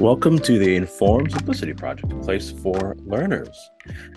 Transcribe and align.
Welcome 0.00 0.38
to 0.38 0.58
the 0.58 0.76
Informed 0.76 1.30
Simplicity 1.30 1.74
Project, 1.74 2.10
a 2.10 2.16
place 2.16 2.50
for 2.50 2.96
learners. 3.00 3.54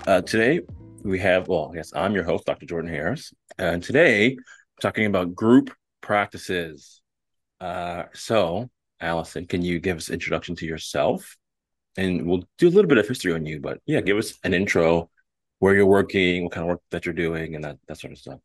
Uh, 0.07 0.21
today, 0.21 0.61
we 1.03 1.19
have, 1.19 1.49
well, 1.49 1.73
yes, 1.75 1.91
I'm 1.93 2.15
your 2.15 2.23
host, 2.23 2.45
Dr. 2.45 2.65
Jordan 2.65 2.89
Harris, 2.89 3.33
and 3.57 3.83
today, 3.83 4.37
talking 4.81 5.07
about 5.07 5.35
group 5.35 5.73
practices. 5.99 7.01
Uh, 7.59 8.03
so, 8.13 8.69
Allyson, 9.01 9.45
can 9.45 9.61
you 9.61 9.81
give 9.81 9.97
us 9.97 10.07
an 10.07 10.13
introduction 10.13 10.55
to 10.55 10.65
yourself? 10.65 11.35
And 11.97 12.25
we'll 12.27 12.45
do 12.57 12.69
a 12.69 12.71
little 12.71 12.87
bit 12.87 12.97
of 12.97 13.05
history 13.05 13.33
on 13.33 13.45
you, 13.45 13.59
but 13.59 13.79
yeah, 13.85 13.99
give 13.99 14.15
us 14.15 14.39
an 14.45 14.53
intro, 14.53 15.09
where 15.59 15.75
you're 15.75 15.85
working, 15.85 16.45
what 16.45 16.53
kind 16.53 16.63
of 16.63 16.69
work 16.69 16.81
that 16.91 17.05
you're 17.05 17.13
doing, 17.13 17.55
and 17.55 17.63
that, 17.65 17.77
that 17.89 17.99
sort 17.99 18.13
of 18.13 18.19
stuff. 18.19 18.39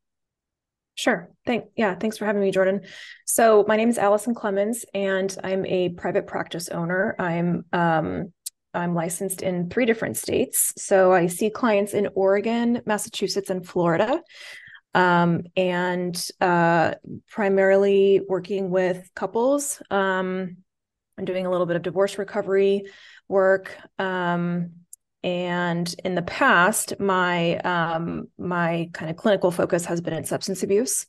Sure. 0.99 1.31
Thank 1.47 1.67
yeah, 1.77 1.95
thanks 1.95 2.19
for 2.19 2.27
having 2.27 2.43
me, 2.43 2.51
Jordan. 2.51 2.81
So 3.25 3.65
my 3.69 3.77
name 3.77 3.89
is 3.89 3.99
Allyson 3.99 4.35
Clemmons, 4.35 4.85
and 4.93 5.35
I'm 5.45 5.65
a 5.65 5.91
private 5.91 6.27
practice 6.27 6.69
owner. 6.71 7.15
I'm 7.21 7.65
um, 7.73 8.33
I'm 8.75 8.97
licensed 8.97 9.43
in 9.43 9.71
three 9.71 9.87
different 9.87 10.17
states. 10.17 10.73
So 10.77 11.13
I 11.13 11.29
see 11.29 11.51
clients 11.51 11.95
in 11.95 12.09
Oregon, 12.17 12.83
Massachusetts, 12.85 13.49
and 13.49 13.65
Florida. 13.65 14.21
Um, 14.93 15.45
and 15.57 16.21
uh, 16.41 16.95
primarily 17.31 18.21
working 18.29 18.69
with 18.71 19.09
couples. 19.15 19.81
Um, 19.93 20.57
I'm 21.17 21.25
doing 21.25 21.47
a 21.47 21.51
little 21.51 21.67
bit 21.67 21.77
of 21.77 21.83
divorce 21.83 22.19
recovery 22.19 22.87
work. 23.29 23.77
Um, 24.01 24.78
and 25.25 25.93
in 26.05 26.15
the 26.15 26.23
past 26.23 26.99
my 27.01 27.57
um, 27.59 28.29
my 28.39 28.89
kind 28.93 29.11
of 29.11 29.17
clinical 29.17 29.51
focus 29.51 29.85
has 29.87 30.01
been 30.01 30.15
in 30.15 30.25
substance 30.25 30.63
abuse. 30.63 31.07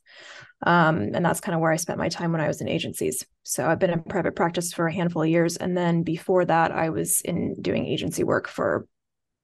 Um, 0.66 1.12
and 1.14 1.24
that's 1.24 1.40
kind 1.40 1.54
of 1.54 1.60
where 1.60 1.72
i 1.72 1.76
spent 1.76 1.98
my 1.98 2.08
time 2.08 2.32
when 2.32 2.40
i 2.40 2.48
was 2.48 2.60
in 2.60 2.68
agencies. 2.68 3.24
So 3.44 3.68
i've 3.68 3.78
been 3.78 3.90
in 3.90 4.02
private 4.02 4.36
practice 4.36 4.72
for 4.72 4.86
a 4.86 4.92
handful 4.92 5.22
of 5.22 5.28
years. 5.28 5.56
And 5.56 5.76
then 5.76 6.02
before 6.02 6.44
that 6.44 6.72
i 6.72 6.90
was 6.90 7.20
in 7.20 7.60
doing 7.60 7.86
agency 7.86 8.24
work 8.24 8.48
for 8.48 8.86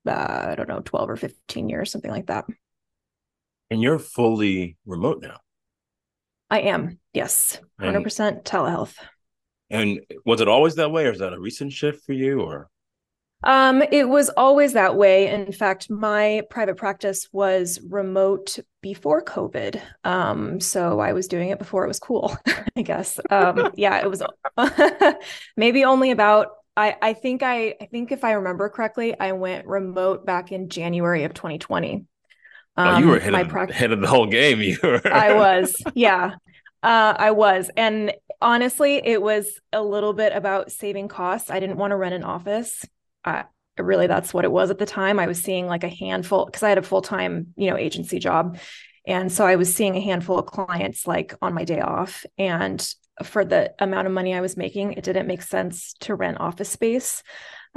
uh, 0.07 0.47
i 0.51 0.55
don't 0.57 0.69
know 0.69 0.81
12 0.85 1.11
or 1.11 1.17
15 1.17 1.69
years 1.69 1.91
something 1.91 2.11
like 2.11 2.27
that. 2.27 2.45
And 3.71 3.81
you're 3.83 3.99
fully 3.99 4.77
remote 4.87 5.21
now. 5.23 5.39
I 6.49 6.61
am. 6.61 7.01
Yes. 7.13 7.59
100% 7.81 8.29
and, 8.29 8.45
telehealth. 8.45 8.95
And 9.71 10.01
was 10.25 10.41
it 10.41 10.47
always 10.47 10.77
that 10.77 10.93
way 10.93 11.07
or 11.07 11.13
is 11.13 11.19
that 11.19 11.33
a 11.33 11.41
recent 11.41 11.73
shift 11.73 12.05
for 12.05 12.13
you 12.13 12.41
or 12.41 12.69
um, 13.43 13.83
it 13.93 14.09
was 14.09 14.29
always 14.31 14.73
that 14.73 14.97
way. 14.97 15.29
In 15.29 15.53
fact, 15.53 15.91
my 15.91 16.43
private 16.51 16.77
practice 16.77 17.29
was 17.33 17.79
remote 17.89 18.59
before 18.81 19.23
COVID. 19.23 19.81
Um, 20.05 20.61
so 20.61 21.01
I 21.01 21.13
was 21.13 21.29
doing 21.29 21.51
it 21.51 21.59
before 21.59 21.85
it 21.85 21.89
was 21.89 21.99
cool, 21.99 22.37
I 22.77 22.83
guess. 22.83 23.21
Um, 23.31 23.73
yeah, 23.77 24.01
it 24.01 24.11
was 24.11 24.23
maybe 25.57 25.85
only 25.85 26.11
about 26.11 26.49
I, 26.77 26.97
I 27.01 27.13
think 27.15 27.43
I 27.43 27.75
I 27.81 27.87
think 27.87 28.13
if 28.13 28.25
I 28.25 28.33
remember 28.33 28.69
correctly, 28.69 29.19
I 29.19 29.33
went 29.33 29.67
remote 29.67 30.27
back 30.27 30.53
in 30.53 30.69
January 30.69 31.25
of 31.25 31.35
2020. 31.35 32.05
Um, 32.79 32.89
oh, 32.89 32.99
you 32.99 33.07
were 33.09 33.17
ahead, 33.17 33.35
of, 33.35 33.49
pra- 33.49 33.73
head 33.73 33.93
of 33.93 34.01
the 34.01 34.07
whole 34.07 34.27
game. 34.27 34.61
You 34.61 34.77
were. 34.83 35.01
I 35.07 35.33
was, 35.35 35.75
yeah, 35.95 36.35
uh, 36.83 37.15
I 37.17 37.31
was, 37.31 37.71
and 37.75 38.13
honestly, 38.43 39.01
it 39.03 39.23
was 39.23 39.59
a 39.73 39.83
little 39.83 40.13
bit 40.13 40.35
about 40.35 40.71
saving 40.71 41.09
costs. 41.09 41.51
I 41.51 41.59
didn't 41.59 41.79
want 41.79 41.93
to 41.93 41.97
rent 41.97 42.15
an 42.15 42.25
office. 42.25 42.85
I, 43.27 43.45
really 43.79 44.07
that's 44.07 44.33
what 44.33 44.45
it 44.45 44.53
was 44.53 44.71
at 44.71 44.79
the 44.79 44.87
time. 44.87 45.19
I 45.19 45.27
was 45.27 45.43
seeing 45.43 45.67
like 45.67 45.85
a 45.85 45.89
handful 45.89 46.47
because 46.47 46.63
I 46.63 46.69
had 46.69 46.79
a 46.79 46.83
full 46.83 47.03
time, 47.03 47.49
you 47.57 47.71
know, 47.71 47.77
agency 47.77 48.19
job. 48.19 48.59
And 49.07 49.31
so 49.31 49.47
I 49.47 49.57
was 49.57 49.75
seeing 49.75 49.97
a 49.97 50.01
handful 50.01 50.39
of 50.39 50.47
clients 50.47 51.07
like 51.07 51.35
on 51.43 51.55
my 51.55 51.65
day 51.65 51.81
off. 51.81 52.25
And 52.39 52.87
for 53.23 53.45
the 53.45 53.75
amount 53.79 54.07
of 54.07 54.13
money 54.13 54.35
I 54.35 54.41
was 54.41 54.57
making, 54.57 54.93
it 54.93 55.05
didn't 55.05 55.27
make 55.27 55.43
sense 55.43 55.95
to 56.01 56.15
rent 56.15 56.41
office 56.41 56.71
space. 56.71 57.23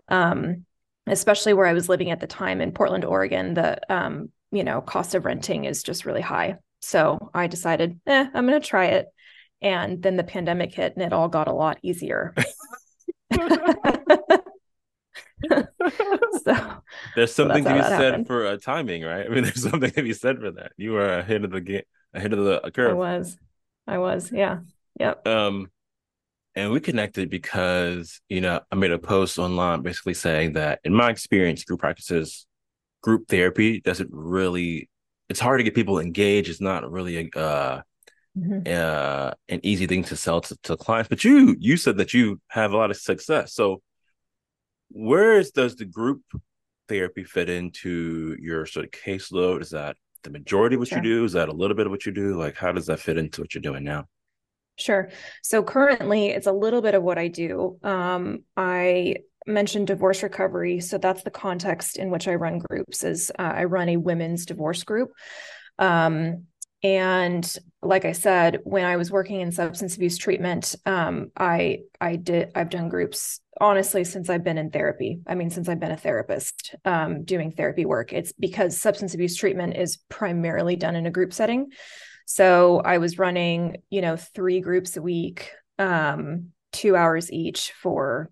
Um, 0.08 0.66
especially 1.06 1.54
where 1.54 1.66
I 1.66 1.74
was 1.74 1.90
living 1.90 2.12
at 2.12 2.20
the 2.20 2.28
time 2.28 2.62
in 2.62 2.72
Portland, 2.72 3.04
Oregon, 3.04 3.54
the 3.54 3.80
um, 3.94 4.30
you 4.52 4.64
know, 4.64 4.82
cost 4.82 5.16
of 5.16 5.26
renting 5.26 5.66
is 5.66 5.84
just 5.84 6.06
really 6.06 6.22
high. 6.22 6.56
So 6.82 7.30
I 7.34 7.48
decided, 7.48 8.00
eh, 8.08 8.28
I'm 8.34 8.46
gonna 8.46 8.60
try 8.60 8.86
it. 8.86 9.08
And 9.62 10.02
then 10.02 10.16
the 10.16 10.24
pandemic 10.24 10.74
hit 10.74 10.94
and 10.96 11.04
it 11.04 11.14
all 11.14 11.28
got 11.28 11.48
a 11.48 11.54
lot 11.54 11.80
easier. 11.84 12.34
so 16.44 16.82
there's 17.16 17.34
something 17.34 17.64
so 17.64 17.70
to 17.70 17.76
be 17.76 17.82
said 17.82 18.02
happened. 18.02 18.28
for 18.28 18.46
uh, 18.46 18.58
timing, 18.58 19.04
right? 19.04 19.26
I 19.26 19.30
mean, 19.30 19.44
there's 19.46 19.64
something 19.64 19.92
to 19.92 20.04
be 20.04 20.14
said 20.14 20.40
for 20.40 20.52
that. 20.52 20.72
You 20.78 20.94
were 20.94 21.20
ahead 21.20 21.44
of 21.44 21.52
the 21.52 21.62
game, 21.62 21.84
ahead 22.14 22.34
of 22.34 22.44
the 22.44 22.72
curve. 22.72 22.92
I 22.92 22.94
was, 22.94 23.38
I 23.88 23.98
was, 23.98 24.32
yeah, 24.32 24.60
yep. 25.00 25.26
Um, 25.28 25.70
and 26.56 26.72
we 26.72 26.80
connected 26.80 27.30
because 27.30 28.22
you 28.28 28.42
know 28.42 28.60
I 28.72 28.76
made 28.76 28.92
a 28.92 29.00
post 29.00 29.40
online 29.40 29.82
basically 29.82 30.14
saying 30.14 30.54
that 30.54 30.80
in 30.84 30.94
my 30.94 31.10
experience, 31.10 31.64
group 31.64 31.80
practices, 31.80 32.46
group 33.02 33.28
therapy 33.28 33.82
doesn't 33.82 34.10
really. 34.12 34.90
It's 35.30 35.40
hard 35.40 35.60
to 35.60 35.64
get 35.64 35.76
people 35.76 36.00
engaged. 36.00 36.50
It's 36.50 36.60
not 36.60 36.90
really 36.90 37.18
a 37.18 37.40
uh, 37.40 37.82
mm-hmm. 38.38 38.62
uh, 38.66 39.32
an 39.48 39.60
easy 39.64 39.86
thing 39.86 40.04
to 40.06 40.16
sell 40.16 40.42
to, 40.42 40.58
to 40.64 40.76
clients. 40.76 41.08
But 41.08 41.24
you 41.24 41.56
you 41.60 41.78
said 41.78 41.98
that 41.98 42.14
you 42.14 42.42
have 42.48 42.74
a 42.74 42.78
lot 42.78 42.92
of 42.92 42.98
success. 42.98 43.54
So 43.54 43.82
where 44.90 45.44
does 45.44 45.76
the 45.76 45.86
group 45.86 46.22
therapy 46.88 47.24
fit 47.24 47.50
into 47.50 48.36
your 48.40 48.66
sort 48.66 48.86
of 48.86 48.92
caseload? 48.92 49.62
Is 49.62 49.70
that 49.72 49.96
the 50.24 50.30
majority 50.30 50.76
of 50.76 50.80
what 50.80 50.90
sure. 50.90 50.98
you 50.98 51.04
do? 51.04 51.24
Is 51.24 51.34
that 51.34 51.50
a 51.50 51.54
little 51.54 51.76
bit 51.76 51.86
of 51.86 51.92
what 51.92 52.06
you 52.06 52.12
do? 52.12 52.38
Like, 52.38 52.56
how 52.56 52.72
does 52.72 52.88
that 52.88 53.00
fit 53.00 53.18
into 53.18 53.42
what 53.42 53.54
you're 53.54 53.62
doing 53.62 53.84
now? 53.84 54.06
Sure. 54.78 55.10
So 55.44 55.62
currently, 55.62 56.28
it's 56.28 56.48
a 56.48 56.52
little 56.52 56.82
bit 56.82 56.96
of 56.96 57.04
what 57.04 57.18
I 57.18 57.28
do. 57.28 57.78
Um, 57.84 58.44
I 58.56 59.18
mentioned 59.46 59.88
divorce 59.88 60.24
recovery, 60.24 60.80
so 60.80 60.98
that's 60.98 61.24
the 61.24 61.32
context 61.32 61.98
in 61.98 62.10
which 62.12 62.28
I 62.28 62.36
run 62.36 62.60
groups. 62.60 63.04
Is 63.04 63.32
uh, 63.38 63.54
I 63.56 63.66
run 63.66 63.90
a 63.90 63.98
women's 63.98 64.46
divorce 64.46 64.84
group. 64.84 65.12
Um, 65.78 66.46
and 66.84 67.58
like 67.82 68.06
i 68.06 68.12
said 68.12 68.60
when 68.64 68.86
i 68.86 68.96
was 68.96 69.12
working 69.12 69.42
in 69.42 69.52
substance 69.52 69.96
abuse 69.96 70.18
treatment 70.18 70.76
um, 70.86 71.32
i 71.38 71.80
i 72.00 72.16
did 72.16 72.52
i've 72.56 72.70
done 72.70 72.90
groups 72.90 73.42
honestly 73.60 74.04
since 74.04 74.30
i've 74.30 74.44
been 74.44 74.58
in 74.58 74.70
therapy. 74.70 75.20
I 75.28 75.36
mean 75.36 75.50
since 75.50 75.68
i've 75.68 75.80
been 75.80 75.92
a 75.92 75.98
therapist 75.98 76.76
um, 76.86 77.24
doing 77.24 77.52
therapy 77.52 77.86
work. 77.86 78.14
It's 78.14 78.32
because 78.32 78.80
substance 78.80 79.14
abuse 79.14 79.36
treatment 79.36 79.76
is 79.76 79.98
primarily 80.10 80.76
done 80.76 80.96
in 80.96 81.06
a 81.06 81.12
group 81.12 81.34
setting. 81.34 81.72
So 82.26 82.82
i 82.84 82.98
was 82.98 83.20
running 83.20 83.78
you 83.90 84.02
know 84.02 84.16
three 84.16 84.62
groups 84.62 84.96
a 84.98 85.02
week 85.02 85.52
um, 85.78 86.50
two 86.72 86.96
hours 86.96 87.32
each 87.32 87.72
for 87.72 88.30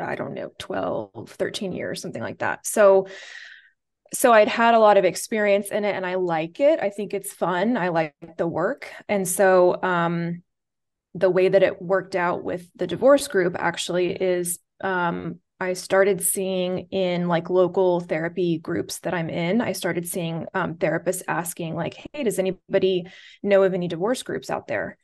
i 0.00 0.14
don't 0.16 0.34
know 0.34 0.50
12 0.58 1.30
13 1.30 1.72
years 1.72 2.00
something 2.02 2.22
like 2.22 2.38
that. 2.38 2.66
So 2.66 3.06
so 4.14 4.32
I'd 4.32 4.48
had 4.48 4.74
a 4.74 4.78
lot 4.78 4.96
of 4.96 5.04
experience 5.04 5.70
in 5.70 5.84
it 5.84 5.94
and 5.94 6.06
I 6.06 6.14
like 6.14 6.60
it. 6.60 6.80
I 6.80 6.90
think 6.90 7.12
it's 7.14 7.32
fun. 7.32 7.76
I 7.76 7.88
like 7.88 8.14
the 8.36 8.46
work. 8.46 8.90
And 9.08 9.26
so 9.26 9.82
um, 9.82 10.42
the 11.14 11.30
way 11.30 11.48
that 11.48 11.62
it 11.62 11.82
worked 11.82 12.16
out 12.16 12.42
with 12.42 12.68
the 12.76 12.86
divorce 12.86 13.28
group 13.28 13.56
actually 13.58 14.12
is 14.12 14.58
um, 14.82 15.40
I 15.60 15.74
started 15.74 16.22
seeing 16.22 16.88
in 16.90 17.28
like 17.28 17.48
local 17.48 18.00
therapy 18.00 18.58
groups 18.58 18.98
that 19.00 19.14
I'm 19.14 19.30
in, 19.30 19.60
I 19.60 19.72
started 19.72 20.08
seeing 20.08 20.46
um, 20.52 20.74
therapists 20.74 21.22
asking, 21.28 21.74
like, 21.76 21.96
hey, 22.12 22.24
does 22.24 22.38
anybody 22.38 23.06
know 23.42 23.62
of 23.62 23.72
any 23.72 23.88
divorce 23.88 24.22
groups 24.22 24.50
out 24.50 24.66
there? 24.66 24.98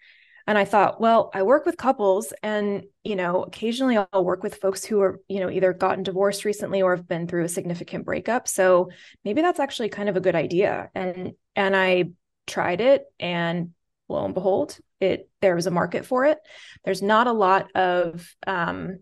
And 0.50 0.58
i 0.58 0.64
thought 0.64 1.00
well 1.00 1.30
i 1.32 1.44
work 1.44 1.64
with 1.64 1.76
couples 1.76 2.32
and 2.42 2.82
you 3.04 3.14
know 3.14 3.44
occasionally 3.44 3.96
i'll 3.96 4.24
work 4.24 4.42
with 4.42 4.56
folks 4.56 4.84
who 4.84 5.00
are 5.00 5.20
you 5.28 5.38
know 5.38 5.48
either 5.48 5.72
gotten 5.72 6.02
divorced 6.02 6.44
recently 6.44 6.82
or 6.82 6.96
have 6.96 7.06
been 7.06 7.28
through 7.28 7.44
a 7.44 7.48
significant 7.48 8.04
breakup. 8.04 8.48
So 8.48 8.90
maybe 9.24 9.42
that's 9.42 9.60
actually 9.60 9.90
kind 9.90 10.08
of 10.08 10.16
a 10.16 10.20
good 10.20 10.34
idea. 10.34 10.90
And 10.92 11.34
and 11.54 11.76
i 11.76 12.10
tried 12.48 12.80
it 12.80 13.04
and 13.20 13.70
lo 14.08 14.24
and 14.24 14.34
behold 14.34 14.76
it 14.98 15.30
there 15.40 15.54
was 15.54 15.68
a 15.68 15.70
market 15.70 16.04
for 16.04 16.24
it. 16.24 16.38
There's 16.84 17.00
not 17.00 17.28
a 17.28 17.32
lot 17.32 17.70
of 17.76 18.34
um 18.44 18.98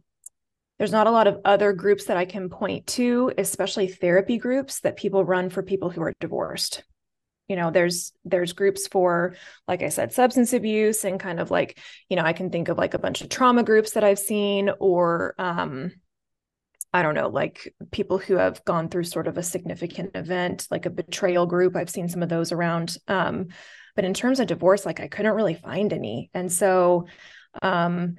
there's 0.76 0.92
not 0.92 1.06
a 1.06 1.10
lot 1.10 1.26
of 1.26 1.40
other 1.46 1.72
groups 1.72 2.04
that 2.04 2.18
i 2.18 2.26
can 2.26 2.50
point 2.50 2.86
to 2.88 3.32
especially 3.38 3.88
therapy 3.88 4.36
groups 4.36 4.80
that 4.80 4.98
people 4.98 5.24
run 5.24 5.48
for 5.48 5.62
people 5.62 5.88
who 5.88 6.02
are 6.02 6.12
divorced 6.20 6.84
you 7.48 7.56
know 7.56 7.70
there's 7.70 8.12
there's 8.24 8.52
groups 8.52 8.86
for 8.86 9.34
like 9.66 9.82
i 9.82 9.88
said 9.88 10.12
substance 10.12 10.52
abuse 10.52 11.04
and 11.04 11.18
kind 11.18 11.40
of 11.40 11.50
like 11.50 11.78
you 12.08 12.16
know 12.16 12.22
i 12.22 12.32
can 12.32 12.50
think 12.50 12.68
of 12.68 12.78
like 12.78 12.94
a 12.94 12.98
bunch 12.98 13.20
of 13.20 13.28
trauma 13.28 13.62
groups 13.62 13.92
that 13.92 14.04
i've 14.04 14.18
seen 14.18 14.70
or 14.78 15.34
um 15.38 15.90
i 16.92 17.02
don't 17.02 17.14
know 17.14 17.28
like 17.28 17.74
people 17.90 18.18
who 18.18 18.34
have 18.34 18.64
gone 18.64 18.88
through 18.88 19.04
sort 19.04 19.26
of 19.26 19.38
a 19.38 19.42
significant 19.42 20.10
event 20.14 20.66
like 20.70 20.86
a 20.86 20.90
betrayal 20.90 21.46
group. 21.46 21.76
I've 21.76 21.90
seen 21.90 22.08
some 22.08 22.22
of 22.22 22.28
those 22.28 22.52
around 22.52 22.96
um 23.08 23.48
but 23.96 24.04
in 24.04 24.14
terms 24.14 24.40
of 24.40 24.46
divorce 24.46 24.86
like 24.86 25.00
i 25.00 25.08
couldn't 25.08 25.34
really 25.34 25.54
find 25.54 25.92
any. 25.92 26.30
And 26.34 26.52
so 26.52 27.06
um 27.62 28.16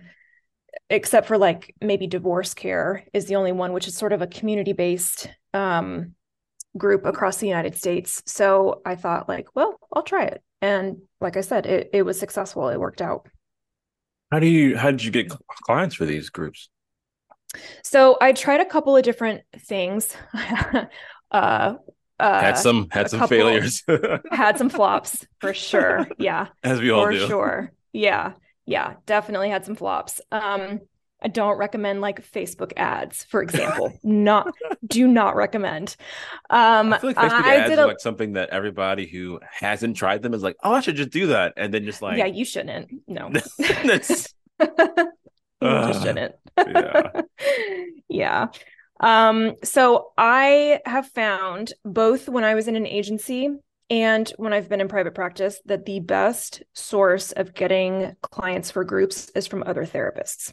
except 0.90 1.28
for 1.28 1.38
like 1.38 1.74
maybe 1.82 2.08
divorce 2.08 2.54
care 2.54 3.06
is 3.14 3.26
the 3.26 3.36
only 3.36 3.52
one 3.52 3.74
which 3.74 3.88
is 3.88 3.96
sort 3.96 4.14
of 4.14 4.22
a 4.22 4.28
community 4.28 4.74
based 4.74 5.30
um 5.54 6.16
group 6.78 7.06
across 7.06 7.38
the 7.38 7.48
United 7.48 7.76
States. 7.76 8.22
So 8.26 8.82
I 8.86 8.96
thought, 8.96 9.28
like, 9.28 9.48
well, 9.56 9.80
I'll 9.94 10.04
try 10.04 10.26
it. 10.26 10.44
And 10.62 10.98
like 11.22 11.38
I 11.38 11.42
said, 11.42 11.66
it, 11.66 11.90
it 11.94 12.04
was 12.04 12.20
successful. 12.20 12.70
It 12.70 12.80
worked 12.80 13.02
out. 13.02 13.28
How 14.32 14.40
do 14.40 14.48
you 14.48 14.78
how 14.78 14.92
did 14.92 15.04
you 15.04 15.12
get 15.12 15.32
clients 15.64 15.96
for 15.96 16.06
these 16.06 16.30
groups? 16.30 16.70
So 17.84 18.18
I 18.22 18.34
tried 18.34 18.62
a 18.62 18.66
couple 18.66 18.96
of 18.96 19.04
different 19.04 19.42
things. 19.58 20.16
uh, 21.32 21.76
uh, 22.20 22.42
had 22.42 22.58
some 22.58 22.90
had 22.92 23.10
some 23.10 23.20
couple, 23.20 23.38
failures. 23.38 23.84
had 24.32 24.58
some 24.58 24.70
flops 24.70 25.26
for 25.40 25.54
sure. 25.54 26.08
Yeah, 26.20 26.48
as 26.64 26.80
we 26.80 26.92
all 26.92 27.06
for 27.06 27.12
do. 27.12 27.28
sure. 27.28 27.72
Yeah, 27.92 28.34
yeah, 28.66 28.96
definitely 29.08 29.50
had 29.50 29.66
some 29.66 29.76
flops. 29.76 30.22
Um, 30.32 30.82
I 31.22 31.28
don't 31.28 31.58
recommend 31.58 32.02
like 32.02 32.26
Facebook 32.30 32.74
ads, 32.78 33.24
for 33.26 33.42
example. 33.44 33.98
not 34.04 34.54
do 34.86 35.08
not 35.08 35.36
recommend. 35.36 35.96
Um, 36.50 36.94
I 36.94 37.00
feel 37.00 37.10
like 37.10 37.18
Facebook 37.18 37.44
I 37.44 37.56
ads 37.56 37.78
a, 37.78 37.88
like 37.88 38.00
something 38.00 38.34
that 38.34 38.50
everybody 38.50 39.06
who 39.08 39.40
hasn't 39.52 39.98
tried 39.98 40.22
them 40.22 40.34
is 40.34 40.44
like, 40.44 40.56
oh, 40.64 40.74
I 40.74 40.82
should 40.82 40.96
just 40.96 41.10
do 41.10 41.28
that, 41.28 41.54
and 41.58 41.74
then 41.74 41.86
just 41.86 42.02
like, 42.02 42.18
yeah, 42.18 42.26
you 42.26 42.46
shouldn't. 42.46 42.90
No, 43.08 43.30
that's 43.58 44.34
you 44.60 44.68
uh, 45.62 45.88
just 45.92 46.04
shouldn't. 46.04 46.36
yeah. 46.58 47.22
yeah. 48.08 48.48
Um, 49.02 49.56
so 49.64 50.12
I 50.18 50.82
have 50.86 51.08
found 51.08 51.74
both 51.86 52.28
when 52.28 52.44
I 52.44 52.56
was 52.56 52.68
in 52.68 52.76
an 52.76 52.86
agency 52.86 53.50
and 53.90 54.32
when 54.38 54.54
I've 54.54 54.70
been 54.70 54.82
in 54.82 54.88
private 54.88 55.16
practice 55.16 55.62
that 55.66 55.86
the 55.86 56.00
best 56.00 56.64
source 56.74 57.32
of 57.32 57.54
getting 57.54 58.16
clients 58.22 58.72
for 58.72 58.84
groups 58.84 59.32
is 59.36 59.48
from 59.48 59.64
other 59.66 59.86
therapists. 59.86 60.52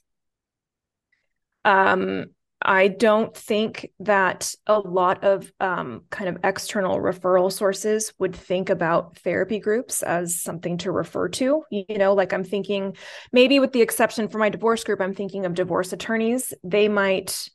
Um, 1.66 2.26
I 2.62 2.88
don't 2.88 3.36
think 3.36 3.92
that 4.00 4.54
a 4.66 4.78
lot 4.78 5.24
of 5.24 5.52
um, 5.60 6.04
kind 6.10 6.28
of 6.28 6.38
external 6.42 6.98
referral 6.98 7.52
sources 7.52 8.14
would 8.18 8.34
think 8.34 8.70
about 8.70 9.18
therapy 9.18 9.58
groups 9.58 10.02
as 10.02 10.40
something 10.40 10.78
to 10.78 10.90
refer 10.90 11.28
to. 11.28 11.64
You 11.70 11.98
know, 11.98 12.14
like 12.14 12.32
I'm 12.32 12.44
thinking, 12.44 12.96
maybe 13.30 13.60
with 13.60 13.72
the 13.72 13.82
exception 13.82 14.28
for 14.28 14.38
my 14.38 14.48
divorce 14.48 14.84
group, 14.84 15.00
I'm 15.00 15.14
thinking 15.14 15.44
of 15.44 15.54
divorce 15.54 15.92
attorneys. 15.92 16.54
They 16.64 16.88
might 16.88 17.48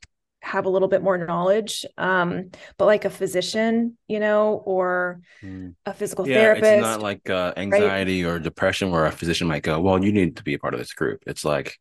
have 0.44 0.66
a 0.66 0.70
little 0.70 0.88
bit 0.88 1.04
more 1.04 1.20
knowledge 1.20 1.86
um 2.00 2.50
but 2.80 2.86
like 2.86 3.06
a 3.06 3.12
physician 3.12 3.96
you 4.08 4.20
know 4.20 4.64
or 4.66 5.22
mm. 5.44 5.72
a 5.86 5.94
physical 5.94 6.28
yeah, 6.28 6.34
therapist 6.34 6.66
it's 6.66 6.82
not 6.82 7.00
like 7.00 7.30
uh, 7.30 7.54
anxiety 7.58 8.24
right? 8.24 8.32
or 8.32 8.40
depression 8.40 8.90
where 8.90 9.06
a 9.06 9.12
physician 9.12 9.48
might 9.48 9.62
go 9.62 9.80
well 9.80 10.04
you 10.04 10.12
need 10.12 10.36
to 10.36 10.44
be 10.44 10.56
a 10.56 10.60
part 10.60 10.74
of 10.74 10.80
this 10.80 10.94
group 10.94 11.22
it's 11.28 11.46
like 11.46 11.78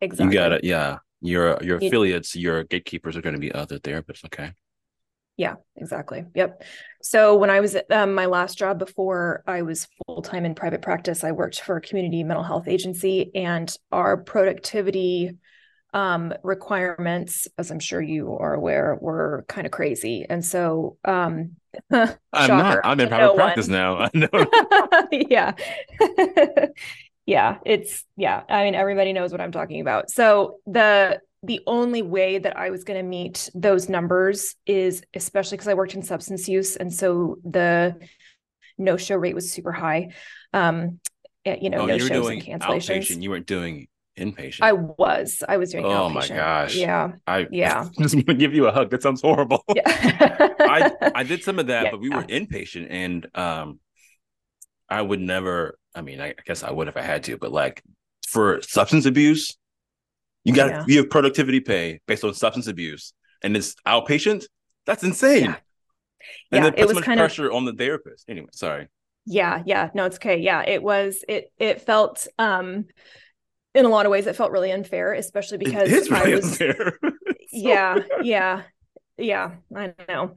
exactly 0.00 0.26
you 0.26 0.32
got 0.32 0.50
it 0.50 0.64
yeah 0.64 0.98
your 1.20 1.58
your 1.62 1.78
affiliates 1.78 2.34
your 2.34 2.64
gatekeepers 2.64 3.16
are 3.16 3.22
going 3.22 3.34
to 3.34 3.40
be 3.40 3.52
other 3.52 3.78
therapists 3.78 4.24
okay 4.24 4.52
yeah 5.36 5.54
exactly 5.76 6.24
yep 6.34 6.62
so 7.02 7.36
when 7.36 7.50
i 7.50 7.60
was 7.60 7.74
at 7.74 7.90
um, 7.90 8.14
my 8.14 8.26
last 8.26 8.58
job 8.58 8.78
before 8.78 9.42
i 9.46 9.62
was 9.62 9.86
full-time 10.06 10.44
in 10.44 10.54
private 10.54 10.82
practice 10.82 11.24
i 11.24 11.32
worked 11.32 11.60
for 11.60 11.76
a 11.76 11.80
community 11.80 12.22
mental 12.24 12.44
health 12.44 12.68
agency 12.68 13.30
and 13.34 13.76
our 13.92 14.16
productivity 14.16 15.36
um, 15.92 16.32
requirements, 16.42 17.48
as 17.58 17.70
I'm 17.70 17.80
sure 17.80 18.00
you 18.00 18.36
are 18.36 18.54
aware, 18.54 18.96
were 19.00 19.44
kind 19.48 19.66
of 19.66 19.72
crazy. 19.72 20.24
And 20.28 20.44
so, 20.44 20.98
um, 21.04 21.56
I'm 21.90 22.16
not. 22.32 22.80
I'm 22.84 23.00
in 23.00 23.08
private 23.08 23.26
no 23.26 23.34
practice 23.34 23.68
one. 23.68 23.72
now. 23.72 23.96
I 23.98 24.10
know. 24.14 25.08
yeah. 25.28 25.52
Yeah. 27.26 27.58
It's 27.64 28.04
yeah. 28.16 28.42
I 28.48 28.64
mean, 28.64 28.74
everybody 28.74 29.12
knows 29.12 29.32
what 29.32 29.40
I'm 29.40 29.52
talking 29.52 29.80
about. 29.80 30.10
So 30.10 30.58
the 30.66 31.20
the 31.42 31.60
only 31.66 32.02
way 32.02 32.38
that 32.38 32.56
I 32.56 32.70
was 32.70 32.84
going 32.84 32.98
to 32.98 33.08
meet 33.08 33.48
those 33.54 33.88
numbers 33.88 34.56
is, 34.66 35.02
especially 35.14 35.56
because 35.56 35.68
I 35.68 35.74
worked 35.74 35.94
in 35.94 36.02
substance 36.02 36.48
use, 36.48 36.76
and 36.76 36.92
so 36.92 37.38
the 37.44 37.96
no 38.76 38.96
show 38.96 39.16
rate 39.16 39.34
was 39.34 39.50
super 39.50 39.72
high. 39.72 40.08
Um, 40.52 41.00
eh, 41.44 41.56
you 41.60 41.70
know, 41.70 41.78
oh, 41.78 41.86
no 41.86 41.98
shows 41.98 42.28
and 42.28 42.42
cancellations. 42.42 42.60
Outpatient. 42.60 43.22
You 43.22 43.30
weren't 43.30 43.46
doing 43.46 43.88
inpatient. 44.18 44.58
I 44.62 44.72
was. 44.72 45.42
I 45.48 45.56
was 45.56 45.72
doing. 45.72 45.84
Oh 45.84 45.88
outpatient. 45.88 46.14
my 46.14 46.28
gosh. 46.28 46.76
Yeah. 46.76 47.12
I 47.26 47.46
yeah. 47.50 47.88
just 47.98 48.14
want 48.14 48.26
to 48.26 48.34
give 48.34 48.54
you 48.54 48.66
a 48.66 48.72
hug. 48.72 48.90
That 48.90 49.02
sounds 49.02 49.22
horrible. 49.22 49.64
Yeah. 49.74 49.82
I 50.60 50.92
I 51.14 51.22
did 51.22 51.42
some 51.42 51.58
of 51.58 51.68
that, 51.68 51.84
yeah. 51.84 51.90
but 51.90 52.00
we 52.00 52.10
were 52.10 52.24
inpatient, 52.24 52.88
and 52.90 53.26
um, 53.34 53.80
I 54.90 55.02
would 55.02 55.20
never. 55.20 55.78
I 55.94 56.02
mean, 56.02 56.20
I, 56.20 56.34
guess 56.44 56.62
I 56.62 56.70
would 56.70 56.88
if 56.88 56.96
I 56.96 57.02
had 57.02 57.24
to, 57.24 57.36
but 57.36 57.52
like 57.52 57.82
for 58.26 58.60
substance 58.62 59.06
abuse, 59.06 59.56
you 60.44 60.54
got 60.54 60.70
yeah. 60.70 60.84
you 60.86 60.98
have 60.98 61.10
productivity 61.10 61.60
pay 61.60 62.00
based 62.06 62.24
on 62.24 62.34
substance 62.34 62.66
abuse, 62.66 63.12
and 63.42 63.56
it's 63.56 63.74
outpatient. 63.86 64.44
That's 64.86 65.02
insane. 65.02 65.44
Yeah. 65.44 65.56
And 66.52 66.64
yeah, 66.64 66.72
it 66.76 66.86
was 66.86 67.00
kind 67.00 67.18
pressure 67.18 67.48
of, 67.48 67.54
on 67.54 67.64
the 67.64 67.72
therapist. 67.72 68.24
Anyway, 68.28 68.48
sorry. 68.52 68.88
Yeah, 69.26 69.62
yeah, 69.64 69.90
no, 69.94 70.04
it's 70.06 70.16
okay. 70.16 70.38
Yeah, 70.38 70.62
it 70.66 70.82
was. 70.82 71.24
It 71.28 71.52
it 71.58 71.82
felt 71.82 72.26
um 72.38 72.86
in 73.74 73.84
a 73.84 73.88
lot 73.88 74.06
of 74.06 74.12
ways 74.12 74.26
it 74.26 74.36
felt 74.36 74.50
really 74.50 74.72
unfair 74.72 75.12
especially 75.12 75.58
because 75.58 75.88
it 75.88 75.92
is 75.92 76.10
really 76.10 76.32
I 76.32 76.36
was 76.36 76.44
unfair. 76.44 76.98
yeah 77.52 77.98
yeah 78.22 78.62
yeah 79.20 79.52
i 79.76 79.94
know. 80.08 80.34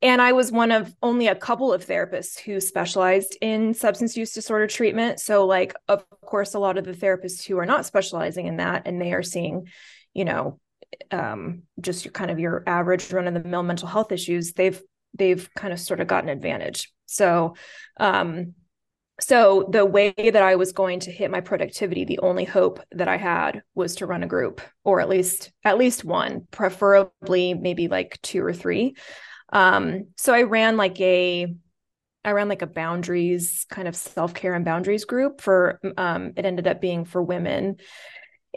And 0.00 0.20
i 0.20 0.32
was 0.32 0.50
one 0.50 0.72
of 0.72 0.94
only 1.02 1.28
a 1.28 1.34
couple 1.34 1.72
of 1.72 1.86
therapists 1.86 2.38
who 2.38 2.60
specialized 2.60 3.36
in 3.40 3.74
substance 3.74 4.16
use 4.16 4.32
disorder 4.32 4.66
treatment. 4.66 5.20
So 5.20 5.46
like 5.46 5.74
of 5.88 6.04
course 6.20 6.54
a 6.54 6.58
lot 6.58 6.78
of 6.78 6.84
the 6.84 6.92
therapists 6.92 7.44
who 7.44 7.58
are 7.58 7.66
not 7.66 7.86
specializing 7.86 8.46
in 8.46 8.56
that 8.56 8.82
and 8.86 9.00
they 9.00 9.12
are 9.12 9.22
seeing 9.22 9.68
you 10.14 10.24
know 10.24 10.58
um, 11.10 11.62
just 11.80 12.04
your 12.04 12.12
kind 12.12 12.30
of 12.30 12.38
your 12.38 12.62
average 12.66 13.10
run 13.12 13.26
of 13.26 13.34
the 13.34 13.48
mill 13.48 13.62
mental 13.62 13.88
health 13.88 14.12
issues 14.12 14.52
they've 14.52 14.80
they've 15.18 15.48
kind 15.54 15.72
of 15.72 15.80
sort 15.80 16.00
of 16.00 16.06
got 16.06 16.24
an 16.24 16.30
advantage. 16.30 16.92
So 17.06 17.54
um 17.98 18.54
so 19.20 19.68
the 19.70 19.84
way 19.84 20.12
that 20.16 20.42
I 20.42 20.56
was 20.56 20.72
going 20.72 21.00
to 21.00 21.12
hit 21.12 21.30
my 21.30 21.40
productivity, 21.40 22.04
the 22.04 22.18
only 22.20 22.44
hope 22.44 22.80
that 22.92 23.08
I 23.08 23.16
had 23.16 23.62
was 23.74 23.96
to 23.96 24.06
run 24.06 24.22
a 24.22 24.26
group 24.28 24.60
or 24.84 25.00
at 25.00 25.08
least 25.08 25.52
at 25.64 25.78
least 25.78 26.04
one, 26.04 26.46
preferably 26.50 27.54
maybe 27.54 27.88
like 27.88 28.20
two 28.22 28.44
or 28.44 28.52
three. 28.52 28.96
Um, 29.52 30.08
so 30.16 30.32
I 30.32 30.42
ran 30.42 30.76
like 30.76 31.00
a 31.00 31.54
I 32.24 32.30
ran 32.30 32.48
like 32.48 32.62
a 32.62 32.66
boundaries 32.66 33.66
kind 33.68 33.88
of 33.88 33.96
self-care 33.96 34.54
and 34.54 34.64
boundaries 34.64 35.04
group 35.04 35.40
for 35.40 35.80
um, 35.96 36.32
it 36.36 36.44
ended 36.44 36.66
up 36.66 36.80
being 36.80 37.04
for 37.04 37.22
women 37.22 37.76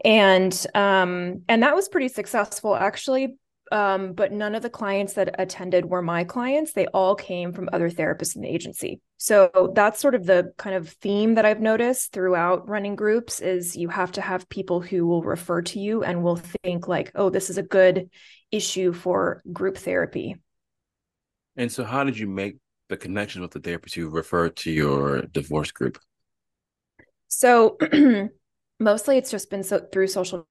and 0.03 0.67
um 0.75 1.43
and 1.47 1.63
that 1.63 1.73
was 1.73 1.87
pretty 1.87 2.09
successful 2.09 2.75
actually 2.75 3.37
um, 3.71 4.13
but 4.13 4.31
none 4.31 4.55
of 4.55 4.61
the 4.61 4.69
clients 4.69 5.13
that 5.13 5.35
attended 5.39 5.85
were 5.85 6.01
my 6.01 6.23
clients. 6.23 6.73
They 6.73 6.87
all 6.87 7.15
came 7.15 7.51
from 7.51 7.69
other 7.73 7.89
therapists 7.89 8.35
in 8.35 8.41
the 8.41 8.49
agency. 8.49 9.01
So 9.17 9.71
that's 9.75 9.99
sort 9.99 10.15
of 10.15 10.25
the 10.25 10.53
kind 10.57 10.75
of 10.75 10.89
theme 10.89 11.35
that 11.35 11.45
I've 11.45 11.61
noticed 11.61 12.11
throughout 12.11 12.67
running 12.67 12.95
groups 12.95 13.39
is 13.39 13.75
you 13.75 13.89
have 13.89 14.11
to 14.13 14.21
have 14.21 14.49
people 14.49 14.81
who 14.81 15.07
will 15.07 15.23
refer 15.23 15.61
to 15.63 15.79
you 15.79 16.03
and 16.03 16.23
will 16.23 16.35
think 16.35 16.87
like, 16.87 17.11
oh, 17.15 17.29
this 17.29 17.49
is 17.49 17.57
a 17.57 17.63
good 17.63 18.09
issue 18.51 18.93
for 18.93 19.41
group 19.51 19.77
therapy. 19.77 20.35
And 21.55 21.71
so 21.71 21.83
how 21.83 22.03
did 22.03 22.17
you 22.17 22.27
make 22.27 22.57
the 22.89 22.97
connection 22.97 23.41
with 23.41 23.51
the 23.51 23.59
therapist 23.59 23.95
who 23.95 24.09
referred 24.09 24.55
to 24.57 24.71
your 24.71 25.21
divorce 25.23 25.71
group? 25.71 25.97
So 27.29 27.77
mostly 28.79 29.17
it's 29.17 29.31
just 29.31 29.49
been 29.49 29.63
so 29.63 29.87
through 29.91 30.07
social 30.07 30.47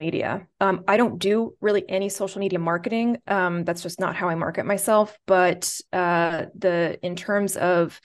media. 0.00 0.46
Um, 0.60 0.84
I 0.88 0.96
don't 0.96 1.18
do 1.18 1.54
really 1.60 1.84
any 1.88 2.08
social 2.08 2.40
media 2.40 2.58
marketing. 2.58 3.18
Um, 3.26 3.64
that's 3.64 3.82
just 3.82 4.00
not 4.00 4.16
how 4.16 4.28
I 4.28 4.34
market 4.34 4.66
myself. 4.66 5.16
But 5.26 5.78
uh, 5.92 6.46
the 6.56 6.98
in 7.02 7.16
terms 7.16 7.56
of 7.56 8.00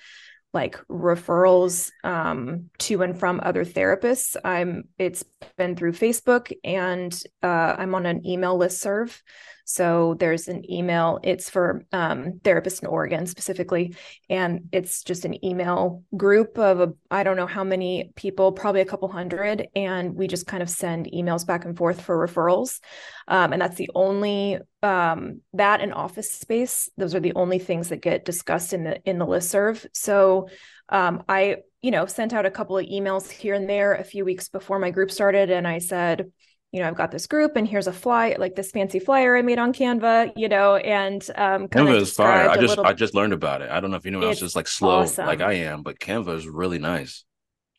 like 0.54 0.78
referrals 0.88 1.92
um, 2.04 2.70
to 2.80 3.02
and 3.04 3.20
from 3.20 3.40
other 3.44 3.66
therapists, 3.66 4.36
I'm 4.44 4.86
it's 4.98 5.24
been 5.58 5.76
through 5.76 5.94
Facebook 5.94 6.52
and 6.64 7.14
uh, 7.44 7.76
I'm 7.78 7.96
on 7.96 8.06
an 8.06 8.26
email 8.26 8.58
list 8.58 8.82
serve. 8.82 9.22
So 9.70 10.16
there's 10.18 10.48
an 10.48 10.70
email, 10.72 11.20
it's 11.24 11.50
for 11.50 11.86
um, 11.92 12.40
therapists 12.42 12.82
in 12.82 12.88
Oregon 12.88 13.26
specifically. 13.26 13.96
And 14.30 14.70
it's 14.72 15.04
just 15.04 15.26
an 15.26 15.44
email 15.46 16.04
group 16.16 16.58
of, 16.58 16.80
a, 16.80 16.94
I 17.12 17.24
don't 17.24 17.36
know 17.36 17.48
how 17.48 17.66
many 17.66 18.14
people, 18.16 18.54
probably 18.54 18.80
a 18.80 18.86
couple 18.86 19.10
hundred. 19.10 19.68
And 19.76 20.16
we 20.16 20.28
just 20.28 20.48
kind 20.48 20.64
of 20.64 20.70
send 20.70 21.10
emails 21.14 21.46
back 21.46 21.66
and 21.66 21.78
forth 21.78 22.00
for 22.00 22.18
referrals. 22.18 22.80
Um, 23.28 23.52
and 23.52 23.62
that's 23.62 23.76
the 23.76 23.90
only, 23.94 24.58
um, 24.84 25.42
that 25.52 25.82
and 25.82 25.94
office 25.94 26.32
space, 26.32 26.90
those 26.96 27.14
are 27.14 27.20
the 27.20 27.36
only 27.36 27.60
things 27.60 27.90
that 27.90 28.02
get 28.02 28.24
discussed 28.24 28.72
in 28.72 28.86
the, 28.86 29.02
in 29.04 29.20
the 29.20 29.28
list 29.28 29.50
serve. 29.50 29.86
So 29.94 30.48
um, 30.88 31.24
I, 31.28 31.58
you 31.82 31.92
know, 31.92 32.06
sent 32.06 32.32
out 32.32 32.46
a 32.46 32.52
couple 32.52 32.78
of 32.78 32.86
emails 32.86 33.30
here 33.30 33.54
and 33.54 33.70
there 33.70 33.96
a 33.96 34.06
few 34.06 34.24
weeks 34.24 34.48
before 34.48 34.80
my 34.80 34.92
group 34.92 35.12
started. 35.12 35.52
And 35.52 35.68
I 35.68 35.80
said, 35.80 36.32
you 36.72 36.82
know, 36.82 36.88
I've 36.88 36.96
got 36.96 37.12
this 37.12 37.28
group 37.28 37.56
and 37.56 37.68
here's 37.68 37.88
a 37.88 37.94
fly, 37.94 38.36
like 38.38 38.56
this 38.56 38.72
fancy 38.72 39.00
flyer 39.00 39.38
I 39.38 39.42
made 39.42 39.58
on 39.58 39.74
Canva, 39.74 40.34
you 40.36 40.50
know, 40.50 40.76
and 40.76 41.28
um 41.36 41.68
Canva 41.68 42.02
is 42.02 42.14
fire. 42.14 42.50
I 42.50 42.58
just. 42.58 42.78
I 42.78 42.94
just 42.94 43.14
learned 43.14 43.34
about 43.34 43.62
it. 43.62 43.70
I 43.70 43.80
don't 43.80 43.92
know 43.92 43.98
if 43.98 44.06
anyone 44.06 44.26
else 44.26 44.42
is 44.42 44.56
like 44.56 44.68
slow 44.68 45.00
awesome. 45.00 45.26
like 45.26 45.42
I 45.42 45.54
am, 45.54 45.82
but 45.82 46.00
Canva 46.00 46.36
is 46.36 46.48
really 46.48 46.80
nice. 46.80 47.24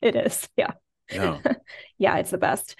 It 0.00 0.16
is, 0.16 0.49
yeah. 0.57 0.73
Yeah. 1.12 1.40
yeah, 1.99 2.16
it's 2.16 2.30
the 2.30 2.38
best. 2.38 2.76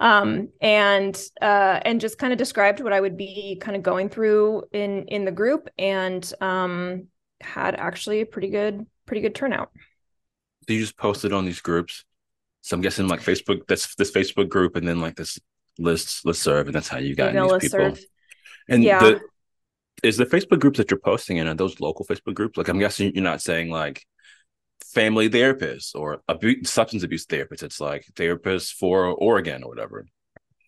Um 0.00 0.48
and 0.60 1.20
uh 1.40 1.80
and 1.84 2.00
just 2.00 2.18
kind 2.18 2.32
of 2.32 2.38
described 2.38 2.80
what 2.80 2.92
I 2.92 3.00
would 3.00 3.16
be 3.16 3.56
kind 3.60 3.76
of 3.76 3.82
going 3.82 4.08
through 4.08 4.64
in 4.72 5.06
in 5.06 5.24
the 5.24 5.30
group 5.30 5.68
and 5.78 6.32
um 6.40 7.06
had 7.40 7.76
actually 7.76 8.20
a 8.20 8.26
pretty 8.26 8.48
good 8.48 8.84
pretty 9.06 9.20
good 9.20 9.34
turnout. 9.34 9.70
So 10.66 10.74
you 10.74 10.80
just 10.80 10.96
posted 10.96 11.32
on 11.32 11.44
these 11.44 11.60
groups? 11.60 12.04
So 12.62 12.76
I'm 12.76 12.80
guessing 12.80 13.08
like 13.08 13.20
Facebook, 13.20 13.66
that's 13.66 13.94
this 13.96 14.12
Facebook 14.12 14.48
group, 14.48 14.76
and 14.76 14.86
then 14.86 15.00
like 15.00 15.16
this 15.16 15.38
lists 15.78 16.22
listserv, 16.24 16.66
and 16.66 16.74
that's 16.74 16.88
how 16.88 16.98
you 16.98 17.14
got 17.14 17.32
these 17.60 17.70
people. 17.70 17.96
And 18.68 18.82
Yeah. 18.82 19.00
the 19.00 19.20
is 20.02 20.16
the 20.16 20.26
Facebook 20.26 20.58
groups 20.58 20.78
that 20.78 20.90
you're 20.90 20.98
posting 20.98 21.36
in 21.36 21.46
are 21.46 21.54
those 21.54 21.80
local 21.80 22.04
Facebook 22.04 22.34
groups? 22.34 22.56
Like 22.56 22.68
I'm 22.68 22.78
guessing 22.78 23.12
you're 23.14 23.22
not 23.22 23.40
saying 23.40 23.70
like 23.70 24.04
family 24.92 25.30
therapists 25.30 25.94
or 25.94 26.22
abu- 26.28 26.64
substance 26.64 27.02
abuse 27.02 27.24
therapists. 27.26 27.62
It's 27.62 27.80
like 27.80 28.04
therapists 28.14 28.72
for 28.72 29.06
Oregon 29.06 29.62
or 29.62 29.68
whatever. 29.68 30.06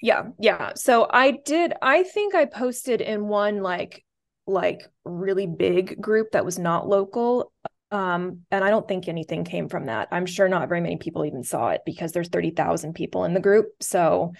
Yeah, 0.01 0.29
yeah. 0.39 0.73
So 0.77 1.09
I 1.11 1.33
did 1.45 1.73
I 1.83 2.03
think 2.03 2.35
I 2.35 2.45
posted 2.45 3.01
in 3.01 3.27
one 3.27 3.63
like 3.63 4.05
like 4.47 4.83
really 5.05 5.47
big 5.47 6.01
group 6.01 6.33
that 6.33 6.45
was 6.45 6.59
not 6.59 6.89
local. 6.89 7.53
Um, 7.91 8.41
and 8.51 8.65
I 8.65 8.71
don't 8.71 8.87
think 8.87 9.09
anything 9.09 9.45
came 9.45 9.69
from 9.69 9.87
that. 9.87 10.09
I'm 10.11 10.27
sure 10.27 10.49
not 10.49 10.69
very 10.69 10.81
many 10.81 10.97
people 10.97 11.25
even 11.25 11.43
saw 11.45 11.71
it 11.71 11.83
because 11.87 12.13
there's 12.13 12.29
30,000 12.29 12.93
people 12.93 13.25
in 13.25 13.35
the 13.35 13.41
group. 13.41 13.69
So 13.81 14.33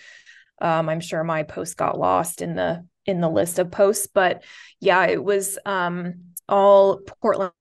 um, 0.61 0.89
I'm 0.89 1.01
sure 1.01 1.25
my 1.25 1.43
post 1.43 1.77
got 1.77 1.99
lost 1.99 2.43
in 2.43 2.55
the 2.55 2.87
in 3.07 3.21
the 3.21 3.29
list 3.29 3.59
of 3.59 3.71
posts. 3.71 4.07
But 4.07 4.45
yeah, 4.81 5.05
it 5.07 5.23
was 5.23 5.59
um 5.67 6.35
all 6.49 7.01
Portland 7.21 7.53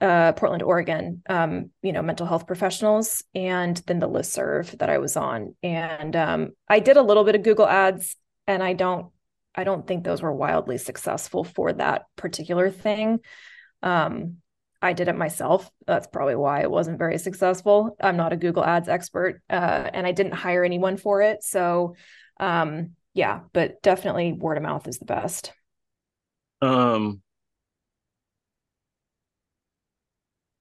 uh, 0.00 0.32
Portland, 0.32 0.62
Oregon, 0.62 1.22
um, 1.28 1.70
you 1.82 1.92
know, 1.92 2.02
mental 2.02 2.26
health 2.26 2.46
professionals, 2.46 3.22
and 3.34 3.76
then 3.86 3.98
the 3.98 4.08
listserv 4.08 4.78
that 4.78 4.88
I 4.88 4.98
was 4.98 5.16
on. 5.16 5.54
And 5.62 6.16
um, 6.16 6.52
I 6.68 6.80
did 6.80 6.96
a 6.96 7.02
little 7.02 7.24
bit 7.24 7.34
of 7.34 7.42
Google 7.42 7.66
Ads, 7.66 8.16
and 8.46 8.62
I 8.62 8.72
don't, 8.72 9.08
I 9.54 9.64
don't 9.64 9.86
think 9.86 10.02
those 10.02 10.22
were 10.22 10.32
wildly 10.32 10.78
successful 10.78 11.44
for 11.44 11.74
that 11.74 12.06
particular 12.16 12.70
thing. 12.70 13.20
Um, 13.82 14.38
I 14.84 14.92
did 14.92 15.08
it 15.08 15.16
myself. 15.16 15.70
That's 15.86 16.06
probably 16.06 16.36
why 16.36 16.60
it 16.60 16.70
wasn't 16.70 16.98
very 16.98 17.16
successful. 17.16 17.96
I'm 18.02 18.18
not 18.18 18.34
a 18.34 18.36
Google 18.36 18.62
Ads 18.62 18.88
expert, 18.88 19.40
uh, 19.48 19.88
and 19.92 20.06
I 20.06 20.12
didn't 20.12 20.34
hire 20.34 20.62
anyone 20.62 20.98
for 20.98 21.22
it. 21.22 21.42
So, 21.42 21.96
um, 22.38 22.90
yeah, 23.14 23.40
but 23.54 23.80
definitely 23.82 24.34
word 24.34 24.58
of 24.58 24.62
mouth 24.62 24.86
is 24.86 24.98
the 24.98 25.06
best. 25.06 25.52
Um, 26.60 27.22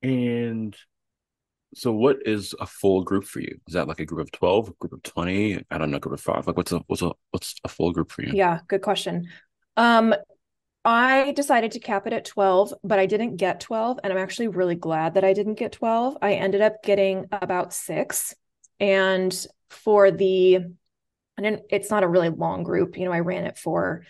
and 0.01 0.73
so 1.75 1.91
what 1.91 2.25
is 2.25 2.55
a 2.61 2.65
full 2.65 3.03
group 3.03 3.25
for 3.25 3.41
you? 3.41 3.59
Is 3.67 3.73
that 3.73 3.89
like 3.89 3.99
a 3.99 4.05
group 4.05 4.21
of 4.21 4.31
12, 4.31 4.69
a 4.69 4.71
group 4.79 4.93
of 4.93 5.03
20? 5.03 5.65
I 5.69 5.77
don't 5.77 5.91
know, 5.91 5.99
group 5.99 6.13
of 6.13 6.21
five. 6.21 6.47
Like 6.47 6.55
what's 6.55 6.71
a 6.71 6.79
what's 6.87 7.01
a 7.01 7.11
what's 7.31 7.55
a 7.65 7.67
full 7.67 7.91
group 7.91 8.09
for 8.09 8.21
you? 8.21 8.31
Yeah, 8.33 8.59
good 8.69 8.81
question. 8.81 9.27
Um, 9.75 10.15
I 10.85 11.31
decided 11.31 11.71
to 11.71 11.79
cap 11.79 12.07
it 12.07 12.13
at 12.13 12.25
12, 12.25 12.73
but 12.83 12.99
I 12.99 13.05
didn't 13.05 13.37
get 13.37 13.61
12. 13.61 13.99
And 14.03 14.11
I'm 14.11 14.19
actually 14.19 14.49
really 14.49 14.75
glad 14.75 15.13
that 15.13 15.23
I 15.23 15.33
didn't 15.33 15.55
get 15.55 15.71
12. 15.71 16.17
I 16.21 16.33
ended 16.33 16.61
up 16.61 16.83
getting 16.83 17.27
about 17.31 17.73
six. 17.73 18.33
And 18.79 19.33
for 19.69 20.11
the, 20.11 20.55
and 21.37 21.61
it's 21.69 21.89
not 21.89 22.03
a 22.03 22.07
really 22.07 22.29
long 22.29 22.63
group, 22.63 22.97
you 22.97 23.05
know, 23.05 23.13
I 23.13 23.21
ran 23.21 23.45
it 23.45 23.57
for, 23.57 24.03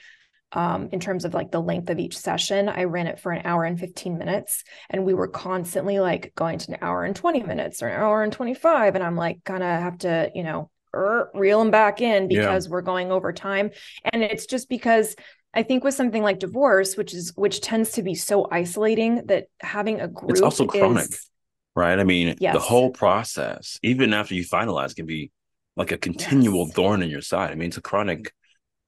um, 0.52 0.90
in 0.92 1.00
terms 1.00 1.26
of 1.26 1.34
like 1.34 1.52
the 1.52 1.62
length 1.62 1.90
of 1.90 2.00
each 2.00 2.18
session, 2.18 2.70
I 2.70 2.84
ran 2.86 3.08
it 3.08 3.20
for 3.20 3.32
an 3.32 3.46
hour 3.46 3.64
and 3.64 3.80
15 3.80 4.18
minutes. 4.18 4.64
And 4.90 5.06
we 5.06 5.14
were 5.14 5.28
constantly 5.28 6.00
like 6.00 6.34
going 6.36 6.60
to 6.60 6.72
an 6.72 6.78
hour 6.82 7.04
and 7.04 7.16
20 7.16 7.44
minutes 7.44 7.82
or 7.84 7.88
an 7.88 8.00
hour 8.00 8.24
and 8.24 8.34
25. 8.34 8.96
And 8.96 9.04
I'm 9.04 9.16
like, 9.16 9.44
kind 9.44 9.64
of 9.64 9.70
have 9.70 10.00
to, 10.00 10.32
you 10.34 10.44
know, 10.44 10.70
er, 10.94 11.30
reel 11.34 11.60
them 11.60 11.72
back 11.72 12.02
in 12.02 12.30
Yeah. 12.30 12.42
because 12.42 12.70
we're 12.70 12.82
going 12.82 13.12
over 13.12 13.32
time. 13.32 13.72
And 14.04 14.24
it's 14.24 14.46
just 14.46 14.70
because 14.70 15.16
I 15.54 15.64
think 15.64 15.84
with 15.84 15.94
something 15.94 16.24
like 16.24 16.40
divorce, 16.40 16.98
which 16.98 17.14
is 17.14 17.34
which 17.36 17.62
tends 17.62 17.92
to 17.94 18.04
be 18.04 18.16
so 18.16 18.48
isolating 18.52 19.26
that 19.28 19.48
having 19.62 20.02
a 20.02 20.08
group 20.08 20.32
It's 20.32 20.42
also 20.42 20.66
chronic. 20.66 21.06
is 21.06 21.30
Right? 21.76 21.98
I 21.98 22.04
mean, 22.04 22.38
the 22.40 22.60
whole 22.60 22.92
process, 22.92 23.80
even 23.82 24.14
after 24.14 24.36
you 24.36 24.46
finalize, 24.46 24.96
can 24.96 25.08
be 25.08 25.32
like 25.76 25.92
a 25.92 25.98
continual 25.98 26.66
Yes. 26.68 26.76
thorn 26.76 27.02
in 27.02 27.10
your 27.10 27.22
side. 27.22 27.52
I 27.52 27.56
mean, 27.56 27.70
it's 27.70 27.78
a 27.78 27.82
chronic 27.82 28.32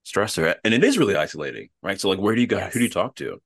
stressor. 0.05 0.55
And 0.63 0.74
it 0.74 0.84
is 0.84 0.98
really 0.98 1.15
isolating, 1.15 1.69
right? 1.81 2.00
So 2.00 2.10
like 2.10 2.19
where 2.19 2.36
do 2.36 2.41
you 2.41 2.48
go? 2.48 2.60
Who 2.60 2.79
do 2.79 2.84
you 2.84 2.89
talk 2.89 3.15
to? 3.15 3.41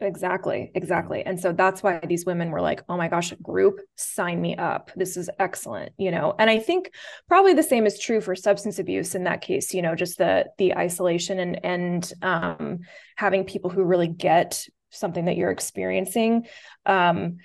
Exactly, 0.00 0.70
exactly. 0.74 1.24
And 1.24 1.38
so 1.38 1.52
that's 1.52 1.82
why 1.82 2.00
these 2.06 2.26
women 2.26 2.50
were 2.50 2.60
like, 2.60 2.82
"Oh 2.88 2.96
my 2.96 3.08
gosh, 3.08 3.32
a 3.32 3.36
group, 3.36 3.80
sign 3.96 4.40
me 4.40 4.56
up. 4.56 4.90
This 4.96 5.16
is 5.16 5.30
excellent." 5.38 5.92
You 5.98 6.10
know, 6.10 6.34
and 6.38 6.50
I 6.50 6.58
think 6.58 6.92
probably 7.28 7.54
the 7.54 7.62
same 7.62 7.86
is 7.86 7.98
true 7.98 8.20
for 8.20 8.34
substance 8.34 8.78
abuse 8.78 9.14
in 9.14 9.24
that 9.24 9.40
case, 9.42 9.74
you 9.74 9.82
know, 9.82 9.94
just 9.94 10.18
the 10.18 10.46
the 10.58 10.76
isolation 10.76 11.38
and 11.38 11.64
and 11.64 12.12
um 12.22 12.80
having 13.16 13.44
people 13.44 13.70
who 13.70 13.82
really 13.82 14.08
get 14.08 14.66
something 14.90 15.26
that 15.26 15.36
you're 15.36 15.50
experiencing. 15.50 16.46
Um 16.86 17.38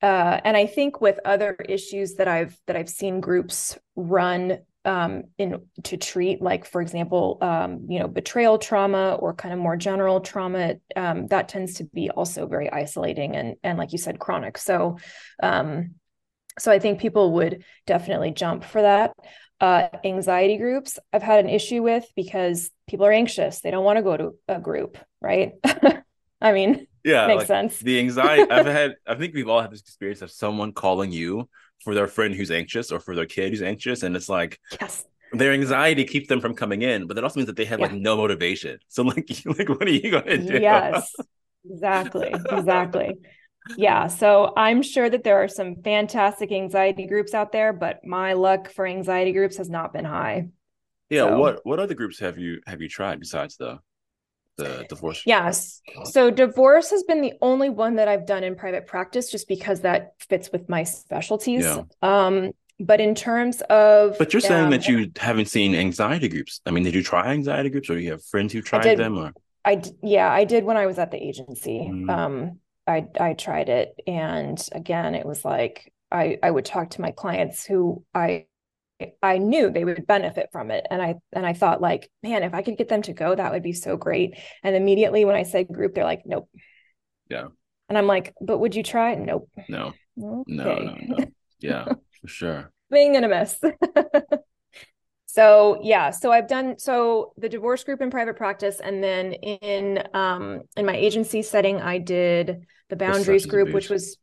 uh, 0.00 0.40
and 0.44 0.56
I 0.56 0.66
think 0.66 1.00
with 1.00 1.18
other 1.24 1.54
issues 1.68 2.14
that 2.14 2.28
I've 2.28 2.56
that 2.66 2.76
I've 2.76 2.88
seen 2.88 3.20
groups 3.20 3.76
run 3.96 4.58
um, 4.84 5.24
in 5.38 5.62
to 5.84 5.96
treat, 5.96 6.40
like 6.40 6.64
for 6.64 6.80
example, 6.80 7.38
um, 7.40 7.86
you 7.88 7.98
know, 7.98 8.08
betrayal 8.08 8.58
trauma 8.58 9.14
or 9.14 9.34
kind 9.34 9.52
of 9.52 9.60
more 9.60 9.76
general 9.76 10.20
trauma, 10.20 10.76
um, 10.96 11.26
that 11.28 11.48
tends 11.48 11.74
to 11.74 11.84
be 11.84 12.10
also 12.10 12.46
very 12.46 12.70
isolating 12.70 13.36
and 13.36 13.56
and 13.62 13.78
like 13.78 13.92
you 13.92 13.98
said, 13.98 14.18
chronic. 14.18 14.58
So, 14.58 14.98
um, 15.42 15.94
so 16.58 16.72
I 16.72 16.78
think 16.78 17.00
people 17.00 17.34
would 17.34 17.64
definitely 17.86 18.30
jump 18.32 18.64
for 18.64 18.82
that. 18.82 19.12
Uh, 19.60 19.88
anxiety 20.04 20.56
groups, 20.56 20.98
I've 21.12 21.22
had 21.22 21.44
an 21.44 21.50
issue 21.50 21.82
with 21.82 22.06
because 22.14 22.70
people 22.86 23.06
are 23.06 23.12
anxious; 23.12 23.60
they 23.60 23.70
don't 23.70 23.84
want 23.84 23.96
to 23.96 24.02
go 24.02 24.16
to 24.16 24.34
a 24.46 24.60
group, 24.60 24.98
right? 25.20 25.52
I 26.40 26.52
mean, 26.52 26.86
Yeah. 27.04 27.26
makes 27.26 27.38
like, 27.38 27.46
sense. 27.48 27.78
The 27.80 27.98
anxiety 27.98 28.50
I've 28.50 28.66
had, 28.66 28.94
I 29.06 29.16
think 29.16 29.34
we've 29.34 29.48
all 29.48 29.60
had 29.60 29.72
this 29.72 29.80
experience 29.80 30.22
of 30.22 30.30
someone 30.30 30.72
calling 30.72 31.10
you 31.10 31.48
for 31.84 31.94
their 31.94 32.06
friend 32.06 32.34
who's 32.34 32.50
anxious 32.50 32.90
or 32.92 33.00
for 33.00 33.14
their 33.14 33.26
kid 33.26 33.50
who's 33.50 33.62
anxious. 33.62 34.02
And 34.02 34.16
it's 34.16 34.28
like 34.28 34.58
Yes. 34.80 35.04
their 35.32 35.52
anxiety 35.52 36.04
keeps 36.04 36.28
them 36.28 36.40
from 36.40 36.54
coming 36.54 36.82
in, 36.82 37.06
but 37.06 37.14
that 37.14 37.24
also 37.24 37.38
means 37.40 37.46
that 37.46 37.56
they 37.56 37.64
have 37.66 37.80
like 37.80 37.92
no 37.92 38.16
motivation. 38.16 38.78
So 38.88 39.02
like, 39.02 39.28
like 39.46 39.68
what 39.68 39.82
are 39.86 39.90
you 39.90 40.10
gonna 40.10 40.38
do? 40.38 40.58
Yes, 40.60 41.14
exactly, 41.70 42.28
exactly. 42.50 43.18
Yeah, 43.76 44.06
so 44.06 44.52
I'm 44.56 44.82
sure 44.82 45.10
that 45.10 45.24
there 45.24 45.42
are 45.42 45.48
some 45.48 45.82
fantastic 45.82 46.50
anxiety 46.52 47.06
groups 47.06 47.34
out 47.34 47.52
there, 47.52 47.72
but 47.74 48.02
my 48.04 48.32
luck 48.32 48.70
for 48.70 48.86
anxiety 48.86 49.32
groups 49.32 49.58
has 49.58 49.68
not 49.68 49.92
been 49.92 50.06
high. 50.06 50.48
Yeah. 51.10 51.22
So- 51.28 51.38
What 51.38 51.60
what 51.64 51.78
other 51.78 51.94
groups 51.94 52.18
have 52.20 52.38
you 52.38 52.60
have 52.66 52.80
you 52.80 52.88
tried 52.88 53.20
besides 53.20 53.56
the 53.56 53.78
the 54.58 54.84
divorce? 54.88 55.22
Yes. 55.24 55.80
So 56.04 56.30
divorce 56.30 56.90
has 56.90 57.02
been 57.04 57.22
the 57.22 57.32
only 57.40 57.70
one 57.70 57.96
that 57.96 58.08
I've 58.08 58.26
done 58.26 58.44
in 58.44 58.54
private 58.56 58.86
practice 58.86 59.30
just 59.30 59.48
because 59.48 59.80
that 59.80 60.12
fits 60.28 60.50
with 60.52 60.68
my 60.68 60.84
specialties. 60.84 61.64
Yeah. 61.64 61.84
Um, 62.02 62.52
but 62.80 63.00
in 63.00 63.14
terms 63.14 63.62
of 63.62 64.16
But 64.18 64.32
you're 64.32 64.40
saying 64.40 64.70
that 64.70 64.86
you 64.86 65.10
haven't 65.16 65.46
seen 65.46 65.74
anxiety 65.74 66.28
groups. 66.28 66.60
I 66.66 66.70
mean, 66.70 66.84
did 66.84 66.94
you 66.94 67.02
try 67.02 67.28
anxiety 67.32 67.70
groups 67.70 67.90
or 67.90 67.98
you 67.98 68.10
have 68.12 68.24
friends 68.24 68.52
who 68.52 68.60
tried 68.62 68.82
did. 68.82 68.98
them 68.98 69.18
or 69.18 69.32
I 69.64 69.76
d- 69.76 69.90
yeah, 70.02 70.30
I 70.30 70.44
did 70.44 70.64
when 70.64 70.76
I 70.76 70.86
was 70.86 70.98
at 70.98 71.10
the 71.10 71.22
agency. 71.22 71.80
Mhm. 71.90 72.10
Um, 72.10 72.60
I 72.86 73.06
I 73.20 73.34
tried 73.34 73.68
it, 73.68 74.00
and 74.06 74.58
again, 74.72 75.14
it 75.14 75.26
was 75.26 75.44
like 75.44 75.92
I 76.10 76.38
I 76.42 76.50
would 76.50 76.64
talk 76.64 76.90
to 76.90 77.00
my 77.02 77.10
clients 77.10 77.66
who 77.66 78.04
I 78.14 78.46
I 79.22 79.38
knew 79.38 79.70
they 79.70 79.84
would 79.84 80.06
benefit 80.06 80.48
from 80.52 80.70
it, 80.70 80.86
and 80.90 81.00
I 81.00 81.16
and 81.32 81.46
I 81.46 81.52
thought 81.52 81.80
like, 81.80 82.10
man, 82.22 82.42
if 82.42 82.54
I 82.54 82.62
could 82.62 82.76
get 82.78 82.88
them 82.88 83.02
to 83.02 83.12
go, 83.12 83.34
that 83.34 83.52
would 83.52 83.62
be 83.62 83.72
so 83.72 83.96
great. 83.96 84.36
And 84.62 84.74
immediately 84.74 85.24
when 85.24 85.36
I 85.36 85.44
said 85.44 85.68
group, 85.68 85.94
they're 85.94 86.04
like, 86.04 86.22
nope. 86.24 86.48
Yeah. 87.28 87.48
And 87.88 87.96
I'm 87.96 88.06
like, 88.06 88.34
but 88.40 88.58
would 88.58 88.74
you 88.74 88.82
try? 88.82 89.14
Nope. 89.14 89.48
no, 89.68 89.94
no, 90.16 90.44
Okay. 90.50 90.84
no, 90.84 90.96
no. 91.16 91.26
Yeah, 91.60 91.86
for 92.20 92.28
sure. 92.28 92.72
Swing 92.88 93.16
and 93.16 93.24
a 93.24 93.28
mess. 93.28 93.60
so 95.26 95.78
yeah, 95.82 96.10
so 96.10 96.32
I've 96.32 96.48
done 96.48 96.78
so 96.78 97.32
the 97.36 97.48
divorce 97.48 97.84
group 97.84 98.00
in 98.00 98.10
private 98.10 98.36
practice, 98.36 98.80
and 98.80 99.02
then 99.02 99.32
in 99.34 100.02
um 100.14 100.62
in 100.76 100.86
my 100.86 100.96
agency 100.96 101.42
setting, 101.42 101.80
I 101.80 101.98
did 101.98 102.66
the 102.88 102.96
boundaries 102.96 103.46
group, 103.46 103.72
which 103.74 103.90
was 103.90 104.16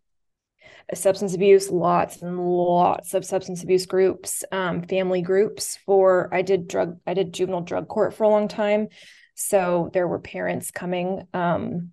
substance 0.93 1.33
abuse, 1.33 1.69
lots 1.69 2.21
and 2.21 2.39
lots 2.39 3.13
of 3.13 3.25
substance 3.25 3.63
abuse 3.63 3.85
groups, 3.85 4.43
um, 4.51 4.83
family 4.83 5.21
groups 5.21 5.77
for 5.85 6.29
I 6.33 6.41
did 6.41 6.67
drug, 6.67 6.99
I 7.07 7.13
did 7.13 7.33
juvenile 7.33 7.61
drug 7.61 7.87
court 7.87 8.13
for 8.13 8.23
a 8.23 8.29
long 8.29 8.47
time. 8.47 8.89
So 9.35 9.89
there 9.93 10.07
were 10.07 10.19
parents 10.19 10.71
coming 10.71 11.27
um 11.33 11.91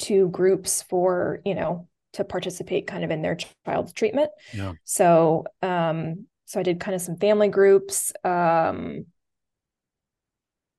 to 0.00 0.28
groups 0.28 0.82
for, 0.82 1.40
you 1.44 1.54
know, 1.54 1.88
to 2.14 2.24
participate 2.24 2.86
kind 2.86 3.04
of 3.04 3.10
in 3.10 3.22
their 3.22 3.36
child's 3.64 3.92
treatment. 3.92 4.30
Yeah. 4.52 4.74
So 4.84 5.46
um 5.62 6.26
so 6.46 6.60
I 6.60 6.62
did 6.62 6.80
kind 6.80 6.94
of 6.94 7.00
some 7.00 7.16
family 7.16 7.48
groups. 7.48 8.12
Um 8.24 9.06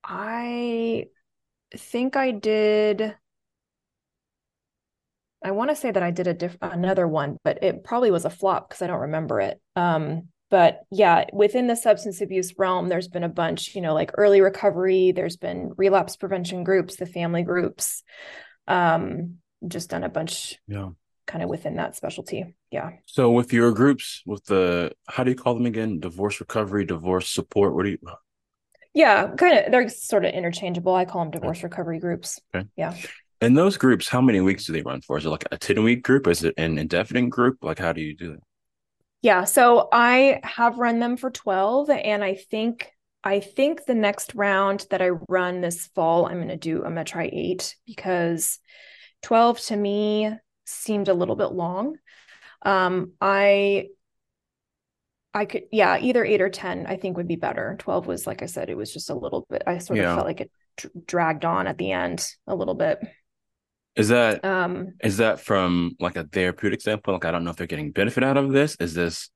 I 0.03 1.05
think 1.75 2.15
I 2.15 2.31
did 2.31 3.15
I 5.43 5.51
want 5.51 5.69
to 5.71 5.75
say 5.75 5.91
that 5.91 6.03
I 6.03 6.11
did 6.11 6.27
a 6.27 6.33
diff 6.33 6.57
another 6.61 7.07
one, 7.07 7.37
but 7.43 7.63
it 7.63 7.83
probably 7.83 8.11
was 8.11 8.25
a 8.25 8.29
flop 8.29 8.69
because 8.69 8.81
I 8.81 8.87
don't 8.87 8.99
remember 9.01 9.41
it. 9.41 9.59
Um, 9.75 10.27
but 10.49 10.81
yeah, 10.91 11.25
within 11.33 11.67
the 11.67 11.75
substance 11.75 12.21
abuse 12.21 12.53
realm, 12.57 12.89
there's 12.89 13.07
been 13.07 13.23
a 13.23 13.29
bunch, 13.29 13.73
you 13.73 13.81
know, 13.81 13.93
like 13.93 14.11
early 14.15 14.41
recovery, 14.41 15.13
there's 15.13 15.37
been 15.37 15.71
relapse 15.77 16.15
prevention 16.17 16.63
groups, 16.63 16.97
the 16.97 17.05
family 17.05 17.43
groups. 17.43 18.03
Um, 18.67 19.37
just 19.67 19.89
done 19.89 20.03
a 20.03 20.09
bunch 20.09 20.59
Yeah. 20.67 20.89
kind 21.25 21.43
of 21.43 21.49
within 21.49 21.75
that 21.75 21.95
specialty. 21.95 22.55
Yeah. 22.69 22.91
So 23.05 23.31
with 23.31 23.53
your 23.53 23.71
groups, 23.71 24.21
with 24.25 24.45
the 24.45 24.91
how 25.07 25.23
do 25.23 25.31
you 25.31 25.37
call 25.37 25.53
them 25.53 25.65
again? 25.65 25.99
Divorce 25.99 26.39
recovery, 26.39 26.85
divorce 26.85 27.29
support. 27.29 27.73
What 27.73 27.83
do 27.83 27.91
you 27.91 27.97
Yeah, 28.93 29.29
kind 29.35 29.57
of. 29.59 29.71
They're 29.71 29.89
sort 29.89 30.25
of 30.25 30.33
interchangeable. 30.33 30.93
I 30.93 31.05
call 31.05 31.21
them 31.23 31.31
divorce 31.31 31.63
recovery 31.63 31.99
groups. 31.99 32.39
Okay. 32.53 32.67
Yeah. 32.75 32.95
And 33.41 33.57
those 33.57 33.75
groups, 33.77 34.07
how 34.07 34.21
many 34.21 34.39
weeks 34.39 34.65
do 34.65 34.73
they 34.73 34.83
run 34.83 35.01
for? 35.01 35.17
Is 35.17 35.25
it 35.25 35.29
like 35.29 35.45
a 35.51 35.57
10 35.57 35.83
week 35.83 36.03
group? 36.03 36.27
Is 36.27 36.43
it 36.43 36.53
an 36.57 36.77
indefinite 36.77 37.29
group? 37.29 37.57
Like, 37.63 37.79
how 37.79 37.91
do 37.91 38.01
you 38.01 38.15
do 38.15 38.31
that? 38.33 38.43
Yeah. 39.21 39.43
So 39.43 39.87
I 39.91 40.39
have 40.43 40.77
run 40.79 40.99
them 40.99 41.17
for 41.17 41.29
12. 41.29 41.89
And 41.89 42.23
I 42.23 42.35
think, 42.35 42.91
I 43.23 43.39
think 43.39 43.85
the 43.85 43.93
next 43.95 44.33
round 44.35 44.87
that 44.89 45.01
I 45.01 45.09
run 45.09 45.61
this 45.61 45.87
fall, 45.87 46.25
I'm 46.25 46.37
going 46.37 46.47
to 46.47 46.57
do, 46.57 46.77
I'm 46.77 46.93
going 46.93 47.05
to 47.05 47.11
try 47.11 47.29
eight 47.31 47.75
because 47.85 48.59
12 49.21 49.59
to 49.61 49.75
me 49.75 50.31
seemed 50.65 51.07
a 51.07 51.13
little 51.13 51.35
bit 51.35 51.51
long. 51.51 51.97
Um, 52.63 53.13
I 53.21 53.89
I 55.33 55.45
could, 55.45 55.63
yeah, 55.71 55.97
either 55.97 56.25
eight 56.25 56.41
or 56.41 56.49
10, 56.49 56.85
I 56.87 56.97
think 56.97 57.15
would 57.15 57.27
be 57.27 57.37
better. 57.37 57.75
12 57.79 58.05
was, 58.05 58.27
like 58.27 58.41
I 58.41 58.47
said, 58.47 58.69
it 58.69 58.75
was 58.75 58.91
just 58.91 59.09
a 59.09 59.15
little 59.15 59.45
bit, 59.49 59.63
I 59.65 59.77
sort 59.77 59.99
Yeah. 59.99 60.09
of 60.09 60.15
felt 60.15 60.27
like 60.27 60.41
it 60.41 60.51
dragged 61.05 61.45
on 61.45 61.67
at 61.67 61.77
the 61.77 61.91
end 61.91 62.25
a 62.47 62.55
little 62.55 62.73
bit. 62.73 62.99
Is 63.95 64.09
that 64.09 64.45
Um, 64.45 64.93
is 65.03 65.17
that 65.17 65.39
from 65.39 65.95
like 65.99 66.15
a 66.15 66.23
therapeutic 66.23 66.81
standpoint? 66.81 67.15
Like, 67.15 67.25
I 67.25 67.31
don't 67.31 67.43
know 67.43 67.51
if 67.51 67.57
they're 67.57 67.67
getting 67.67 67.91
benefit 67.91 68.23
out 68.23 68.37
of 68.37 68.51
this. 68.51 68.75
Is 68.79 68.93
this 68.93 69.29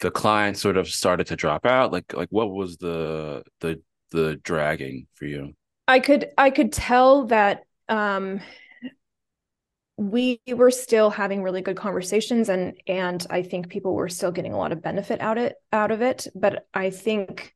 the 0.00 0.10
client 0.10 0.58
sort 0.58 0.76
of 0.76 0.88
started 0.88 1.28
to 1.28 1.36
drop 1.36 1.64
out? 1.66 1.92
Like, 1.92 2.12
like 2.14 2.28
what 2.30 2.50
was 2.50 2.76
the 2.78 3.44
the 3.60 3.80
the 4.10 4.36
dragging 4.42 5.06
for 5.14 5.26
you? 5.26 5.54
I 5.86 6.00
could, 6.00 6.30
I 6.38 6.50
could 6.50 6.72
tell 6.72 7.26
that, 7.26 7.64
um, 7.88 8.40
we 9.96 10.40
were 10.48 10.70
still 10.70 11.08
having 11.10 11.42
really 11.42 11.62
good 11.62 11.76
conversations 11.76 12.48
and 12.48 12.74
and 12.88 13.24
I 13.30 13.42
think 13.42 13.68
people 13.68 13.94
were 13.94 14.08
still 14.08 14.32
getting 14.32 14.52
a 14.52 14.58
lot 14.58 14.72
of 14.72 14.82
benefit 14.82 15.20
out 15.20 15.38
it 15.38 15.54
out 15.72 15.92
of 15.92 16.02
it 16.02 16.26
but 16.34 16.66
I 16.74 16.90
think 16.90 17.54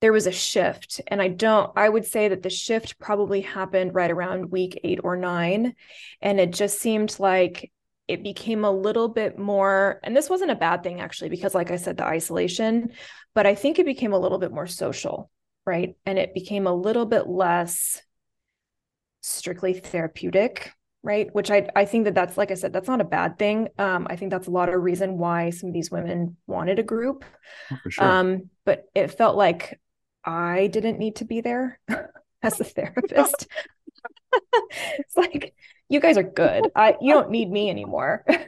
there 0.00 0.12
was 0.12 0.26
a 0.26 0.32
shift 0.32 1.00
and 1.06 1.22
I 1.22 1.28
don't 1.28 1.72
I 1.76 1.88
would 1.88 2.04
say 2.04 2.28
that 2.28 2.42
the 2.42 2.50
shift 2.50 2.98
probably 2.98 3.40
happened 3.40 3.94
right 3.94 4.10
around 4.10 4.50
week 4.50 4.78
8 4.84 5.00
or 5.02 5.16
9 5.16 5.74
and 6.20 6.40
it 6.40 6.52
just 6.52 6.78
seemed 6.80 7.18
like 7.18 7.72
it 8.06 8.22
became 8.22 8.64
a 8.64 8.70
little 8.70 9.08
bit 9.08 9.38
more 9.38 10.00
and 10.04 10.16
this 10.16 10.30
wasn't 10.30 10.50
a 10.50 10.56
bad 10.56 10.82
thing 10.82 11.00
actually 11.00 11.30
because 11.30 11.54
like 11.54 11.70
I 11.70 11.76
said 11.76 11.96
the 11.96 12.04
isolation 12.04 12.92
but 13.34 13.46
I 13.46 13.54
think 13.54 13.78
it 13.78 13.86
became 13.86 14.12
a 14.12 14.18
little 14.18 14.38
bit 14.38 14.52
more 14.52 14.66
social 14.66 15.30
right? 15.64 15.96
And 16.06 16.16
it 16.18 16.32
became 16.32 16.66
a 16.68 16.74
little 16.74 17.06
bit 17.06 17.26
less 17.26 18.00
strictly 19.22 19.74
therapeutic 19.74 20.72
right? 21.02 21.32
Which 21.32 21.50
i 21.52 21.68
i 21.76 21.84
think 21.84 22.04
that 22.04 22.14
that's 22.14 22.36
like 22.36 22.50
i 22.50 22.54
said 22.54 22.72
that's 22.72 22.88
not 22.88 23.00
a 23.00 23.04
bad 23.04 23.38
thing. 23.38 23.68
Um 23.78 24.06
i 24.10 24.16
think 24.16 24.30
that's 24.30 24.48
a 24.48 24.50
lot 24.50 24.68
of 24.68 24.82
reason 24.82 25.18
why 25.18 25.50
some 25.50 25.68
of 25.68 25.72
these 25.72 25.90
women 25.90 26.36
wanted 26.46 26.78
a 26.78 26.82
group. 26.82 27.24
For 27.82 27.90
sure. 27.90 28.04
um 28.04 28.50
but 28.64 28.84
it 28.94 29.08
felt 29.08 29.36
like 29.36 29.80
i 30.26 30.66
didn't 30.68 30.98
need 30.98 31.16
to 31.16 31.24
be 31.24 31.40
there 31.40 31.78
as 32.42 32.60
a 32.60 32.64
therapist 32.64 33.46
it's 34.98 35.16
like 35.16 35.54
you 35.88 36.00
guys 36.00 36.16
are 36.16 36.22
good 36.22 36.70
i 36.74 36.96
you 37.00 37.12
don't 37.12 37.30
need 37.30 37.50
me 37.50 37.70
anymore 37.70 38.24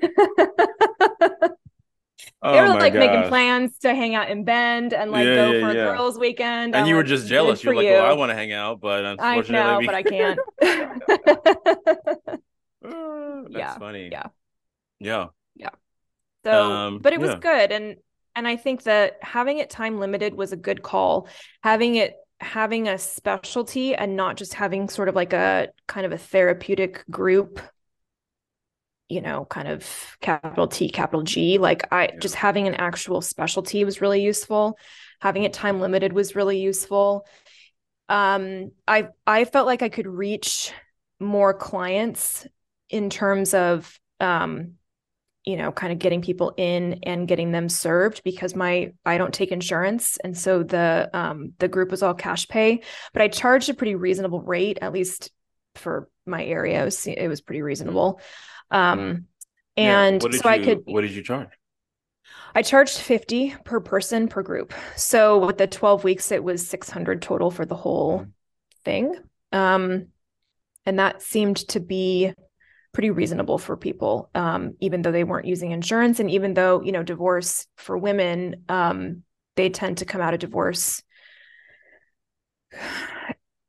oh 2.42 2.52
they 2.52 2.60
were 2.60 2.70
like 2.70 2.94
making 2.94 3.24
plans 3.24 3.78
to 3.80 3.94
hang 3.94 4.14
out 4.14 4.30
in 4.30 4.44
bend 4.44 4.92
and 4.94 5.10
like 5.10 5.24
Yeah, 5.24 5.34
go 5.34 5.52
yeah, 5.52 5.60
for 5.60 5.70
a 5.70 5.74
girls 5.76 6.18
weekend 6.18 6.74
And 6.74 6.82
I'm 6.82 6.88
you 6.88 6.94
were 6.96 7.02
like, 7.02 7.06
just 7.06 7.26
jealous. 7.26 7.62
You're 7.62 7.74
like, 7.74 7.86
you." 7.86 7.94
well, 7.94 8.04
I 8.04 8.12
want 8.12 8.30
to 8.30 8.34
hang 8.34 8.52
out, 8.52 8.80
but 8.80 9.04
I 9.18 9.40
unfortunately, 9.40 9.72
know 9.72 9.78
we- 9.78 9.86
but 9.86 9.94
i 9.94 10.02
can't 10.02 10.40
Uh, 12.84 13.42
that's 13.52 13.52
Yeah, 13.66 13.74
funny. 13.74 14.08
yeah. 14.10 14.28
Yeah. 15.00 15.28
Yeah. 15.54 15.70
So, 16.44 16.84
Um, 16.86 16.98
but 17.00 17.12
it 17.12 17.20
was 17.20 17.30
yeah. 17.30 17.40
good, 17.40 17.72
and 17.72 17.96
and 18.38 18.46
I 18.46 18.54
think 18.54 18.84
that 18.84 19.18
having 19.20 19.58
it 19.58 19.68
time 19.68 19.98
limited 19.98 20.32
was 20.32 20.52
a 20.52 20.56
good 20.56 20.80
call. 20.80 21.26
Having 21.64 21.96
it 21.96 22.14
having 22.38 22.86
a 22.86 22.96
specialty 22.96 23.96
and 23.96 24.14
not 24.14 24.36
just 24.36 24.54
having 24.54 24.88
sort 24.88 25.08
of 25.08 25.16
like 25.16 25.32
a 25.32 25.70
kind 25.88 26.06
of 26.06 26.12
a 26.12 26.18
therapeutic 26.18 27.04
group, 27.10 27.60
you 29.08 29.20
know, 29.20 29.44
kind 29.44 29.66
of 29.66 30.16
capital 30.20 30.68
T, 30.68 30.88
capital 30.88 31.22
G. 31.22 31.58
Like 31.58 31.92
I 31.92 32.12
just 32.20 32.36
having 32.36 32.68
an 32.68 32.74
actual 32.74 33.22
specialty 33.22 33.84
was 33.84 34.00
really 34.00 34.22
useful. 34.22 34.78
Having 35.20 35.42
it 35.42 35.52
time 35.52 35.80
limited 35.80 36.12
was 36.12 36.36
really 36.36 36.60
useful. 36.60 37.26
Um, 38.08 38.70
I 38.86 39.08
I 39.26 39.46
felt 39.46 39.66
like 39.66 39.82
I 39.82 39.88
could 39.88 40.06
reach 40.06 40.72
more 41.18 41.54
clients 41.54 42.46
in 42.88 43.10
terms 43.10 43.52
of 43.52 43.98
um 44.20 44.77
you 45.44 45.56
know 45.56 45.72
kind 45.72 45.92
of 45.92 45.98
getting 45.98 46.20
people 46.22 46.52
in 46.56 47.00
and 47.04 47.28
getting 47.28 47.52
them 47.52 47.68
served 47.68 48.22
because 48.24 48.54
my 48.54 48.92
I 49.06 49.18
don't 49.18 49.32
take 49.32 49.52
insurance 49.52 50.18
and 50.22 50.36
so 50.36 50.62
the 50.62 51.08
um 51.14 51.52
the 51.58 51.68
group 51.68 51.90
was 51.90 52.02
all 52.02 52.14
cash 52.14 52.48
pay 52.48 52.82
but 53.12 53.22
I 53.22 53.28
charged 53.28 53.68
a 53.68 53.74
pretty 53.74 53.94
reasonable 53.94 54.42
rate 54.42 54.78
at 54.82 54.92
least 54.92 55.30
for 55.74 56.08
my 56.26 56.44
area 56.44 56.82
it 56.82 56.84
was, 56.84 57.06
it 57.06 57.28
was 57.28 57.40
pretty 57.40 57.62
reasonable. 57.62 58.20
Um 58.70 59.26
and 59.76 60.22
what 60.22 60.32
did 60.32 60.42
so 60.42 60.48
you, 60.48 60.50
I 60.50 60.58
could 60.58 60.84
What 60.86 61.02
did 61.02 61.12
you 61.12 61.22
charge? 61.22 61.48
I 62.54 62.62
charged 62.62 62.98
50 62.98 63.54
per 63.64 63.80
person 63.80 64.28
per 64.28 64.42
group. 64.42 64.72
So 64.96 65.44
with 65.46 65.58
the 65.58 65.66
12 65.66 66.04
weeks 66.04 66.32
it 66.32 66.42
was 66.42 66.66
600 66.66 67.22
total 67.22 67.50
for 67.50 67.64
the 67.64 67.76
whole 67.76 68.20
Mhm. 68.20 68.32
thing. 68.84 69.14
Um 69.52 70.08
and 70.86 70.98
that 70.98 71.22
seemed 71.22 71.58
to 71.68 71.80
be 71.80 72.34
pretty 72.98 73.10
reasonable 73.10 73.58
for 73.58 73.76
people 73.76 74.28
um, 74.34 74.74
even 74.80 75.02
though 75.02 75.12
they 75.12 75.22
weren't 75.22 75.46
using 75.46 75.70
insurance. 75.70 76.18
And 76.18 76.28
even 76.32 76.54
though 76.54 76.82
you 76.82 76.90
know 76.90 77.04
divorce 77.04 77.64
for 77.76 77.96
women 77.96 78.64
um, 78.68 79.22
they 79.54 79.70
tend 79.70 79.98
to 79.98 80.04
come 80.04 80.20
out 80.20 80.34
of 80.34 80.40
divorce 80.40 81.00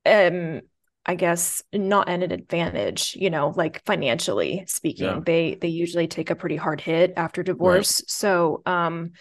um 0.08 0.62
i 1.06 1.14
guess 1.14 1.62
not 1.72 2.10
at 2.10 2.24
an 2.24 2.32
advantage 2.32 3.16
you 3.20 3.30
know 3.30 3.54
like 3.56 3.86
financially 3.86 4.64
speaking. 4.66 5.06
Yeah. 5.06 5.20
they 5.24 5.60
they 5.62 5.68
usually 5.68 6.08
take 6.08 6.32
a 6.32 6.36
pretty 6.36 6.56
hard 6.56 6.82
hit 6.82 7.14
after 7.16 7.44
divorce. 7.44 8.02
So 8.08 8.64
um 8.66 9.12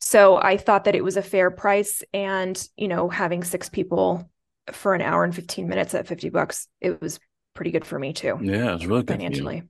so 0.00 0.36
i 0.36 0.56
thought 0.56 0.86
that 0.86 0.96
it 0.96 1.04
was 1.04 1.16
a 1.16 1.22
fair 1.22 1.52
price. 1.52 2.02
And 2.12 2.60
you 2.76 2.88
know 2.88 3.08
having 3.08 3.44
six 3.44 3.68
people 3.68 4.28
for 4.72 4.94
an 4.94 5.00
hour 5.00 5.22
and 5.22 5.32
15 5.32 5.68
minutes 5.68 5.94
at 5.94 6.08
50 6.08 6.30
bucks 6.30 6.66
it 6.80 7.00
was 7.00 7.20
pretty 7.54 7.70
good 7.70 7.84
for 7.86 7.98
me 7.98 8.12
too 8.12 8.38
Yeah, 8.42 8.74
it's 8.74 8.84
really 8.84 9.02
good. 9.02 9.14
financially. 9.14 9.62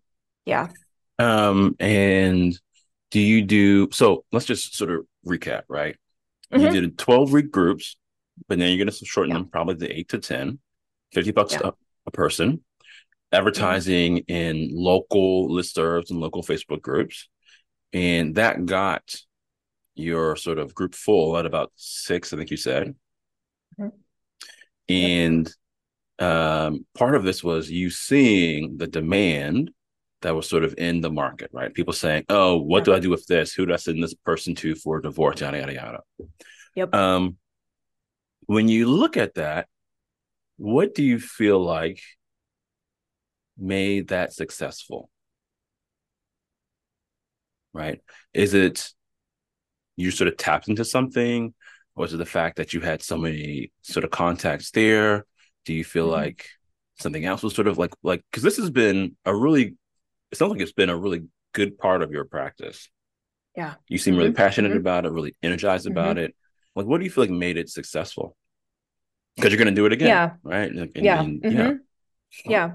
Yeah. 0.46 0.68
Um, 1.18 1.76
and 1.78 2.58
do 3.10 3.20
you 3.20 3.42
do 3.42 3.88
so? 3.92 4.24
Let's 4.32 4.46
just 4.46 4.74
sort 4.74 4.90
of 4.90 5.06
recap, 5.26 5.62
right? 5.68 5.96
You 6.50 6.58
Mhm. 6.58 6.72
did 6.72 6.98
12 6.98 7.32
week 7.32 7.50
groups, 7.50 7.96
but 8.48 8.58
then 8.58 8.68
you're 8.68 8.84
going 8.84 8.94
to 8.96 9.04
shorten 9.06 9.30
Yeah. 9.32 9.38
them 9.42 9.48
probably 9.50 9.76
to 9.76 9.92
eight 9.98 10.08
to 10.10 10.18
10, 10.18 10.58
50 11.12 11.30
bucks 11.30 11.52
Yeah. 11.52 11.68
a, 11.68 11.72
a 12.06 12.10
person, 12.10 12.64
advertising 13.32 14.18
in 14.28 14.70
local 14.72 15.48
listservs 15.48 16.10
and 16.10 16.20
local 16.20 16.42
Facebook 16.42 16.80
groups. 16.82 17.28
And 17.92 18.34
that 18.36 18.66
got 18.66 19.14
your 19.94 20.34
sort 20.36 20.58
of 20.58 20.74
group 20.74 20.94
full 20.94 21.36
at 21.36 21.46
about 21.46 21.72
six, 21.76 22.32
I 22.32 22.36
think 22.36 22.50
you 22.50 22.56
said. 22.56 22.96
Mhm. 23.78 23.92
And 24.88 25.54
um, 26.18 26.86
part 26.94 27.14
of 27.14 27.24
this 27.24 27.42
was 27.42 27.70
you 27.70 27.90
seeing 27.90 28.76
the 28.76 28.86
demand 28.86 29.70
that 30.22 30.34
was 30.34 30.48
sort 30.48 30.64
of 30.64 30.74
in 30.78 31.00
the 31.00 31.10
market, 31.10 31.50
right? 31.52 31.72
People 31.74 31.92
saying, 31.92 32.24
"Oh, 32.28 32.56
what 32.56 32.84
do 32.84 32.94
I 32.94 32.98
do 32.98 33.10
with 33.10 33.26
this? 33.26 33.52
Who 33.52 33.66
do 33.66 33.72
I 33.72 33.76
send 33.76 34.02
this 34.02 34.14
person 34.14 34.54
to 34.56 34.74
for 34.74 35.00
divorce?" 35.00 35.40
Yada 35.40 35.58
yada 35.58 35.74
yada. 35.74 36.00
Yep. 36.76 36.94
Um, 36.94 37.36
when 38.46 38.68
you 38.68 38.88
look 38.88 39.16
at 39.16 39.34
that, 39.34 39.68
what 40.56 40.94
do 40.94 41.02
you 41.02 41.18
feel 41.18 41.62
like 41.62 42.00
made 43.58 44.08
that 44.08 44.32
successful? 44.32 45.10
Right? 47.72 48.00
Is 48.32 48.54
it 48.54 48.90
you 49.96 50.10
sort 50.10 50.28
of 50.28 50.36
tapped 50.36 50.68
into 50.68 50.84
something, 50.84 51.54
or 51.96 52.04
is 52.04 52.14
it 52.14 52.18
the 52.18 52.26
fact 52.26 52.56
that 52.56 52.72
you 52.72 52.80
had 52.80 53.02
so 53.02 53.16
many 53.16 53.72
sort 53.82 54.04
of 54.04 54.10
contacts 54.10 54.70
there? 54.70 55.26
Do 55.64 55.74
you 55.74 55.84
feel 55.84 56.08
Mhm. 56.08 56.12
like 56.12 56.46
something 57.00 57.24
else 57.24 57.42
was 57.42 57.54
sort 57.54 57.68
of 57.68 57.78
like 57.78 57.92
like 58.02 58.22
because 58.30 58.42
this 58.42 58.56
has 58.58 58.70
been 58.70 59.16
a 59.24 59.34
really 59.34 59.76
it 60.30 60.38
sounds 60.38 60.52
like 60.52 60.60
it's 60.60 60.72
been 60.72 60.90
a 60.90 60.96
really 60.96 61.24
good 61.52 61.78
part 61.78 62.02
of 62.02 62.10
your 62.12 62.24
practice. 62.24 62.90
Yeah. 63.56 63.74
You 63.88 63.98
seem 63.98 64.16
really 64.16 64.30
Mhm, 64.30 64.36
passionate 64.36 64.72
mhm. 64.72 64.78
about 64.78 65.04
it, 65.06 65.12
really 65.12 65.36
energized 65.42 65.86
about 65.86 66.18
it. 66.18 66.34
Like, 66.74 66.86
what 66.86 66.98
do 66.98 67.04
you 67.04 67.10
feel 67.10 67.24
like 67.24 67.30
made 67.30 67.56
it 67.56 67.68
successful? 67.70 68.36
Because 69.36 69.52
you're 69.52 69.58
going 69.62 69.74
to 69.74 69.80
do 69.80 69.86
it 69.86 69.92
again, 69.92 70.08
Yeah. 70.08 70.30
right? 70.42 70.70
And- 70.70 70.90
yeah. 70.96 71.20
and- 71.22 71.40
yeah. 71.44 71.50
mhm, 71.70 71.80
Yeah. 72.44 72.74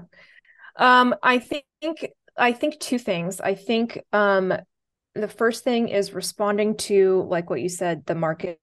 Um, 0.76 1.14
I 1.22 1.38
think 1.38 1.64
I 2.36 2.52
think 2.52 2.78
two 2.80 2.98
things. 2.98 3.40
I 3.40 3.54
think 3.54 4.02
um 4.12 4.54
the 5.14 5.28
first 5.28 5.64
thing 5.64 5.88
is 5.88 6.12
responding 6.14 6.76
to 6.76 7.22
like 7.28 7.50
what 7.50 7.60
you 7.60 7.68
said, 7.68 8.06
the 8.06 8.14
market 8.14 8.60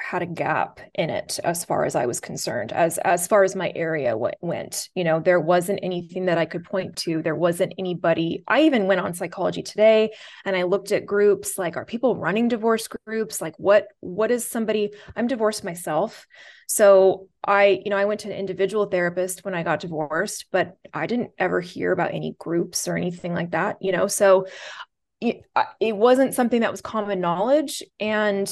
had 0.00 0.22
a 0.22 0.26
gap 0.26 0.80
in 0.94 1.10
it 1.10 1.38
as 1.44 1.64
far 1.64 1.84
as 1.84 1.94
I 1.94 2.06
was 2.06 2.20
concerned 2.20 2.72
as 2.72 2.98
as 2.98 3.26
far 3.26 3.44
as 3.44 3.54
my 3.54 3.72
area 3.74 4.10
w- 4.10 4.32
went. 4.40 4.88
You 4.94 5.04
know 5.04 5.20
there 5.20 5.40
wasn't 5.40 5.80
anything 5.82 6.26
that 6.26 6.38
I 6.38 6.46
could 6.46 6.64
point 6.64 6.96
to. 6.98 7.22
There 7.22 7.34
wasn't 7.34 7.74
anybody. 7.78 8.42
I 8.48 8.62
even 8.62 8.86
went 8.86 9.00
on 9.00 9.14
psychology 9.14 9.62
today 9.62 10.12
and 10.44 10.56
I 10.56 10.62
looked 10.64 10.92
at 10.92 11.06
groups 11.06 11.58
like 11.58 11.76
are 11.76 11.84
people 11.84 12.16
running 12.16 12.48
divorce 12.48 12.88
groups? 12.88 13.40
Like 13.40 13.54
what 13.58 13.88
what 14.00 14.30
is 14.30 14.46
somebody 14.46 14.90
I'm 15.16 15.26
divorced 15.26 15.64
myself. 15.64 16.26
So 16.66 17.28
I 17.44 17.80
you 17.84 17.90
know 17.90 17.96
I 17.96 18.06
went 18.06 18.20
to 18.20 18.28
an 18.30 18.38
individual 18.38 18.86
therapist 18.86 19.44
when 19.44 19.54
I 19.54 19.62
got 19.62 19.80
divorced 19.80 20.46
but 20.50 20.76
I 20.94 21.06
didn't 21.06 21.30
ever 21.38 21.60
hear 21.60 21.92
about 21.92 22.14
any 22.14 22.34
groups 22.38 22.88
or 22.88 22.96
anything 22.96 23.34
like 23.34 23.50
that 23.52 23.76
you 23.80 23.92
know? 23.92 24.06
So 24.06 24.46
it, 25.20 25.42
it 25.80 25.94
wasn't 25.94 26.34
something 26.34 26.62
that 26.62 26.70
was 26.70 26.80
common 26.80 27.20
knowledge 27.20 27.82
and 27.98 28.50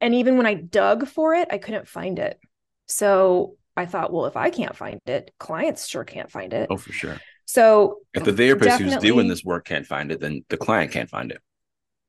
and 0.00 0.14
even 0.14 0.36
when 0.36 0.46
I 0.46 0.54
dug 0.54 1.06
for 1.08 1.34
it, 1.34 1.48
I 1.50 1.58
couldn't 1.58 1.88
find 1.88 2.18
it. 2.18 2.38
So 2.86 3.56
I 3.76 3.86
thought, 3.86 4.12
well, 4.12 4.26
if 4.26 4.36
I 4.36 4.50
can't 4.50 4.76
find 4.76 5.00
it, 5.06 5.32
clients 5.38 5.86
sure 5.86 6.04
can't 6.04 6.30
find 6.30 6.52
it. 6.52 6.68
Oh, 6.70 6.76
for 6.76 6.92
sure. 6.92 7.20
So 7.44 7.98
if 8.14 8.24
the 8.24 8.32
therapist 8.32 8.80
who's 8.80 8.96
doing 8.96 9.28
this 9.28 9.44
work 9.44 9.66
can't 9.66 9.86
find 9.86 10.10
it, 10.10 10.20
then 10.20 10.44
the 10.48 10.56
client 10.56 10.92
can't 10.92 11.08
find 11.08 11.30
it. 11.30 11.40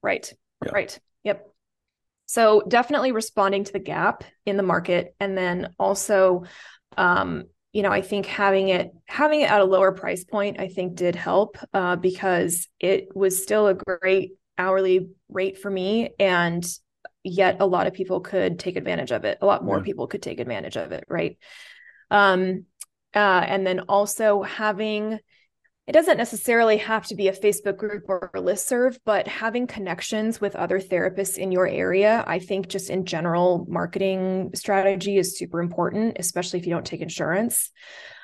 Right. 0.02 0.32
Yeah. 0.65 0.71
Right. 0.71 1.00
Yep. 1.23 1.47
So 2.26 2.63
definitely 2.67 3.12
responding 3.12 3.63
to 3.65 3.73
the 3.73 3.80
gap 3.80 4.23
in 4.45 4.58
the 4.58 4.63
market. 4.63 5.15
And 5.19 5.38
then 5.38 5.73
also, 5.78 6.43
um, 6.97 7.45
you 7.71 7.84
know, 7.84 7.91
I 7.91 8.02
think 8.02 8.26
having 8.26 8.69
it 8.69 8.91
having 9.06 9.41
it 9.41 9.52
at 9.52 9.62
a 9.62 9.65
lower 9.65 9.91
price 9.91 10.23
point, 10.23 10.60
I 10.60 10.67
think 10.67 10.95
did 10.95 11.15
help 11.15 11.58
uh, 11.73 11.95
because 11.95 12.67
it 12.80 13.15
was 13.15 13.41
still 13.41 13.67
a 13.67 13.76
great 13.76 14.32
hourly 14.58 15.10
rate 15.30 15.60
for 15.60 15.69
me. 15.69 16.10
And 16.19 16.65
yet 17.28 17.58
a 17.60 17.66
lot 17.66 17.88
of 17.88 17.94
people 17.94 18.22
could 18.22 18.60
take 18.60 18.76
advantage 18.76 19.12
of 19.12 19.26
it. 19.26 19.38
A 19.42 19.46
lot 19.46 19.63
more 19.63 19.78
yeah. 19.78 19.84
people 19.84 20.08
could 20.08 20.22
take 20.22 20.40
advantage 20.40 20.78
of 20.78 20.92
it 20.92 21.06
right? 21.08 21.38
Um 22.10 22.66
uh, 23.16 23.44
and 23.48 23.66
then 23.66 23.80
also 23.82 24.44
having 24.44 25.20
it 25.88 25.94
doesn't 25.94 26.18
necessarily 26.18 26.78
have 26.78 27.08
to 27.08 27.16
be 27.16 27.30
a 27.30 27.34
facebook 27.34 27.78
group 27.78 28.04
or 28.10 28.30
a 28.36 28.42
list 28.42 28.68
serve 28.68 29.00
but 29.06 29.28
having 29.28 29.66
connections 29.66 30.42
with 30.42 30.56
other 30.56 30.80
therapists 30.80 31.38
in 31.38 31.52
your 31.52 31.66
area 31.68 32.24
i 32.28 32.38
think 32.38 32.68
just 32.68 32.90
in 32.90 33.06
general 33.06 33.66
marketing 33.70 34.52
strategy 34.54 35.18
is 35.18 35.38
super 35.38 35.62
important 35.62 36.18
especially 36.20 36.60
if 36.60 36.66
you 36.66 36.74
don't 36.74 36.86
take 36.86 37.02
insurance. 37.02 37.72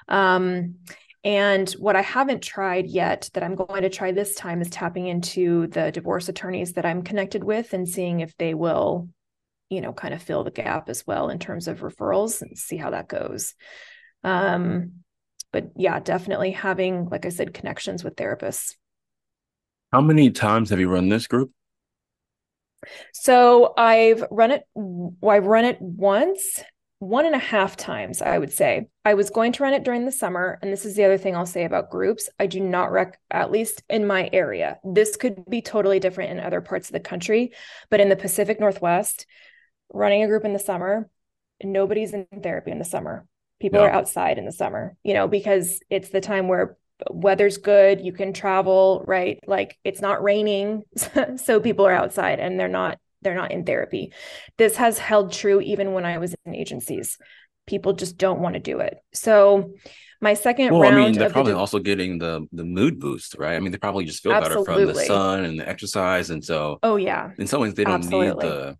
Um, 0.07 0.75
and 1.23 1.69
what 1.71 1.95
I 1.95 2.01
haven't 2.01 2.43
tried 2.43 2.87
yet 2.87 3.29
that 3.33 3.43
I'm 3.43 3.55
going 3.55 3.83
to 3.83 3.89
try 3.89 4.11
this 4.11 4.35
time 4.35 4.61
is 4.61 4.69
tapping 4.69 5.07
into 5.07 5.67
the 5.67 5.91
divorce 5.91 6.27
attorneys 6.27 6.73
that 6.73 6.85
I'm 6.85 7.01
connected 7.01 7.43
with 7.43 7.73
and 7.73 7.87
seeing 7.87 8.19
if 8.19 8.35
they 8.37 8.53
will, 8.53 9.07
you 9.69 9.79
know, 9.79 9.93
kind 9.93 10.13
of 10.13 10.21
fill 10.21 10.43
the 10.43 10.51
gap 10.51 10.89
as 10.89 11.07
well 11.07 11.29
in 11.29 11.39
terms 11.39 11.69
of 11.69 11.79
referrals 11.79 12.41
and 12.41 12.57
see 12.57 12.75
how 12.75 12.89
that 12.89 13.07
goes. 13.07 13.55
Um, 14.23 15.03
but 15.53 15.71
yeah, 15.77 15.99
definitely 15.99 16.51
having, 16.51 17.07
like 17.07 17.25
I 17.25 17.29
said, 17.29 17.53
connections 17.53 18.03
with 18.03 18.17
therapists. 18.17 18.75
How 19.93 20.01
many 20.01 20.29
times 20.31 20.71
have 20.71 20.79
you 20.79 20.89
run 20.89 21.07
this 21.07 21.27
group? 21.27 21.51
So 23.13 23.73
I've 23.77 24.25
run 24.29 24.51
it. 24.51 24.63
I've 25.25 25.45
run 25.45 25.63
it 25.63 25.79
once 25.79 26.61
one 27.03 27.25
and 27.25 27.35
a 27.35 27.39
half 27.39 27.75
times, 27.75 28.21
I 28.21 28.37
would 28.37 28.51
say. 28.51 28.87
I 29.03 29.13
was 29.13 29.29
going 29.29 29.51
to 29.53 29.63
run 29.63 29.73
it 29.73 29.83
during 29.83 30.05
the 30.05 30.11
summer. 30.11 30.57
And 30.61 30.71
this 30.71 30.85
is 30.85 30.95
the 30.95 31.03
other 31.03 31.17
thing 31.17 31.35
I'll 31.35 31.45
say 31.45 31.65
about 31.65 31.91
groups. 31.91 32.29
I 32.39 32.47
do 32.47 32.61
not 32.61 32.91
rec, 32.91 33.19
at 33.29 33.51
least 33.51 33.83
in 33.89 34.07
my 34.07 34.29
area, 34.31 34.79
this 34.83 35.17
could 35.17 35.45
be 35.49 35.61
totally 35.61 35.99
different 35.99 36.31
in 36.31 36.39
other 36.39 36.61
parts 36.61 36.87
of 36.87 36.93
the 36.93 36.99
country. 36.99 37.51
But 37.89 37.99
in 37.99 38.09
the 38.09 38.15
Pacific 38.15 38.59
Northwest, 38.59 39.25
running 39.93 40.23
a 40.23 40.27
group 40.27 40.45
in 40.45 40.53
the 40.53 40.59
summer, 40.59 41.09
nobody's 41.61 42.13
in 42.13 42.25
therapy 42.41 42.71
in 42.71 42.79
the 42.79 42.85
summer. 42.85 43.27
People 43.59 43.79
yeah. 43.79 43.87
are 43.87 43.91
outside 43.91 44.37
in 44.37 44.45
the 44.45 44.51
summer, 44.51 44.95
you 45.03 45.13
know, 45.13 45.27
because 45.27 45.79
it's 45.89 46.09
the 46.09 46.21
time 46.21 46.47
where 46.47 46.77
weather's 47.09 47.57
good, 47.57 48.01
you 48.01 48.13
can 48.13 48.33
travel, 48.33 49.03
right? 49.07 49.39
Like 49.45 49.77
it's 49.83 50.01
not 50.01 50.23
raining. 50.23 50.83
so 51.37 51.59
people 51.59 51.85
are 51.85 51.93
outside 51.93 52.39
and 52.39 52.59
they're 52.59 52.67
not 52.67 52.97
they're 53.23 53.35
not 53.35 53.51
in 53.51 53.65
therapy. 53.65 54.13
This 54.57 54.75
has 54.77 54.97
held 54.97 55.31
true 55.31 55.61
even 55.61 55.93
when 55.93 56.05
I 56.05 56.17
was 56.17 56.35
in 56.45 56.55
agencies. 56.55 57.17
People 57.65 57.93
just 57.93 58.17
don't 58.17 58.39
want 58.39 58.55
to 58.55 58.59
do 58.59 58.79
it. 58.79 58.97
So 59.13 59.73
my 60.23 60.33
second 60.33 60.71
well, 60.71 60.81
round. 60.81 60.95
I 60.95 60.97
mean, 61.05 61.13
they're 61.13 61.29
probably 61.29 61.53
the, 61.53 61.59
also 61.59 61.79
getting 61.79 62.17
the 62.17 62.47
the 62.51 62.63
mood 62.63 62.99
boost, 62.99 63.35
right? 63.37 63.55
I 63.55 63.59
mean, 63.59 63.71
they 63.71 63.77
probably 63.77 64.05
just 64.05 64.23
feel 64.23 64.33
absolutely. 64.33 64.65
better 64.65 64.85
from 64.85 64.93
the 64.93 65.05
sun 65.05 65.45
and 65.45 65.59
the 65.59 65.67
exercise, 65.67 66.29
and 66.29 66.43
so. 66.43 66.79
Oh 66.81 66.95
yeah. 66.95 67.31
In 67.37 67.47
some 67.47 67.61
ways, 67.61 67.73
they 67.73 67.83
don't 67.83 67.95
absolutely. 67.95 68.27
need 68.27 68.41
the 68.41 68.77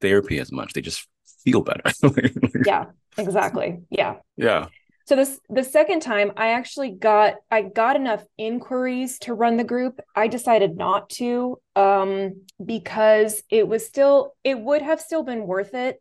therapy 0.00 0.38
as 0.38 0.52
much. 0.52 0.72
They 0.72 0.80
just 0.80 1.06
feel 1.44 1.62
better. 1.62 1.82
yeah. 2.66 2.86
Exactly. 3.18 3.80
Yeah. 3.90 4.16
Yeah. 4.36 4.66
So 5.06 5.16
this 5.16 5.38
the 5.50 5.64
second 5.64 6.00
time 6.00 6.32
I 6.36 6.52
actually 6.52 6.90
got 6.92 7.34
I 7.50 7.62
got 7.62 7.96
enough 7.96 8.24
inquiries 8.38 9.18
to 9.20 9.34
run 9.34 9.56
the 9.56 9.64
group. 9.64 10.00
I 10.16 10.28
decided 10.28 10.76
not 10.76 11.10
to 11.10 11.58
um 11.76 12.42
because 12.64 13.42
it 13.50 13.68
was 13.68 13.86
still 13.86 14.34
it 14.44 14.58
would 14.58 14.82
have 14.82 15.00
still 15.00 15.22
been 15.22 15.46
worth 15.46 15.74
it. 15.74 16.00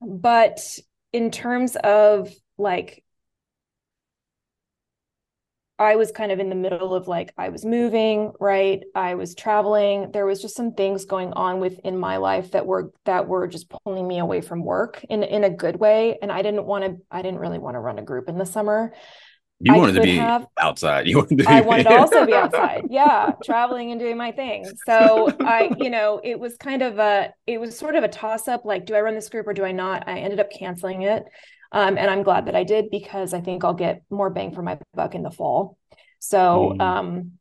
But 0.00 0.60
in 1.12 1.30
terms 1.30 1.76
of 1.76 2.32
like 2.56 3.04
I 5.78 5.96
was 5.96 6.10
kind 6.10 6.32
of 6.32 6.40
in 6.40 6.48
the 6.48 6.56
middle 6.56 6.94
of 6.94 7.06
like 7.06 7.32
I 7.38 7.50
was 7.50 7.64
moving, 7.64 8.32
right? 8.40 8.82
I 8.94 9.14
was 9.14 9.34
traveling. 9.34 10.10
There 10.12 10.26
was 10.26 10.42
just 10.42 10.56
some 10.56 10.74
things 10.74 11.04
going 11.04 11.32
on 11.34 11.60
within 11.60 11.96
my 11.96 12.16
life 12.16 12.50
that 12.50 12.66
were 12.66 12.92
that 13.04 13.28
were 13.28 13.46
just 13.46 13.70
pulling 13.70 14.06
me 14.06 14.18
away 14.18 14.40
from 14.40 14.64
work 14.64 15.04
in 15.08 15.22
in 15.22 15.44
a 15.44 15.50
good 15.50 15.76
way. 15.76 16.18
And 16.20 16.32
I 16.32 16.42
didn't 16.42 16.64
want 16.64 16.84
to. 16.84 16.96
I 17.10 17.22
didn't 17.22 17.38
really 17.38 17.58
want 17.58 17.76
to 17.76 17.80
run 17.80 17.98
a 17.98 18.02
group 18.02 18.28
in 18.28 18.38
the 18.38 18.46
summer. 18.46 18.92
You 19.60 19.74
wanted 19.74 19.94
to 19.94 20.02
be 20.02 20.16
have, 20.16 20.46
outside. 20.58 21.06
You 21.08 21.16
wanted 21.16 21.38
to 21.38 21.44
be 21.44 21.46
I 21.46 21.62
wanted 21.62 21.84
to 21.84 21.98
also 21.98 22.24
be 22.24 22.32
outside. 22.32 22.84
Yeah, 22.90 23.32
traveling 23.44 23.90
and 23.90 24.00
doing 24.00 24.16
my 24.16 24.30
thing. 24.30 24.66
So 24.86 25.34
I, 25.40 25.70
you 25.78 25.90
know, 25.90 26.20
it 26.22 26.38
was 26.38 26.56
kind 26.56 26.80
of 26.80 26.98
a, 26.98 27.32
it 27.46 27.58
was 27.58 27.76
sort 27.76 27.96
of 27.96 28.04
a 28.04 28.08
toss 28.08 28.46
up. 28.46 28.64
Like, 28.64 28.86
do 28.86 28.94
I 28.94 29.00
run 29.00 29.14
this 29.14 29.28
group 29.28 29.48
or 29.48 29.54
do 29.54 29.64
I 29.64 29.72
not? 29.72 30.06
I 30.06 30.20
ended 30.20 30.38
up 30.38 30.50
canceling 30.52 31.02
it. 31.02 31.24
Um, 31.72 31.98
and 31.98 32.10
I'm 32.10 32.22
glad 32.22 32.46
that 32.46 32.56
I 32.56 32.64
did 32.64 32.90
because 32.90 33.34
I 33.34 33.40
think 33.40 33.64
I'll 33.64 33.74
get 33.74 34.02
more 34.10 34.30
bang 34.30 34.52
for 34.52 34.62
my 34.62 34.78
buck 34.94 35.14
in 35.14 35.22
the 35.22 35.30
fall. 35.30 35.76
So 36.18 36.74
mm. 36.76 36.80
um, 36.80 37.32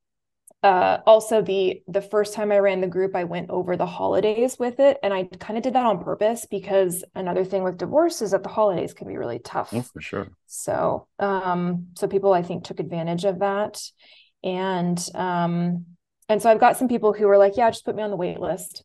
uh, 0.63 0.99
also 1.05 1.41
the 1.41 1.81
the 1.87 2.01
first 2.01 2.33
time 2.33 2.51
I 2.51 2.57
ran 2.59 2.81
the 2.81 2.87
group, 2.87 3.15
I 3.15 3.23
went 3.25 3.49
over 3.51 3.77
the 3.77 3.85
holidays 3.85 4.57
with 4.59 4.79
it, 4.79 4.97
and 5.03 5.13
I 5.13 5.25
kind 5.39 5.55
of 5.55 5.63
did 5.63 5.73
that 5.73 5.85
on 5.85 6.03
purpose 6.03 6.45
because 6.49 7.03
another 7.15 7.45
thing 7.45 7.63
with 7.63 7.77
divorce 7.77 8.21
is 8.21 8.31
that 8.31 8.43
the 8.43 8.49
holidays 8.49 8.93
can 8.93 9.07
be 9.07 9.17
really 9.17 9.39
tough. 9.39 9.69
Oh, 9.73 9.81
for 9.81 10.01
sure. 10.01 10.27
So 10.47 11.07
um, 11.19 11.87
so 11.95 12.07
people 12.07 12.33
I 12.33 12.41
think 12.41 12.63
took 12.63 12.79
advantage 12.79 13.23
of 13.23 13.39
that, 13.39 13.79
and 14.43 14.99
um, 15.13 15.85
and 16.27 16.41
so 16.41 16.49
I've 16.49 16.59
got 16.59 16.77
some 16.77 16.87
people 16.87 17.13
who 17.13 17.27
were 17.27 17.37
like, 17.37 17.55
yeah, 17.55 17.69
just 17.69 17.85
put 17.85 17.95
me 17.95 18.03
on 18.03 18.09
the 18.09 18.17
wait 18.17 18.39
list, 18.39 18.83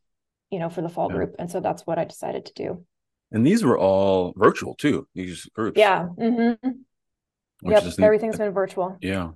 you 0.50 0.58
know, 0.58 0.68
for 0.68 0.82
the 0.82 0.90
fall 0.90 1.10
yeah. 1.10 1.16
group, 1.16 1.36
and 1.38 1.50
so 1.50 1.60
that's 1.60 1.86
what 1.86 1.98
I 1.98 2.04
decided 2.04 2.46
to 2.46 2.52
do. 2.52 2.84
And 3.32 3.46
these 3.46 3.64
were 3.64 3.78
all 3.78 4.34
virtual 4.36 4.74
too. 4.74 5.08
These 5.14 5.48
groups. 5.54 5.78
Yeah. 5.78 6.08
Mm-hmm. 6.18 6.68
Yep. 7.70 7.84
Everything's 8.00 8.38
been 8.38 8.52
virtual. 8.52 8.98
Yeah. 9.00 9.30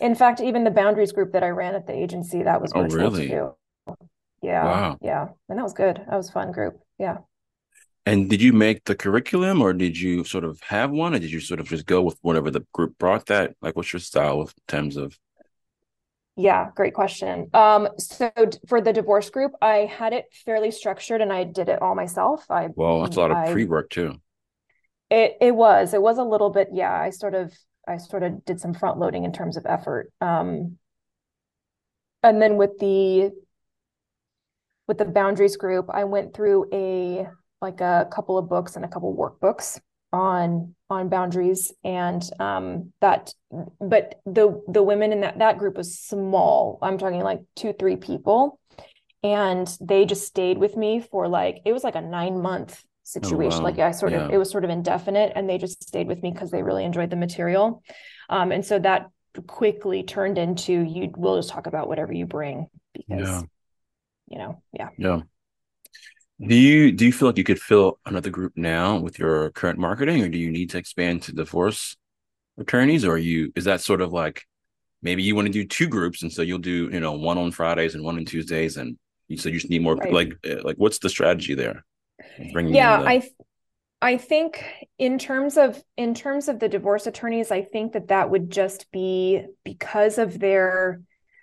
In 0.00 0.14
fact, 0.14 0.40
even 0.40 0.64
the 0.64 0.70
boundaries 0.70 1.12
group 1.12 1.32
that 1.32 1.42
I 1.42 1.48
ran 1.48 1.74
at 1.74 1.86
the 1.86 1.92
agency, 1.92 2.42
that 2.42 2.60
was 2.60 2.72
virtual 2.72 3.00
oh, 3.00 3.10
really? 3.10 3.28
too. 3.28 3.54
Yeah. 4.42 4.64
Wow. 4.64 4.98
Yeah. 5.02 5.28
And 5.48 5.58
that 5.58 5.62
was 5.62 5.74
good. 5.74 5.96
That 5.96 6.16
was 6.16 6.30
fun 6.30 6.52
group. 6.52 6.80
Yeah. 6.98 7.18
And 8.06 8.30
did 8.30 8.40
you 8.40 8.52
make 8.52 8.84
the 8.84 8.94
curriculum 8.94 9.60
or 9.60 9.72
did 9.72 10.00
you 10.00 10.24
sort 10.24 10.44
of 10.44 10.60
have 10.62 10.90
one 10.90 11.14
or 11.14 11.18
did 11.18 11.30
you 11.30 11.40
sort 11.40 11.60
of 11.60 11.68
just 11.68 11.84
go 11.84 12.00
with 12.00 12.16
whatever 12.22 12.50
the 12.50 12.64
group 12.72 12.96
brought 12.98 13.26
that? 13.26 13.54
Like 13.60 13.76
what's 13.76 13.92
your 13.92 14.00
style 14.00 14.40
in 14.40 14.48
terms 14.66 14.96
of 14.96 15.18
yeah, 16.38 16.70
great 16.76 16.94
question. 16.94 17.50
Um, 17.52 17.88
so 17.98 18.30
for 18.68 18.80
the 18.80 18.92
divorce 18.92 19.28
group, 19.28 19.52
I 19.60 19.90
had 19.92 20.12
it 20.12 20.26
fairly 20.44 20.70
structured 20.70 21.20
and 21.20 21.32
I 21.32 21.42
did 21.42 21.68
it 21.68 21.82
all 21.82 21.96
myself. 21.96 22.44
I 22.48 22.68
well, 22.76 23.02
that's 23.02 23.16
a 23.16 23.20
lot 23.20 23.32
of 23.32 23.52
pre-work 23.52 23.90
too. 23.90 24.20
It 25.10 25.36
it 25.40 25.50
was. 25.50 25.94
It 25.94 26.00
was 26.00 26.16
a 26.16 26.22
little 26.22 26.50
bit, 26.50 26.68
yeah. 26.72 26.92
I 26.92 27.10
sort 27.10 27.34
of 27.34 27.52
I 27.88 27.96
sort 27.96 28.22
of 28.22 28.44
did 28.44 28.60
some 28.60 28.72
front 28.72 29.00
loading 29.00 29.24
in 29.24 29.32
terms 29.32 29.56
of 29.56 29.66
effort. 29.66 30.12
Um, 30.20 30.78
and 32.22 32.40
then 32.40 32.56
with 32.56 32.78
the 32.78 33.32
with 34.86 34.98
the 34.98 35.06
boundaries 35.06 35.56
group, 35.56 35.86
I 35.90 36.04
went 36.04 36.34
through 36.34 36.68
a 36.72 37.26
like 37.60 37.80
a 37.80 38.08
couple 38.12 38.38
of 38.38 38.48
books 38.48 38.76
and 38.76 38.84
a 38.84 38.88
couple 38.88 39.12
workbooks 39.16 39.80
on 40.12 40.74
on 40.88 41.08
boundaries 41.08 41.72
and 41.84 42.22
um 42.40 42.92
that 43.00 43.34
but 43.80 44.20
the 44.24 44.62
the 44.68 44.82
women 44.82 45.12
in 45.12 45.20
that 45.20 45.38
that 45.38 45.58
group 45.58 45.76
was 45.76 45.98
small 45.98 46.78
i'm 46.80 46.96
talking 46.96 47.20
like 47.20 47.40
two 47.56 47.74
three 47.78 47.96
people 47.96 48.58
and 49.22 49.76
they 49.80 50.06
just 50.06 50.26
stayed 50.26 50.56
with 50.56 50.76
me 50.76 51.00
for 51.00 51.28
like 51.28 51.60
it 51.66 51.72
was 51.72 51.84
like 51.84 51.94
a 51.94 52.00
nine 52.00 52.40
month 52.40 52.82
situation. 53.08 53.60
Oh, 53.60 53.64
wow. 53.64 53.64
Like 53.64 53.78
I 53.78 53.90
sort 53.92 54.12
yeah. 54.12 54.26
of, 54.26 54.30
it 54.30 54.36
was 54.36 54.50
sort 54.50 54.64
of 54.64 54.70
indefinite 54.70 55.32
and 55.34 55.48
they 55.48 55.58
just 55.58 55.82
stayed 55.86 56.06
with 56.06 56.22
me 56.22 56.30
because 56.30 56.50
they 56.50 56.62
really 56.62 56.84
enjoyed 56.84 57.10
the 57.10 57.16
material. 57.16 57.82
Um, 58.28 58.52
and 58.52 58.64
so 58.64 58.78
that 58.78 59.08
quickly 59.46 60.02
turned 60.02 60.36
into 60.38 60.72
you, 60.72 61.12
we'll 61.16 61.36
just 61.36 61.48
talk 61.48 61.66
about 61.66 61.88
whatever 61.88 62.12
you 62.12 62.26
bring 62.26 62.66
because, 62.92 63.28
yeah. 63.28 63.42
you 64.28 64.38
know, 64.38 64.62
yeah. 64.72 64.88
Yeah. 64.98 65.20
Do 66.40 66.54
you 66.54 66.92
do 66.92 67.04
you 67.06 67.12
feel 67.12 67.28
like 67.28 67.38
you 67.38 67.44
could 67.44 67.60
fill 67.60 67.98
another 68.06 68.30
group 68.30 68.52
now 68.54 68.98
with 68.98 69.18
your 69.18 69.50
current 69.50 69.78
marketing, 69.78 70.22
or 70.22 70.28
do 70.28 70.38
you 70.38 70.50
need 70.50 70.70
to 70.70 70.78
expand 70.78 71.22
to 71.22 71.32
divorce 71.32 71.96
attorneys, 72.58 73.04
or 73.04 73.18
you 73.18 73.52
is 73.56 73.64
that 73.64 73.80
sort 73.80 74.00
of 74.00 74.12
like 74.12 74.44
maybe 75.02 75.22
you 75.22 75.34
want 75.34 75.46
to 75.46 75.52
do 75.52 75.66
two 75.66 75.88
groups, 75.88 76.22
and 76.22 76.32
so 76.32 76.42
you'll 76.42 76.58
do 76.58 76.90
you 76.92 77.00
know 77.00 77.12
one 77.12 77.38
on 77.38 77.50
Fridays 77.50 77.96
and 77.96 78.04
one 78.04 78.16
on 78.16 78.24
Tuesdays, 78.24 78.76
and 78.76 78.96
you 79.26 79.36
so 79.36 79.48
you 79.48 79.56
just 79.56 79.70
need 79.70 79.82
more 79.82 79.96
right. 79.96 80.12
like 80.12 80.32
eh, 80.44 80.60
like 80.62 80.76
what's 80.76 81.00
the 81.00 81.08
strategy 81.08 81.54
there? 81.54 81.84
Bringing 82.52 82.74
yeah, 82.74 83.00
the- 83.00 83.08
I 83.08 83.30
I 84.00 84.16
think 84.16 84.64
in 84.96 85.18
terms 85.18 85.56
of 85.56 85.82
in 85.96 86.14
terms 86.14 86.46
of 86.48 86.60
the 86.60 86.68
divorce 86.68 87.08
attorneys, 87.08 87.50
I 87.50 87.62
think 87.62 87.94
that 87.94 88.08
that 88.08 88.30
would 88.30 88.50
just 88.50 88.92
be 88.92 89.44
because 89.64 90.18
of 90.18 90.38
their 90.38 91.02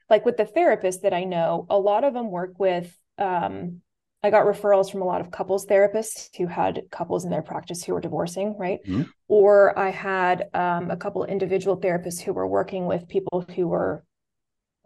like 0.10 0.26
with 0.26 0.38
the 0.38 0.46
therapists 0.46 1.02
that 1.02 1.14
I 1.14 1.26
know, 1.26 1.68
a 1.70 1.78
lot 1.78 2.06
of 2.06 2.14
them 2.14 2.32
work 2.32 2.58
with 2.60 2.98
um 3.18 3.82
I 4.26 4.32
got 4.32 4.46
referrals 4.46 4.92
from 4.92 5.02
a 5.02 5.06
lot 5.06 5.22
of 5.22 5.32
couples 5.32 5.66
therapists 5.66 6.30
who 6.36 6.48
had 6.48 6.82
couples 6.92 7.26
in 7.26 7.30
their 7.30 7.44
practice 7.44 7.84
who 7.84 7.94
were 7.94 8.02
divorcing, 8.02 8.58
right? 8.58 8.80
Mm-hmm. 8.86 9.04
Or 9.28 9.78
I 9.78 9.92
had 9.92 10.50
um, 10.54 10.90
a 10.90 10.98
couple 10.98 11.24
individual 11.26 11.80
therapists 11.80 12.22
who 12.22 12.34
were 12.34 12.48
working 12.48 12.88
with 12.88 13.08
people 13.08 13.46
who 13.56 13.68
were 13.68 14.04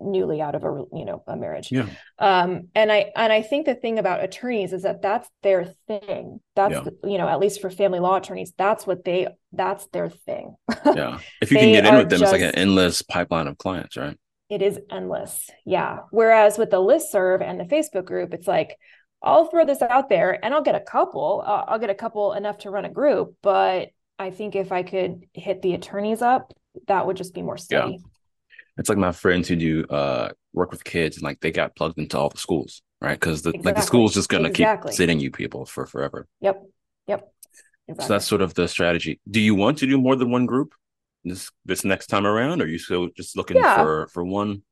newly 0.02 0.42
out 0.42 0.56
of 0.56 0.64
a 0.64 0.84
you 0.94 1.06
know 1.06 1.24
a 1.28 1.36
marriage. 1.36 1.72
Yeah. 1.72 1.88
Um, 2.18 2.70
and 2.76 2.92
I 2.92 3.12
and 3.16 3.32
I 3.32 3.42
think 3.42 3.66
the 3.66 3.76
thing 3.76 4.00
about 4.00 4.24
attorneys 4.24 4.74
is 4.74 4.84
that 4.84 5.02
that's 5.02 5.30
their 5.44 5.66
thing. 5.88 6.40
That's 6.56 6.74
yeah. 6.74 6.90
you 7.04 7.18
know 7.18 7.28
at 7.28 7.40
least 7.40 7.62
for 7.62 7.70
family 7.70 8.00
law 8.00 8.16
attorneys, 8.16 8.54
that's 8.58 8.86
what 8.86 9.06
they 9.06 9.28
that's 9.54 9.88
their 9.88 10.10
thing. 10.10 10.56
yeah. 10.86 11.20
If 11.42 11.52
you 11.52 11.58
can 11.58 11.72
get 11.72 11.86
in 11.86 11.96
with 11.96 12.10
them, 12.10 12.20
just, 12.20 12.34
it's 12.34 12.42
like 12.42 12.54
an 12.54 12.60
endless 12.60 13.02
pipeline 13.02 13.48
of 13.48 13.58
clients, 13.58 13.96
right? 13.98 14.18
It 14.50 14.64
is 14.64 14.80
endless. 14.90 15.50
Yeah. 15.66 16.00
Whereas 16.10 16.58
with 16.58 16.72
the 16.72 16.80
list 16.80 17.12
serve 17.12 17.42
and 17.42 17.60
the 17.60 17.66
Facebook 17.66 18.06
group, 18.06 18.34
it's 18.34 18.48
like 18.48 18.76
I'll 19.22 19.46
throw 19.46 19.66
this 19.66 19.82
out 19.82 20.10
there 20.10 20.44
and 20.44 20.54
I'll 20.54 20.62
get 20.62 20.76
a 20.76 20.80
couple. 20.80 21.44
Uh, 21.46 21.66
I'll 21.68 21.80
get 21.80 21.90
a 21.90 21.96
couple 21.96 22.34
enough 22.34 22.60
to 22.60 22.70
run 22.70 22.86
a 22.86 22.90
group, 22.90 23.36
but 23.42 23.90
I 24.18 24.32
think 24.32 24.56
if 24.56 24.72
I 24.72 24.84
could 24.84 25.26
hit 25.34 25.62
the 25.62 25.74
attorneys 25.74 26.22
up, 26.22 26.54
that 26.88 27.06
would 27.06 27.18
just 27.18 27.34
be 27.34 27.42
more 27.42 27.58
steady. 27.58 27.92
Yeah. 27.92 27.98
It's 28.78 28.88
like 28.88 28.98
my 28.98 29.12
friends 29.12 29.48
who 29.48 29.56
do 29.58 29.86
uh, 29.86 30.30
work 30.54 30.72
with 30.72 30.84
kids 30.84 31.18
and 31.18 31.24
like 31.24 31.42
they 31.42 31.52
got 31.52 31.76
plugged 31.76 32.00
into 32.00 32.18
all 32.18 32.30
the 32.30 32.38
schools, 32.38 32.82
right? 33.02 33.20
Because 33.20 33.42
the 33.42 33.50
exactly. 33.50 33.66
like 33.66 33.76
the 33.76 33.82
school's 33.82 34.14
just 34.14 34.30
gonna 34.30 34.50
exactly. 34.50 34.92
keep 34.92 34.96
sitting 34.96 35.20
you 35.20 35.32
people 35.32 35.66
for 35.66 35.86
forever. 35.86 36.28
Yep. 36.40 36.64
Yep. 37.08 37.34
Exactly. 37.90 38.08
So 38.08 38.14
that's 38.14 38.26
sort 38.26 38.42
of 38.42 38.54
the 38.54 38.68
strategy. 38.68 39.20
Do 39.30 39.42
you 39.42 39.56
want 39.56 39.80
to 39.80 39.88
do 39.88 39.98
more 39.98 40.16
than 40.16 40.32
one 40.32 40.46
group 40.46 40.74
this 41.26 41.52
this 41.66 41.84
next 41.84 42.08
time 42.08 42.26
around? 42.26 42.62
Or 42.62 42.66
are 42.66 42.68
you 42.68 42.78
still 42.78 43.10
just 43.18 43.36
looking 43.36 43.58
yeah. 43.58 43.78
for 43.78 44.08
for 44.08 44.24
one? 44.24 44.64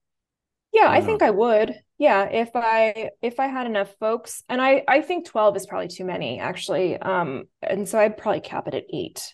Yeah, 0.81 0.89
I, 0.89 0.97
I 0.97 1.01
think 1.01 1.21
I 1.21 1.31
would. 1.31 1.75
Yeah 1.99 2.25
if 2.25 2.51
i 2.53 3.09
if 3.23 3.39
i 3.39 3.47
had 3.47 3.65
enough 3.65 3.91
folks 3.99 4.43
and 4.49 4.61
i 4.61 4.83
i 4.87 5.01
think 5.01 5.25
12 5.25 5.55
is 5.57 5.65
probably 5.65 5.87
too 5.87 6.05
many 6.05 6.39
actually 6.39 6.95
um 6.95 7.45
and 7.63 7.89
so 7.89 7.97
i'd 7.97 8.17
probably 8.17 8.41
cap 8.41 8.67
it 8.67 8.75
at 8.75 8.83
eight 8.93 9.33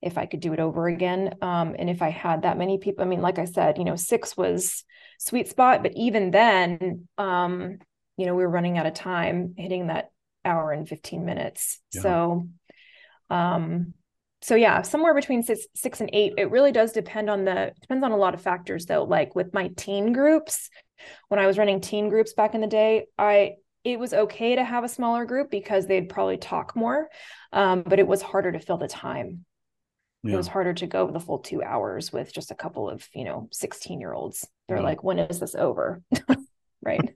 if 0.00 0.16
i 0.16 0.24
could 0.24 0.38
do 0.38 0.52
it 0.52 0.60
over 0.60 0.86
again 0.86 1.34
um 1.42 1.74
and 1.76 1.90
if 1.90 2.02
i 2.02 2.10
had 2.10 2.42
that 2.42 2.58
many 2.58 2.78
people 2.78 3.04
i 3.04 3.08
mean 3.08 3.22
like 3.22 3.40
i 3.40 3.44
said 3.44 3.76
you 3.76 3.82
know 3.84 3.96
six 3.96 4.36
was 4.36 4.84
sweet 5.18 5.48
spot 5.48 5.82
but 5.82 5.90
even 5.96 6.30
then 6.30 7.08
um 7.18 7.78
you 8.16 8.26
know 8.26 8.36
we 8.36 8.44
were 8.44 8.48
running 8.48 8.78
out 8.78 8.86
of 8.86 8.94
time 8.94 9.54
hitting 9.56 9.88
that 9.88 10.10
hour 10.46 10.72
and 10.72 10.88
15 10.88 11.24
minutes. 11.24 11.80
Yeah. 11.92 12.02
so 12.02 12.48
um 13.28 13.92
so 14.46 14.54
yeah 14.54 14.82
somewhere 14.82 15.14
between 15.14 15.42
six, 15.42 15.66
six 15.74 16.00
and 16.00 16.10
eight 16.12 16.32
it 16.38 16.50
really 16.50 16.72
does 16.72 16.92
depend 16.92 17.28
on 17.28 17.44
the 17.44 17.72
depends 17.80 18.04
on 18.04 18.12
a 18.12 18.16
lot 18.16 18.34
of 18.34 18.40
factors 18.40 18.86
though 18.86 19.04
like 19.04 19.34
with 19.34 19.52
my 19.52 19.68
teen 19.76 20.12
groups 20.12 20.70
when 21.28 21.40
I 21.40 21.46
was 21.46 21.58
running 21.58 21.80
teen 21.80 22.08
groups 22.08 22.32
back 22.32 22.54
in 22.54 22.60
the 22.60 22.66
day, 22.66 23.06
I 23.18 23.54
it 23.84 23.98
was 23.98 24.12
okay 24.12 24.56
to 24.56 24.64
have 24.64 24.82
a 24.82 24.88
smaller 24.88 25.24
group 25.24 25.50
because 25.50 25.86
they'd 25.86 26.08
probably 26.08 26.38
talk 26.38 26.74
more, 26.74 27.08
um, 27.52 27.82
but 27.82 28.00
it 28.00 28.06
was 28.06 28.20
harder 28.20 28.50
to 28.50 28.58
fill 28.58 28.78
the 28.78 28.88
time. 28.88 29.44
Yeah. 30.24 30.34
It 30.34 30.36
was 30.36 30.48
harder 30.48 30.74
to 30.74 30.86
go 30.88 31.08
the 31.08 31.20
full 31.20 31.38
two 31.38 31.62
hours 31.62 32.12
with 32.12 32.32
just 32.32 32.50
a 32.50 32.56
couple 32.56 32.90
of 32.90 33.06
you 33.14 33.24
know 33.24 33.48
sixteen 33.52 34.00
year 34.00 34.12
olds. 34.12 34.46
They're 34.68 34.78
yeah. 34.78 34.82
like, 34.82 35.04
when 35.04 35.18
is 35.18 35.38
this 35.38 35.54
over? 35.54 36.02
right. 36.82 37.14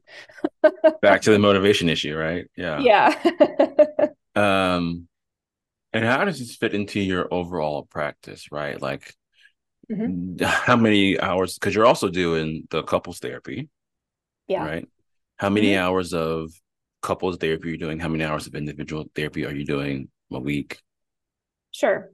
Back 1.03 1.23
to 1.23 1.33
the 1.33 1.39
motivation 1.39 1.89
issue, 1.89 2.17
right? 2.17 2.47
Yeah. 2.57 2.79
Yeah. 2.81 4.07
um, 4.37 5.09
and 5.93 6.05
how 6.05 6.25
does 6.25 6.39
this 6.39 6.57
fit 6.57 6.75
into 6.75 7.01
your 7.01 7.29
overall 7.33 7.85
practice, 7.85 8.53
right? 8.53 8.81
Like, 8.81 9.15
mm-hmm. 9.91 10.43
how 10.45 10.77
many 10.77 11.19
hours 11.19 11.55
because 11.55 11.75
you're 11.75 11.87
also 11.87 12.09
doing 12.09 12.67
the 12.71 12.83
couples 12.83 13.19
therapy 13.19 13.69
yeah 14.49 14.65
right 14.65 14.89
how 15.37 15.49
many 15.49 15.73
mm-hmm. 15.73 15.85
hours 15.85 16.13
of 16.13 16.53
couples 17.03 17.37
therapy 17.39 17.69
are 17.69 17.73
you 17.73 17.79
doing 17.79 17.99
how 17.99 18.09
many 18.09 18.25
hours 18.25 18.47
of 18.47 18.55
individual 18.55 19.05
therapy 19.15 19.45
are 19.47 19.55
you 19.55 19.65
doing 19.65 20.09
a 20.33 20.39
week 20.39 20.79
sure 21.71 22.11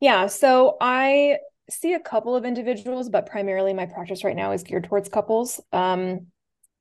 yeah 0.00 0.26
so 0.26 0.76
i 0.80 1.36
see 1.70 1.94
a 1.94 2.00
couple 2.00 2.34
of 2.34 2.44
individuals 2.44 3.08
but 3.08 3.26
primarily 3.26 3.72
my 3.72 3.86
practice 3.86 4.24
right 4.24 4.36
now 4.36 4.52
is 4.52 4.62
geared 4.62 4.84
towards 4.84 5.08
couples 5.08 5.60
um, 5.72 6.26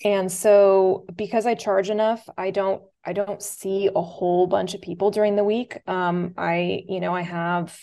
and 0.03 0.31
so 0.31 1.05
because 1.15 1.45
i 1.45 1.53
charge 1.53 1.89
enough 1.89 2.27
i 2.38 2.51
don't 2.51 2.81
i 3.05 3.13
don't 3.13 3.41
see 3.41 3.89
a 3.93 4.01
whole 4.01 4.47
bunch 4.47 4.73
of 4.73 4.81
people 4.81 5.12
during 5.12 5.35
the 5.35 5.43
week 5.43 5.77
um, 5.88 6.33
i 6.38 6.83
you 6.88 6.99
know 6.99 7.13
i 7.13 7.21
have 7.21 7.77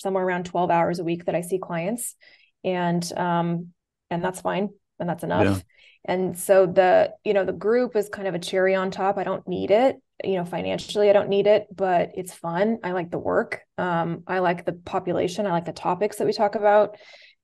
somewhere 0.00 0.24
around 0.24 0.46
12 0.46 0.70
hours 0.70 0.98
a 0.98 1.04
week 1.04 1.26
that 1.26 1.34
I 1.34 1.42
see 1.42 1.58
clients 1.58 2.16
and 2.64 3.10
um 3.16 3.68
and 4.10 4.24
that's 4.24 4.40
fine 4.40 4.70
and 4.98 5.08
that's 5.08 5.22
enough. 5.22 5.44
Yeah. 5.44 5.60
And 6.06 6.38
so 6.38 6.66
the 6.66 7.12
you 7.24 7.34
know 7.34 7.44
the 7.44 7.52
group 7.52 7.94
is 7.96 8.08
kind 8.08 8.26
of 8.26 8.34
a 8.34 8.38
cherry 8.38 8.74
on 8.74 8.90
top. 8.90 9.18
I 9.18 9.24
don't 9.24 9.46
need 9.46 9.70
it, 9.70 9.96
you 10.24 10.36
know, 10.36 10.44
financially 10.44 11.10
I 11.10 11.12
don't 11.12 11.28
need 11.28 11.46
it, 11.46 11.66
but 11.74 12.12
it's 12.14 12.32
fun. 12.32 12.78
I 12.82 12.92
like 12.92 13.10
the 13.10 13.18
work. 13.18 13.60
Um 13.76 14.24
I 14.26 14.38
like 14.38 14.64
the 14.64 14.72
population, 14.72 15.46
I 15.46 15.52
like 15.52 15.66
the 15.66 15.72
topics 15.72 16.16
that 16.16 16.26
we 16.26 16.32
talk 16.32 16.54
about. 16.54 16.96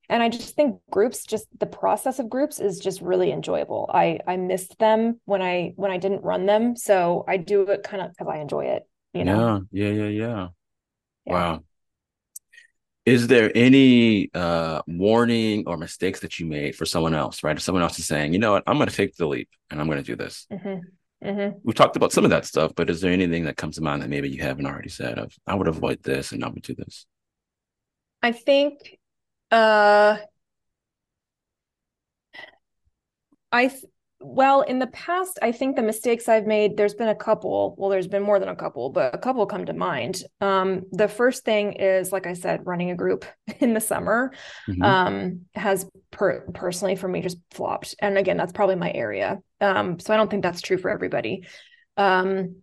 And 0.08 0.22
I 0.22 0.28
just 0.28 0.54
think 0.54 0.80
groups 0.90 1.24
just 1.24 1.46
the 1.58 1.66
process 1.66 2.18
of 2.18 2.28
groups 2.28 2.60
is 2.60 2.78
just 2.78 3.00
really 3.00 3.32
enjoyable. 3.32 3.90
I 3.92 4.20
I 4.26 4.36
missed 4.36 4.78
them 4.78 5.20
when 5.24 5.42
I 5.42 5.72
when 5.76 5.90
I 5.90 5.98
didn't 5.98 6.22
run 6.22 6.46
them, 6.46 6.76
so 6.76 7.24
I 7.26 7.36
do 7.36 7.62
it 7.68 7.82
kind 7.82 8.02
of 8.02 8.16
cuz 8.16 8.26
I 8.28 8.38
enjoy 8.38 8.66
it, 8.66 8.84
you 9.12 9.24
know. 9.24 9.64
Yeah, 9.70 9.88
yeah, 9.88 9.92
yeah, 9.92 10.08
yeah. 10.08 10.48
yeah. 11.26 11.32
Wow 11.32 11.62
is 13.06 13.28
there 13.28 13.52
any 13.54 14.28
uh, 14.34 14.82
warning 14.88 15.62
or 15.68 15.76
mistakes 15.76 16.20
that 16.20 16.40
you 16.40 16.46
made 16.46 16.74
for 16.74 16.84
someone 16.84 17.14
else 17.14 17.42
right 17.42 17.56
if 17.56 17.62
someone 17.62 17.82
else 17.82 17.98
is 17.98 18.06
saying 18.06 18.32
you 18.32 18.38
know 18.38 18.52
what 18.52 18.64
i'm 18.66 18.76
going 18.76 18.88
to 18.88 18.94
take 18.94 19.16
the 19.16 19.26
leap 19.26 19.48
and 19.70 19.80
i'm 19.80 19.86
going 19.86 19.98
to 19.98 20.04
do 20.04 20.16
this 20.16 20.46
mm-hmm. 20.52 21.26
Mm-hmm. 21.26 21.58
we've 21.62 21.74
talked 21.74 21.96
about 21.96 22.12
some 22.12 22.24
of 22.24 22.30
that 22.30 22.44
stuff 22.44 22.72
but 22.74 22.90
is 22.90 23.00
there 23.00 23.12
anything 23.12 23.44
that 23.44 23.56
comes 23.56 23.76
to 23.76 23.82
mind 23.82 24.02
that 24.02 24.10
maybe 24.10 24.28
you 24.28 24.42
haven't 24.42 24.66
already 24.66 24.90
said 24.90 25.18
of 25.18 25.32
i 25.46 25.54
would 25.54 25.68
avoid 25.68 26.02
this 26.02 26.32
and 26.32 26.44
i 26.44 26.48
would 26.48 26.62
do 26.62 26.74
this 26.74 27.06
i 28.22 28.32
think 28.32 28.98
uh 29.50 30.16
i 33.52 33.68
th- 33.68 33.84
well, 34.18 34.62
in 34.62 34.78
the 34.78 34.86
past, 34.88 35.38
I 35.42 35.52
think 35.52 35.76
the 35.76 35.82
mistakes 35.82 36.28
I've 36.28 36.46
made, 36.46 36.76
there's 36.76 36.94
been 36.94 37.08
a 37.08 37.14
couple. 37.14 37.74
Well, 37.78 37.90
there's 37.90 38.08
been 38.08 38.22
more 38.22 38.38
than 38.38 38.48
a 38.48 38.56
couple, 38.56 38.90
but 38.90 39.14
a 39.14 39.18
couple 39.18 39.44
come 39.46 39.66
to 39.66 39.74
mind. 39.74 40.22
Um, 40.40 40.84
the 40.90 41.06
first 41.06 41.44
thing 41.44 41.74
is, 41.74 42.12
like 42.12 42.26
I 42.26 42.32
said, 42.32 42.66
running 42.66 42.90
a 42.90 42.96
group 42.96 43.24
in 43.60 43.74
the 43.74 43.80
summer 43.80 44.32
mm-hmm. 44.68 44.82
um, 44.82 45.40
has 45.54 45.88
per- 46.10 46.46
personally 46.54 46.96
for 46.96 47.08
me 47.08 47.20
just 47.20 47.38
flopped. 47.50 47.94
And 48.00 48.16
again, 48.16 48.36
that's 48.36 48.52
probably 48.52 48.76
my 48.76 48.90
area. 48.90 49.38
Um, 49.60 49.98
so 50.00 50.14
I 50.14 50.16
don't 50.16 50.30
think 50.30 50.42
that's 50.42 50.62
true 50.62 50.78
for 50.78 50.90
everybody. 50.90 51.46
Um, 51.96 52.62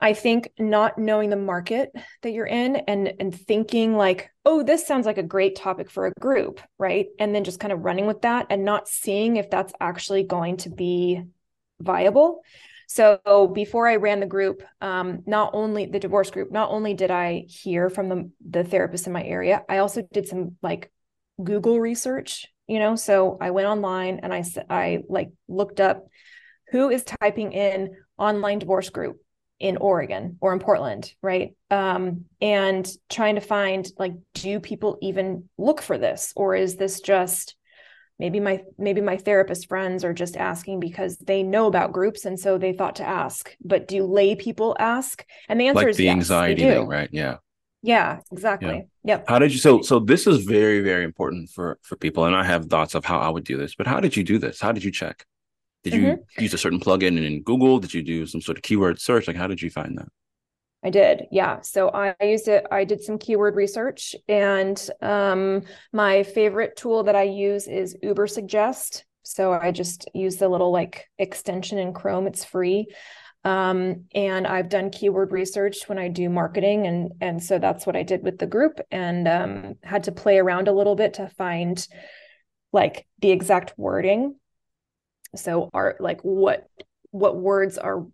I 0.00 0.12
think 0.12 0.50
not 0.58 0.96
knowing 0.96 1.30
the 1.30 1.36
market 1.36 1.90
that 2.22 2.30
you're 2.30 2.46
in 2.46 2.76
and 2.76 3.12
and 3.18 3.34
thinking 3.34 3.96
like, 3.96 4.30
oh, 4.44 4.62
this 4.62 4.86
sounds 4.86 5.06
like 5.06 5.18
a 5.18 5.22
great 5.22 5.56
topic 5.56 5.90
for 5.90 6.06
a 6.06 6.12
group, 6.20 6.60
right? 6.78 7.06
And 7.18 7.34
then 7.34 7.44
just 7.44 7.60
kind 7.60 7.72
of 7.72 7.84
running 7.84 8.06
with 8.06 8.22
that 8.22 8.46
and 8.50 8.64
not 8.64 8.88
seeing 8.88 9.36
if 9.36 9.50
that's 9.50 9.72
actually 9.80 10.22
going 10.22 10.58
to 10.58 10.70
be 10.70 11.22
viable. 11.80 12.42
So 12.86 13.50
before 13.52 13.86
I 13.86 13.96
ran 13.96 14.20
the 14.20 14.26
group, 14.26 14.62
um, 14.80 15.22
not 15.26 15.50
only 15.52 15.86
the 15.86 15.98
divorce 15.98 16.30
group, 16.30 16.50
not 16.50 16.70
only 16.70 16.94
did 16.94 17.10
I 17.10 17.44
hear 17.48 17.90
from 17.90 18.08
the 18.08 18.30
the 18.48 18.64
therapists 18.64 19.06
in 19.06 19.12
my 19.12 19.24
area, 19.24 19.62
I 19.68 19.78
also 19.78 20.06
did 20.12 20.28
some 20.28 20.56
like 20.62 20.90
Google 21.42 21.80
research, 21.80 22.46
you 22.68 22.78
know. 22.78 22.94
So 22.94 23.36
I 23.40 23.50
went 23.50 23.66
online 23.66 24.20
and 24.22 24.32
I 24.32 24.44
I 24.70 25.02
like 25.08 25.30
looked 25.48 25.80
up 25.80 26.06
who 26.70 26.88
is 26.88 27.02
typing 27.02 27.52
in 27.52 27.96
online 28.16 28.60
divorce 28.60 28.90
group 28.90 29.20
in 29.60 29.76
Oregon 29.76 30.38
or 30.40 30.52
in 30.52 30.60
Portland, 30.60 31.12
right? 31.22 31.54
Um, 31.70 32.26
and 32.40 32.88
trying 33.08 33.34
to 33.34 33.40
find 33.40 33.86
like, 33.98 34.12
do 34.34 34.60
people 34.60 34.98
even 35.02 35.48
look 35.58 35.82
for 35.82 35.98
this, 35.98 36.32
or 36.36 36.54
is 36.54 36.76
this 36.76 37.00
just 37.00 37.56
maybe 38.18 38.40
my 38.40 38.62
maybe 38.76 39.00
my 39.00 39.16
therapist 39.16 39.68
friends 39.68 40.04
are 40.04 40.12
just 40.12 40.36
asking 40.36 40.80
because 40.80 41.16
they 41.18 41.42
know 41.42 41.66
about 41.66 41.92
groups 41.92 42.24
and 42.24 42.38
so 42.38 42.58
they 42.58 42.72
thought 42.72 42.96
to 42.96 43.04
ask. 43.04 43.56
But 43.64 43.88
do 43.88 44.04
lay 44.04 44.34
people 44.34 44.76
ask? 44.78 45.24
And 45.48 45.60
the 45.60 45.68
answer 45.68 45.76
like 45.76 45.88
is 45.88 45.96
the 45.96 46.04
yes, 46.04 46.12
anxiety 46.12 46.62
thing, 46.62 46.86
right? 46.86 47.08
Yeah. 47.12 47.36
Yeah, 47.80 48.18
exactly. 48.32 48.74
Yeah. 49.04 49.14
Yep. 49.14 49.28
How 49.28 49.38
did 49.38 49.52
you 49.52 49.58
so 49.58 49.82
so 49.82 50.00
this 50.00 50.26
is 50.26 50.44
very 50.44 50.80
very 50.80 51.04
important 51.04 51.50
for 51.50 51.78
for 51.82 51.96
people 51.96 52.24
and 52.24 52.34
I 52.34 52.44
have 52.44 52.66
thoughts 52.66 52.94
of 52.94 53.04
how 53.04 53.18
I 53.18 53.28
would 53.28 53.44
do 53.44 53.56
this, 53.56 53.74
but 53.74 53.86
how 53.86 54.00
did 54.00 54.16
you 54.16 54.24
do 54.24 54.38
this? 54.38 54.60
How 54.60 54.72
did 54.72 54.84
you 54.84 54.90
check? 54.90 55.24
Did 55.90 56.00
you 56.00 56.06
mm-hmm. 56.08 56.42
use 56.42 56.54
a 56.54 56.58
certain 56.58 56.80
plugin 56.80 57.24
in 57.24 57.42
Google? 57.42 57.78
Did 57.78 57.94
you 57.94 58.02
do 58.02 58.26
some 58.26 58.40
sort 58.40 58.58
of 58.58 58.62
keyword 58.62 59.00
search? 59.00 59.26
Like, 59.26 59.36
how 59.36 59.46
did 59.46 59.62
you 59.62 59.70
find 59.70 59.96
that? 59.98 60.08
I 60.84 60.90
did, 60.90 61.26
yeah. 61.32 61.60
So 61.62 61.88
I 61.88 62.14
used 62.22 62.46
it. 62.46 62.64
I 62.70 62.84
did 62.84 63.02
some 63.02 63.18
keyword 63.18 63.56
research, 63.56 64.14
and 64.28 64.80
um, 65.02 65.62
my 65.92 66.22
favorite 66.22 66.76
tool 66.76 67.02
that 67.04 67.16
I 67.16 67.24
use 67.24 67.66
is 67.66 67.96
Ubersuggest. 68.02 69.02
So 69.24 69.52
I 69.52 69.72
just 69.72 70.08
use 70.14 70.36
the 70.36 70.48
little 70.48 70.70
like 70.70 71.06
extension 71.18 71.78
in 71.78 71.92
Chrome. 71.92 72.26
It's 72.26 72.44
free. 72.44 72.86
Um, 73.44 74.04
and 74.14 74.46
I've 74.46 74.68
done 74.68 74.90
keyword 74.90 75.32
research 75.32 75.88
when 75.88 75.98
I 75.98 76.08
do 76.08 76.28
marketing, 76.28 76.86
and 76.86 77.12
and 77.20 77.42
so 77.42 77.58
that's 77.58 77.86
what 77.86 77.96
I 77.96 78.04
did 78.04 78.22
with 78.22 78.38
the 78.38 78.46
group, 78.46 78.80
and 78.90 79.26
um, 79.26 79.74
had 79.82 80.04
to 80.04 80.12
play 80.12 80.38
around 80.38 80.68
a 80.68 80.72
little 80.72 80.94
bit 80.94 81.14
to 81.14 81.28
find 81.28 81.86
like 82.72 83.06
the 83.20 83.30
exact 83.30 83.74
wording. 83.76 84.36
So 85.34 85.70
are 85.72 85.96
like 86.00 86.20
what 86.22 86.66
what 87.10 87.36
words 87.36 87.78
are 87.78 88.06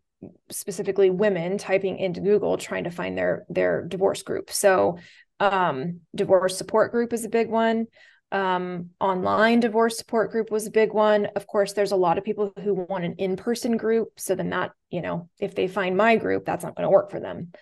specifically 0.51 1.11
women 1.11 1.59
typing 1.59 1.99
into 1.99 2.21
Google 2.21 2.57
trying 2.57 2.85
to 2.85 2.91
find 2.91 3.17
their 3.17 3.45
their 3.49 3.83
divorce 3.83 4.23
group. 4.23 4.51
So 4.51 4.99
um, 5.41 6.01
divorce 6.15 6.57
support 6.57 6.93
group 6.93 7.13
is 7.13 7.25
a 7.25 7.29
big 7.29 7.49
one 7.49 7.87
um, 8.35 8.91
online 8.99 9.61
divorce 9.61 9.97
support 9.97 10.33
group 10.33 10.51
was 10.51 10.67
a 10.67 10.73
big 10.73 10.93
one. 10.93 11.27
Of 11.37 11.47
course, 11.47 11.73
there's 11.73 11.93
a 11.93 11.97
lot 11.97 12.19
of 12.19 12.25
people 12.25 12.53
who 12.63 12.75
want 12.75 13.05
an 13.05 13.15
in-person 13.15 13.77
group. 13.77 14.09
So 14.17 14.35
then 14.35 14.51
that, 14.51 14.73
you 14.91 15.03
know, 15.03 15.29
if 15.39 15.55
they 15.55 15.69
find 15.69 15.97
my 15.97 16.17
group, 16.17 16.45
that's 16.45 16.65
not 16.65 16.75
going 16.75 16.85
to 16.85 16.91
work 16.91 17.13
for 17.13 17.21
them. 17.21 17.53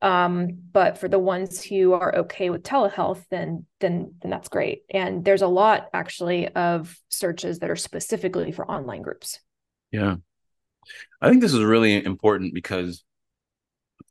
Um, 0.00 0.58
but 0.72 0.98
for 0.98 1.08
the 1.08 1.18
ones 1.18 1.62
who 1.62 1.92
are 1.92 2.14
okay 2.18 2.50
with 2.50 2.62
telehealth, 2.62 3.24
then 3.30 3.66
then 3.80 4.14
then 4.22 4.30
that's 4.30 4.48
great. 4.48 4.82
And 4.90 5.24
there's 5.24 5.42
a 5.42 5.48
lot 5.48 5.88
actually 5.92 6.48
of 6.48 6.96
searches 7.08 7.58
that 7.58 7.70
are 7.70 7.76
specifically 7.76 8.52
for 8.52 8.70
online 8.70 9.02
groups. 9.02 9.40
Yeah. 9.90 10.16
I 11.20 11.28
think 11.28 11.42
this 11.42 11.52
is 11.52 11.62
really 11.62 12.04
important 12.04 12.54
because 12.54 13.04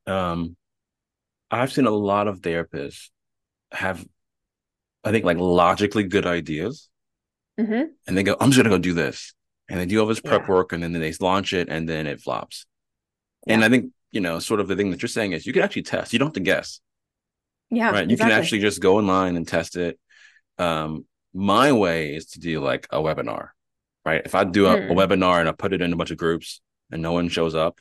um 0.06 0.58
I've 1.50 1.72
seen 1.72 1.88
a 1.88 1.92
lot 1.92 2.28
of 2.28 2.42
therapists 2.42 3.10
have 3.72 4.06
I 5.06 5.12
think 5.12 5.24
like 5.24 5.38
logically 5.38 6.04
good 6.04 6.26
ideas. 6.26 6.90
Mm-hmm. 7.58 7.84
And 8.08 8.18
they 8.18 8.24
go, 8.24 8.36
I'm 8.40 8.52
just 8.52 8.62
gonna 8.62 8.76
go 8.76 8.78
do 8.78 8.94
this. 8.94 9.34
And 9.70 9.80
they 9.80 9.86
do 9.86 10.00
all 10.02 10.06
this 10.06 10.20
prep 10.20 10.44
yeah. 10.44 10.54
work 10.54 10.74
and 10.74 10.84
then 10.84 10.92
they 10.92 11.14
launch 11.22 11.54
it 11.54 11.70
and 11.70 11.88
then 11.88 12.08
it 12.08 12.22
flops. 12.22 12.66
Yeah. 13.46 13.56
And 13.56 13.64
I 13.64 13.70
think, 13.70 13.92
you 14.12 14.22
know, 14.22 14.40
sort 14.40 14.60
of 14.60 14.68
the 14.68 14.76
thing 14.76 14.92
that 14.92 15.02
you're 15.02 15.10
saying 15.10 15.34
is 15.34 15.46
you 15.46 15.54
can 15.54 15.64
actually 15.64 15.84
test. 15.84 16.14
You 16.14 16.20
don't 16.20 16.28
have 16.28 16.34
to 16.34 16.40
guess. 16.40 16.80
Yeah. 17.70 17.92
Right. 17.92 18.08
You 18.08 18.14
exactly. 18.14 18.32
can 18.32 18.42
actually 18.42 18.60
just 18.60 18.82
go 18.82 18.98
online 18.98 19.36
and 19.36 19.48
test 19.48 19.76
it. 19.76 20.00
Um, 20.58 21.06
my 21.34 21.72
way 21.72 22.16
is 22.16 22.28
to 22.28 22.40
do 22.40 22.62
like 22.62 22.88
a 22.92 22.98
webinar. 22.98 23.50
Right. 24.06 24.22
If 24.24 24.36
I 24.36 24.46
do 24.46 24.68
a, 24.68 24.76
mm. 24.76 24.86
a 24.86 24.94
hmm. 24.94 25.00
webinar 25.00 25.40
and 25.40 25.50
I 25.50 25.52
put 25.52 25.74
it 25.74 25.82
in 25.82 25.92
a 25.92 25.96
bunch 25.96 26.12
of 26.12 26.18
groups 26.18 26.62
and 26.92 27.02
no 27.02 27.12
one 27.12 27.28
shows 27.28 27.56
up, 27.56 27.80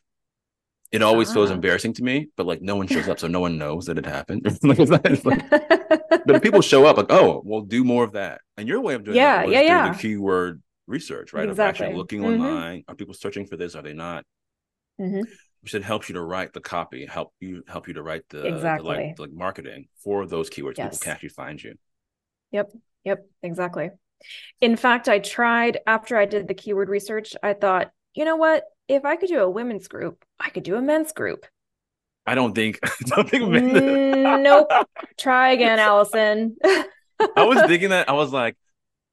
it 0.92 1.02
always 1.02 1.32
feels 1.32 1.50
embarrassing 1.50 1.94
to 1.94 2.02
me, 2.02 2.28
but 2.36 2.46
like 2.46 2.62
no 2.62 2.76
one 2.76 2.86
shows 2.86 3.08
up, 3.08 3.18
so 3.20 3.28
no 3.28 3.40
one 3.40 3.58
knows 3.58 3.86
that 3.86 3.98
it 3.98 4.06
happened. 4.06 4.42
like, 4.62 4.78
like, 4.78 5.02
but 5.50 6.36
if 6.36 6.42
people 6.42 6.62
show 6.62 6.86
up, 6.86 6.96
like, 6.96 7.10
oh, 7.10 7.42
we'll 7.44 7.62
do 7.62 7.84
more 7.84 8.04
of 8.04 8.12
that. 8.12 8.40
And 8.56 8.68
your 8.68 8.80
way 8.80 8.94
of 8.94 9.04
doing 9.04 9.16
yeah, 9.16 9.42
that 9.42 9.48
yeah, 9.50 9.60
yeah. 9.60 9.92
the 9.92 9.98
keyword 9.98 10.62
research, 10.86 11.32
right? 11.32 11.48
Exactly. 11.48 11.86
Of 11.86 11.90
actually 11.90 11.98
looking 11.98 12.22
mm-hmm. 12.22 12.42
online. 12.42 12.84
Are 12.88 12.94
people 12.94 13.14
searching 13.14 13.46
for 13.46 13.56
this? 13.56 13.74
Are 13.74 13.82
they 13.82 13.92
not? 13.92 14.24
Mm-hmm. 15.00 15.22
Which 15.66 15.74
it 15.74 15.82
helps 15.82 16.08
you 16.08 16.12
to 16.14 16.22
write 16.22 16.52
the 16.52 16.60
copy, 16.60 17.06
help 17.06 17.34
you 17.40 17.64
help 17.66 17.88
you 17.88 17.94
to 17.94 18.02
write 18.02 18.22
the, 18.28 18.46
exactly. 18.46 18.94
the 18.94 19.00
like, 19.00 19.18
like 19.18 19.32
marketing 19.32 19.88
for 19.98 20.24
those 20.24 20.48
keywords. 20.48 20.78
Yes. 20.78 20.94
People 20.94 20.98
can 21.02 21.12
actually 21.12 21.28
find 21.30 21.60
you. 21.60 21.74
Yep. 22.52 22.70
Yep. 23.04 23.26
Exactly. 23.42 23.90
In 24.60 24.76
fact, 24.76 25.08
I 25.08 25.18
tried 25.18 25.80
after 25.86 26.16
I 26.16 26.24
did 26.24 26.46
the 26.46 26.54
keyword 26.54 26.88
research, 26.88 27.34
I 27.42 27.52
thought, 27.52 27.90
you 28.14 28.24
know 28.24 28.36
what? 28.36 28.64
if 28.88 29.04
I 29.04 29.16
could 29.16 29.28
do 29.28 29.40
a 29.40 29.50
women's 29.50 29.88
group, 29.88 30.24
I 30.38 30.50
could 30.50 30.62
do 30.62 30.76
a 30.76 30.82
men's 30.82 31.12
group. 31.12 31.46
I 32.26 32.34
don't 32.34 32.54
think. 32.54 32.78
I 32.84 32.90
don't 33.06 33.28
think. 33.28 33.44
Mm, 33.44 34.42
nope. 34.42 34.70
Try 35.18 35.52
again, 35.52 35.78
Allyson. 35.78 36.56
I 36.64 37.44
was 37.44 37.62
thinking 37.66 37.90
that. 37.90 38.08
I 38.08 38.12
was 38.12 38.32
like, 38.32 38.56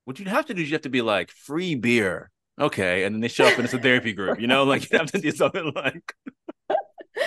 what 0.05 0.19
you'd 0.19 0.27
have 0.27 0.47
to 0.47 0.53
do 0.53 0.61
is 0.61 0.69
you 0.69 0.75
have 0.75 0.83
to 0.83 0.89
be 0.89 1.01
like 1.01 1.31
free 1.31 1.75
beer, 1.75 2.31
okay, 2.59 3.03
and 3.03 3.15
then 3.15 3.21
they 3.21 3.27
show 3.27 3.45
up 3.45 3.55
and 3.55 3.65
it's 3.65 3.73
a 3.73 3.79
therapy 3.79 4.13
group. 4.13 4.39
You 4.39 4.47
know, 4.47 4.63
like 4.63 4.91
you 4.91 4.97
have 4.97 5.11
to 5.11 5.19
do 5.19 5.31
something 5.31 5.71
like 5.75 6.13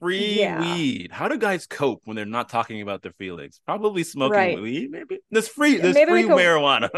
free 0.00 0.40
yeah. 0.40 0.60
weed. 0.60 1.12
How 1.12 1.28
do 1.28 1.36
guys 1.38 1.66
cope 1.66 2.00
when 2.04 2.16
they're 2.16 2.24
not 2.24 2.48
talking 2.48 2.82
about 2.82 3.02
their 3.02 3.12
feelings? 3.12 3.60
Probably 3.64 4.02
smoking 4.02 4.36
right. 4.36 4.60
weed, 4.60 4.90
maybe. 4.90 5.20
There's 5.30 5.46
free, 5.46 5.76
there's 5.76 5.94
maybe 5.94 6.10
free 6.10 6.24
marijuana. 6.24 6.88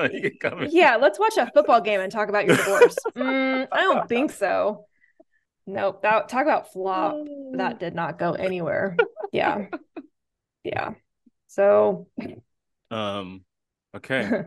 yeah, 0.71 0.97
let's 0.97 1.19
watch 1.19 1.37
a 1.37 1.51
football 1.53 1.81
game 1.81 2.01
and 2.01 2.11
talk 2.11 2.29
about 2.29 2.47
your 2.47 2.57
divorce. 2.57 2.97
mm, 3.17 3.69
I 3.71 3.81
don't 3.81 4.09
think 4.09 4.31
so. 4.31 4.87
Nope. 5.67 6.03
That 6.03 6.29
talk 6.29 6.43
about 6.43 6.73
flop. 6.73 7.17
That 7.55 7.79
did 7.79 7.95
not 7.95 8.19
go 8.19 8.33
anywhere. 8.33 8.97
Yeah. 9.33 9.67
Yeah. 10.65 10.91
So 11.49 12.09
um 12.91 13.45
okay. 13.97 14.45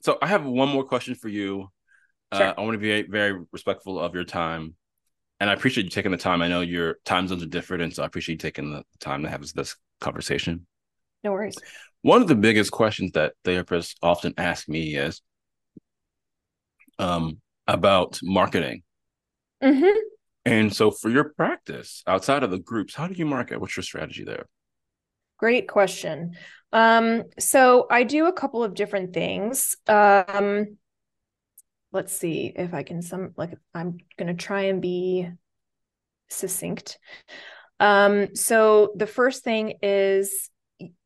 so 0.00 0.18
I 0.20 0.26
have 0.28 0.44
one 0.44 0.68
more 0.68 0.84
question 0.84 1.14
for 1.14 1.28
you. 1.28 1.70
Sure. 2.34 2.48
Uh, 2.48 2.54
I 2.56 2.60
want 2.62 2.72
to 2.72 2.78
be 2.78 3.02
very 3.02 3.44
respectful 3.52 4.00
of 4.00 4.14
your 4.14 4.24
time 4.24 4.74
and 5.40 5.50
I 5.50 5.52
appreciate 5.52 5.84
you 5.84 5.90
taking 5.90 6.12
the 6.12 6.16
time. 6.16 6.42
I 6.42 6.48
know 6.48 6.60
your 6.62 6.98
time 7.04 7.28
zones 7.28 7.42
are 7.42 7.46
different, 7.46 7.82
and 7.82 7.94
so 7.94 8.02
I 8.02 8.06
appreciate 8.06 8.34
you 8.34 8.38
taking 8.38 8.70
the 8.70 8.84
time 9.00 9.22
to 9.22 9.28
have 9.28 9.40
this, 9.40 9.52
this 9.52 9.76
conversation. 10.00 10.66
No 11.22 11.32
worries. 11.32 11.56
One 12.02 12.22
of 12.22 12.28
the 12.28 12.34
biggest 12.36 12.70
questions 12.70 13.12
that 13.12 13.34
therapists 13.44 13.96
often 14.02 14.32
ask 14.38 14.68
me 14.68 14.96
is 14.96 15.20
um, 16.98 17.40
about 17.66 18.18
marketing. 18.22 18.82
Mm-hmm. 19.62 19.98
And 20.44 20.74
so, 20.74 20.90
for 20.90 21.10
your 21.10 21.32
practice 21.36 22.02
outside 22.06 22.42
of 22.42 22.50
the 22.50 22.58
groups, 22.58 22.94
how 22.94 23.08
do 23.08 23.14
you 23.14 23.26
market? 23.26 23.60
What's 23.60 23.76
your 23.76 23.82
strategy 23.82 24.24
there? 24.24 24.46
Great 25.38 25.68
question. 25.68 26.36
Um, 26.72 27.24
so, 27.38 27.86
I 27.90 28.04
do 28.04 28.26
a 28.26 28.32
couple 28.32 28.62
of 28.62 28.74
different 28.74 29.12
things. 29.12 29.76
Um, 29.88 30.76
let's 31.96 32.16
see 32.16 32.52
if 32.54 32.74
I 32.74 32.82
can 32.82 33.02
some 33.02 33.32
like 33.36 33.58
I'm 33.74 33.98
going 34.18 34.28
to 34.28 34.34
try 34.34 34.62
and 34.64 34.80
be 34.80 35.28
succinct. 36.28 36.98
Um, 37.80 38.36
so 38.36 38.92
the 38.94 39.06
first 39.06 39.42
thing 39.42 39.74
is 39.82 40.50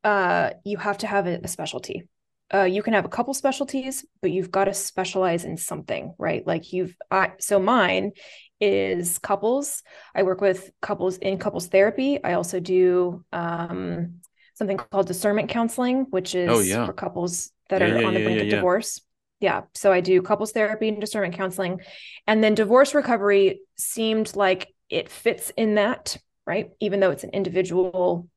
uh, 0.03 0.51
you 0.63 0.77
have 0.77 0.99
to 0.99 1.07
have 1.07 1.27
a, 1.27 1.39
a 1.43 1.47
specialty. 1.47 2.07
Uh, 2.53 2.63
you 2.63 2.83
can 2.83 2.93
have 2.93 3.05
a 3.05 3.09
couple 3.09 3.33
specialties, 3.33 4.05
but 4.21 4.31
you've 4.31 4.51
got 4.51 4.65
to 4.65 4.73
specialize 4.73 5.45
in 5.45 5.55
something, 5.55 6.13
right? 6.17 6.45
Like 6.45 6.73
you've, 6.73 6.93
I, 7.09 7.31
so 7.39 7.59
mine 7.59 8.11
is 8.59 9.17
couples. 9.19 9.83
I 10.13 10.23
work 10.23 10.41
with 10.41 10.69
couples 10.81 11.17
in 11.17 11.37
couples 11.37 11.67
therapy. 11.67 12.21
I 12.21 12.33
also 12.33 12.59
do 12.59 13.23
um, 13.31 14.15
something 14.55 14.75
called 14.75 15.07
discernment 15.07 15.47
counseling, 15.49 16.07
which 16.09 16.35
is 16.35 16.49
oh, 16.49 16.59
yeah. 16.59 16.85
for 16.85 16.91
couples 16.91 17.51
that 17.69 17.79
yeah, 17.79 17.87
are 17.87 18.01
yeah, 18.01 18.07
on 18.07 18.13
the 18.13 18.23
brink 18.25 18.41
of 18.41 18.49
divorce 18.49 18.99
yeah 19.41 19.63
so 19.73 19.91
i 19.91 19.99
do 19.99 20.21
couples 20.21 20.53
therapy 20.53 20.87
and 20.87 21.01
discernment 21.01 21.35
counseling. 21.35 21.81
And 22.27 22.43
then 22.43 22.55
divorce 22.55 22.95
recovery 22.95 23.61
seemed 23.77 24.35
like 24.35 24.73
it 24.89 25.09
fits 25.09 25.51
in 25.57 25.75
that 25.75 26.17
right? 26.45 26.71
Even 26.79 26.99
though 26.99 27.11
it's 27.11 27.23
an 27.23 27.29
individual 27.31 28.27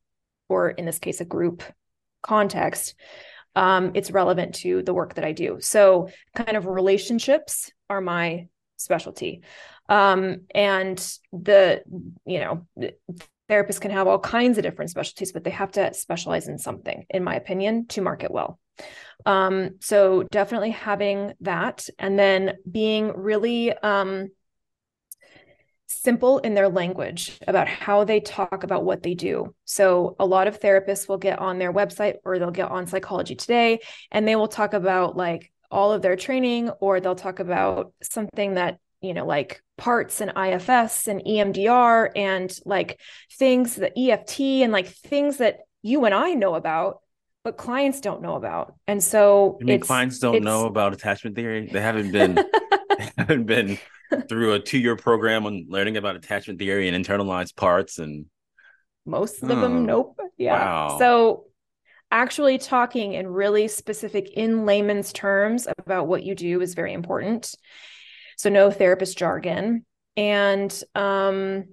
or 0.48 0.70
in 0.70 0.84
this 0.84 0.98
case 0.98 1.20
a 1.20 1.24
group 1.24 1.62
context 2.22 2.94
um, 3.56 3.92
it's 3.94 4.10
relevant 4.10 4.56
to 4.56 4.82
the 4.82 4.94
work 4.94 5.14
that 5.14 5.24
i 5.24 5.32
do. 5.32 5.58
So 5.60 6.08
kind 6.34 6.56
of 6.56 6.66
relationships 6.66 7.70
are 7.88 8.00
my 8.00 8.48
specialty. 8.76 9.42
Um, 9.88 10.42
and 10.54 10.98
the 11.32 11.82
you 12.26 12.40
know 12.40 12.66
therapists 13.50 13.80
can 13.80 13.90
have 13.90 14.06
all 14.06 14.18
kinds 14.18 14.56
of 14.56 14.64
different 14.64 14.90
specialties 14.90 15.32
but 15.32 15.44
they 15.44 15.50
have 15.50 15.72
to 15.72 15.92
specialize 15.92 16.48
in 16.48 16.56
something 16.58 17.04
in 17.10 17.22
my 17.22 17.34
opinion 17.34 17.86
to 17.88 18.00
market 18.00 18.30
well 18.30 18.58
um, 19.26 19.76
so 19.80 20.22
definitely 20.24 20.70
having 20.70 21.32
that 21.40 21.88
and 21.98 22.18
then 22.18 22.54
being 22.70 23.12
really 23.14 23.72
um, 23.72 24.28
simple 25.86 26.38
in 26.38 26.54
their 26.54 26.68
language 26.68 27.38
about 27.48 27.66
how 27.66 28.04
they 28.04 28.20
talk 28.20 28.62
about 28.62 28.84
what 28.84 29.02
they 29.02 29.14
do. 29.14 29.54
So 29.64 30.16
a 30.18 30.26
lot 30.26 30.46
of 30.46 30.60
therapists 30.60 31.08
will 31.08 31.16
get 31.18 31.38
on 31.38 31.58
their 31.58 31.72
website 31.72 32.16
or 32.24 32.38
they'll 32.38 32.50
get 32.50 32.70
on 32.70 32.86
Psychology 32.86 33.34
Today 33.34 33.80
and 34.10 34.28
they 34.28 34.36
will 34.36 34.48
talk 34.48 34.74
about 34.74 35.16
like 35.16 35.50
all 35.70 35.92
of 35.92 36.02
their 36.02 36.16
training 36.16 36.68
or 36.80 37.00
they'll 37.00 37.14
talk 37.14 37.40
about 37.40 37.92
something 38.02 38.54
that 38.54 38.78
you 39.00 39.14
know 39.14 39.26
like 39.26 39.62
parts 39.76 40.20
and 40.20 40.32
IFS 40.36 41.08
and 41.08 41.22
EMDR 41.24 42.10
and 42.14 42.56
like 42.64 43.00
things 43.32 43.76
that 43.76 43.98
EFT 43.98 44.40
and 44.62 44.72
like 44.72 44.88
things 44.88 45.38
that 45.38 45.60
you 45.82 46.04
and 46.04 46.14
I 46.14 46.34
know 46.34 46.54
about 46.54 47.00
but 47.44 47.58
clients 47.58 48.00
don't 48.00 48.22
know 48.22 48.34
about. 48.34 48.74
And 48.86 49.04
so 49.04 49.58
I 49.60 49.64
mean 49.64 49.80
clients 49.80 50.18
don't 50.18 50.42
know 50.42 50.66
about 50.66 50.94
attachment 50.94 51.36
theory. 51.36 51.68
They 51.70 51.80
haven't 51.80 52.10
been 52.10 52.34
they 52.34 53.10
haven't 53.18 53.44
been 53.44 53.78
through 54.28 54.54
a 54.54 54.60
two-year 54.60 54.96
program 54.96 55.46
on 55.46 55.66
learning 55.68 55.96
about 55.96 56.16
attachment 56.16 56.58
theory 56.58 56.88
and 56.88 57.04
internalized 57.04 57.54
parts 57.54 57.98
and 57.98 58.26
most 59.06 59.42
of 59.42 59.48
them 59.48 59.84
nope. 59.84 60.18
Yeah. 60.38 60.58
Wow. 60.58 60.98
So 60.98 61.44
actually 62.10 62.58
talking 62.58 63.12
in 63.12 63.26
really 63.26 63.68
specific 63.68 64.30
in 64.30 64.64
layman's 64.64 65.12
terms 65.12 65.68
about 65.78 66.06
what 66.06 66.22
you 66.22 66.34
do 66.34 66.62
is 66.62 66.74
very 66.74 66.92
important. 66.92 67.54
So 68.38 68.48
no 68.48 68.70
therapist 68.70 69.18
jargon. 69.18 69.84
And 70.16 70.82
um, 70.94 71.64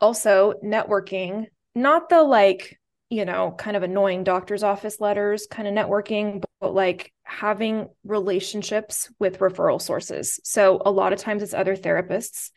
also 0.00 0.54
networking, 0.62 1.46
not 1.74 2.08
the 2.08 2.22
like, 2.22 2.78
you 3.08 3.24
know, 3.24 3.54
kind 3.56 3.76
of 3.76 3.82
annoying 3.82 4.24
doctor's 4.24 4.62
office 4.62 5.00
letters 5.00 5.46
kind 5.48 5.68
of 5.68 5.74
networking, 5.74 6.42
but 6.60 6.74
like 6.74 7.12
having 7.22 7.88
relationships 8.04 9.10
with 9.18 9.38
referral 9.38 9.80
sources. 9.80 10.40
So 10.42 10.82
a 10.84 10.90
lot 10.90 11.12
of 11.12 11.18
times 11.18 11.42
it's 11.42 11.54
other 11.54 11.76
therapists, 11.76 12.50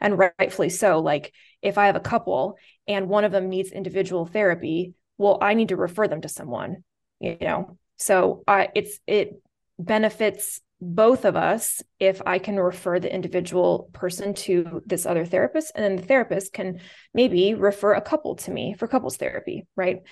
and 0.00 0.18
rightfully 0.18 0.68
so. 0.68 1.00
Like 1.00 1.32
if 1.62 1.78
I 1.78 1.86
have 1.86 1.96
a 1.96 2.00
couple 2.00 2.56
and 2.86 3.08
one 3.08 3.24
of 3.24 3.32
them 3.32 3.48
needs 3.48 3.72
individual 3.72 4.24
therapy, 4.24 4.94
well, 5.16 5.38
I 5.40 5.54
need 5.54 5.70
to 5.70 5.76
refer 5.76 6.06
them 6.06 6.20
to 6.20 6.28
someone, 6.28 6.84
you 7.18 7.36
know. 7.40 7.76
So 7.96 8.44
I 8.46 8.68
it's 8.76 9.00
it 9.06 9.42
benefits 9.78 10.60
both 10.80 11.24
of 11.24 11.34
us 11.36 11.82
if 11.98 12.22
I 12.24 12.38
can 12.38 12.58
refer 12.58 13.00
the 13.00 13.12
individual 13.12 13.90
person 13.92 14.34
to 14.34 14.82
this 14.86 15.06
other 15.06 15.24
therapist, 15.24 15.72
and 15.74 15.84
then 15.84 15.96
the 15.96 16.02
therapist 16.02 16.52
can 16.52 16.80
maybe 17.12 17.54
refer 17.54 17.94
a 17.94 18.00
couple 18.00 18.36
to 18.36 18.50
me 18.50 18.74
for 18.74 18.86
couples 18.86 19.16
therapy, 19.16 19.66
right? 19.76 20.02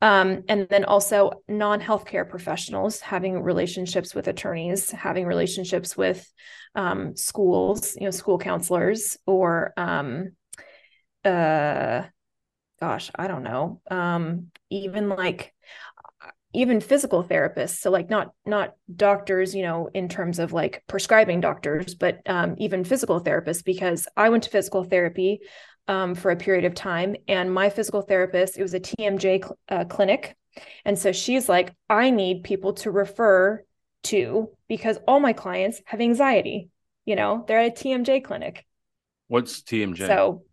Um, 0.00 0.42
and 0.48 0.68
then 0.68 0.84
also 0.84 1.42
non 1.48 1.80
healthcare 1.80 2.28
professionals 2.28 3.00
having 3.00 3.40
relationships 3.40 4.14
with 4.14 4.26
attorneys, 4.28 4.90
having 4.90 5.26
relationships 5.26 5.96
with 5.96 6.28
um, 6.74 7.16
schools, 7.16 7.96
you 7.96 8.04
know, 8.04 8.10
school 8.10 8.38
counselors, 8.38 9.16
or 9.26 9.72
um, 9.76 10.30
uh, 11.24 12.02
gosh, 12.80 13.10
I 13.14 13.28
don't 13.28 13.44
know, 13.44 13.80
um, 13.90 14.48
even 14.70 15.08
like 15.08 15.51
even 16.52 16.80
physical 16.80 17.24
therapists 17.24 17.80
so 17.80 17.90
like 17.90 18.10
not 18.10 18.32
not 18.46 18.74
doctors 18.94 19.54
you 19.54 19.62
know 19.62 19.88
in 19.94 20.08
terms 20.08 20.38
of 20.38 20.52
like 20.52 20.82
prescribing 20.86 21.40
doctors 21.40 21.94
but 21.94 22.20
um, 22.26 22.54
even 22.58 22.84
physical 22.84 23.20
therapists 23.20 23.64
because 23.64 24.06
i 24.16 24.28
went 24.28 24.42
to 24.42 24.50
physical 24.50 24.84
therapy 24.84 25.40
um, 25.88 26.14
for 26.14 26.30
a 26.30 26.36
period 26.36 26.64
of 26.64 26.74
time 26.74 27.16
and 27.28 27.52
my 27.52 27.70
physical 27.70 28.02
therapist 28.02 28.58
it 28.58 28.62
was 28.62 28.74
a 28.74 28.80
tmj 28.80 29.44
cl- 29.44 29.58
uh, 29.68 29.84
clinic 29.84 30.36
and 30.84 30.98
so 30.98 31.12
she's 31.12 31.48
like 31.48 31.74
i 31.88 32.10
need 32.10 32.44
people 32.44 32.74
to 32.74 32.90
refer 32.90 33.62
to 34.02 34.48
because 34.68 34.98
all 35.06 35.20
my 35.20 35.32
clients 35.32 35.80
have 35.86 36.00
anxiety 36.00 36.68
you 37.04 37.16
know 37.16 37.44
they're 37.46 37.58
at 37.58 37.80
a 37.80 37.84
tmj 37.84 38.24
clinic. 38.24 38.64
What's 39.28 39.62
tmj 39.62 40.06
so 40.06 40.44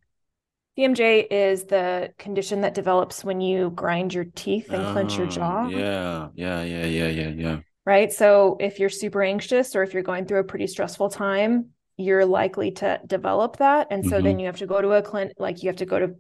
TMJ 0.80 1.28
is 1.30 1.66
the 1.66 2.14
condition 2.18 2.62
that 2.62 2.74
develops 2.74 3.24
when 3.24 3.42
you 3.42 3.72
grind 3.72 4.14
your 4.14 4.24
teeth 4.24 4.70
and 4.72 4.82
oh, 4.82 4.92
clench 4.94 5.18
your 5.18 5.28
oh, 5.28 5.30
jaw. 5.30 5.68
Yeah, 5.68 6.30
yeah, 6.36 6.64
yeah, 6.64 6.86
yeah, 6.86 7.08
yeah, 7.08 7.28
yeah. 7.30 7.60
Right. 7.86 8.14
So 8.14 8.56
if 8.62 8.80
you're 8.80 8.90
super 8.90 9.22
anxious 9.22 9.76
or 9.76 9.84
if 9.84 9.94
you're 9.94 10.04
going 10.04 10.26
through 10.26 10.40
a 10.40 10.44
pretty 10.46 10.68
stressful 10.68 11.10
time, 11.10 11.72
you're 11.98 12.26
likely 12.26 12.72
to 12.72 13.02
develop 13.06 13.58
that. 13.58 13.88
And 13.92 14.06
so 14.06 14.18
mm-hmm. 14.18 14.26
then 14.26 14.40
you 14.40 14.46
have 14.46 14.58
to 14.58 14.68
go 14.68 14.82
to 14.82 14.92
a 14.92 15.02
clinic, 15.02 15.34
like 15.38 15.64
you 15.64 15.70
have 15.70 15.78
to 15.78 15.86
go 15.86 16.00
to 16.00 16.16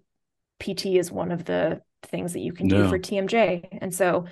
PT 0.59 0.87
is 0.87 1.09
one 1.09 1.31
of 1.31 1.45
the 1.45 1.81
things 2.03 2.33
that 2.33 2.39
you 2.39 2.51
can 2.51 2.67
do 2.67 2.89
for 2.89 2.99
TMJ. 2.99 3.79
And 3.81 3.95
so 3.95 4.25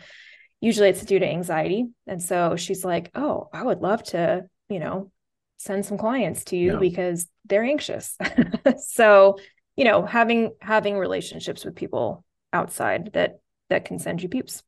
usually 0.60 0.90
it's 0.90 1.06
due 1.06 1.20
to 1.20 1.26
anxiety. 1.26 1.88
And 2.06 2.22
so 2.22 2.58
she's 2.58 2.84
like, 2.84 3.12
Oh, 3.16 3.48
I 3.54 3.64
would 3.64 3.80
love 3.80 4.04
to, 4.06 4.46
you 4.68 4.80
know, 4.80 5.10
send 5.58 5.86
some 5.86 5.98
clients 5.98 6.44
to 6.46 6.58
you 6.58 6.74
yeah. 6.74 6.80
because 6.80 7.28
they're 7.46 7.64
anxious. 7.64 8.18
so 8.88 9.38
you 9.78 9.86
know 9.86 10.06
having 10.06 10.52
having 10.60 10.98
relationships 10.98 11.64
with 11.64 11.76
people 11.76 12.26
outside 12.52 13.12
that 13.14 13.40
that 13.70 13.86
can 13.86 14.00
send 14.00 14.22
you 14.22 14.28
peeps. 14.28 14.64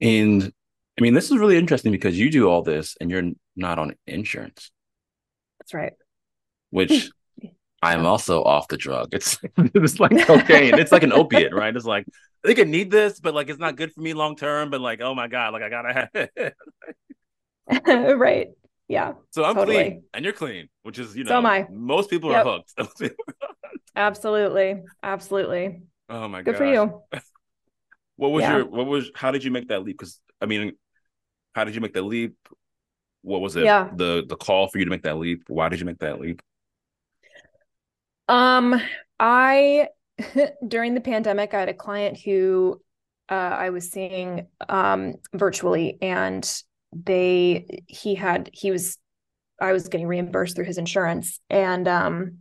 And 0.00 0.52
i 0.98 1.02
mean 1.02 1.14
this 1.14 1.30
is 1.30 1.38
really 1.38 1.56
interesting 1.56 1.90
because 1.90 2.18
you 2.18 2.30
do 2.30 2.48
all 2.48 2.62
this 2.62 2.96
and 3.00 3.10
you're 3.10 3.30
not 3.56 3.80
on 3.80 3.94
insurance. 4.06 4.70
That's 5.58 5.74
right. 5.74 5.94
Which 6.70 7.10
i'm 7.82 8.06
also 8.06 8.44
off 8.44 8.68
the 8.68 8.76
drug. 8.76 9.08
It's 9.12 9.38
it's 9.56 9.98
like 9.98 10.12
cocaine. 10.26 10.78
It's 10.78 10.92
like 10.92 11.02
an 11.02 11.12
opiate 11.12 11.54
right? 11.54 11.74
It's 11.74 11.86
like 11.86 12.06
they 12.44 12.54
can 12.54 12.70
need 12.70 12.90
this 12.90 13.18
but 13.18 13.34
like 13.34 13.48
it's 13.48 13.58
not 13.58 13.76
good 13.76 13.92
for 13.92 14.00
me 14.00 14.12
long 14.14 14.36
term 14.36 14.70
but 14.70 14.80
like 14.80 15.00
oh 15.00 15.14
my 15.14 15.26
god 15.26 15.52
like 15.52 15.62
i 15.62 15.70
gotta 15.70 15.94
have 15.94 16.10
it. 16.14 16.54
Right. 18.18 18.48
Yeah. 18.88 19.12
So 19.30 19.44
i'm 19.44 19.54
totally. 19.54 19.76
clean 19.76 20.02
and 20.14 20.24
you're 20.24 20.34
clean 20.34 20.68
which 20.82 20.98
is 20.98 21.16
you 21.16 21.24
know 21.24 21.30
so 21.30 21.36
am 21.38 21.46
I. 21.46 21.66
most 21.70 22.10
people 22.10 22.30
yep. 22.30 22.46
are 22.46 22.62
hooked 22.78 23.14
Absolutely. 23.98 24.84
Absolutely. 25.02 25.82
Oh 26.08 26.28
my 26.28 26.38
god. 26.38 26.52
Good 26.52 26.56
for 26.56 26.64
you. 26.64 27.02
what 28.16 28.28
was 28.28 28.42
yeah. 28.42 28.58
your 28.58 28.66
what 28.66 28.86
was 28.86 29.10
how 29.14 29.32
did 29.32 29.42
you 29.42 29.50
make 29.50 29.68
that 29.68 29.82
leap? 29.82 29.98
Because 29.98 30.20
I 30.40 30.46
mean, 30.46 30.72
how 31.54 31.64
did 31.64 31.74
you 31.74 31.80
make 31.80 31.94
that 31.94 32.02
leap? 32.02 32.36
What 33.22 33.40
was 33.40 33.56
it? 33.56 33.64
Yeah. 33.64 33.90
The 33.94 34.24
the 34.26 34.36
call 34.36 34.68
for 34.68 34.78
you 34.78 34.84
to 34.84 34.90
make 34.90 35.02
that 35.02 35.18
leap. 35.18 35.42
Why 35.48 35.68
did 35.68 35.80
you 35.80 35.86
make 35.86 35.98
that 35.98 36.20
leap? 36.20 36.40
Um, 38.28 38.80
I 39.18 39.88
during 40.68 40.94
the 40.94 41.00
pandemic, 41.00 41.52
I 41.52 41.60
had 41.60 41.68
a 41.68 41.74
client 41.74 42.20
who 42.20 42.80
uh, 43.28 43.34
I 43.34 43.70
was 43.70 43.90
seeing 43.90 44.46
um 44.68 45.14
virtually 45.34 45.98
and 46.00 46.48
they 46.92 47.82
he 47.88 48.14
had 48.14 48.48
he 48.52 48.70
was 48.70 48.96
I 49.60 49.72
was 49.72 49.88
getting 49.88 50.06
reimbursed 50.06 50.54
through 50.54 50.66
his 50.66 50.78
insurance 50.78 51.40
and 51.50 51.88
um 51.88 52.38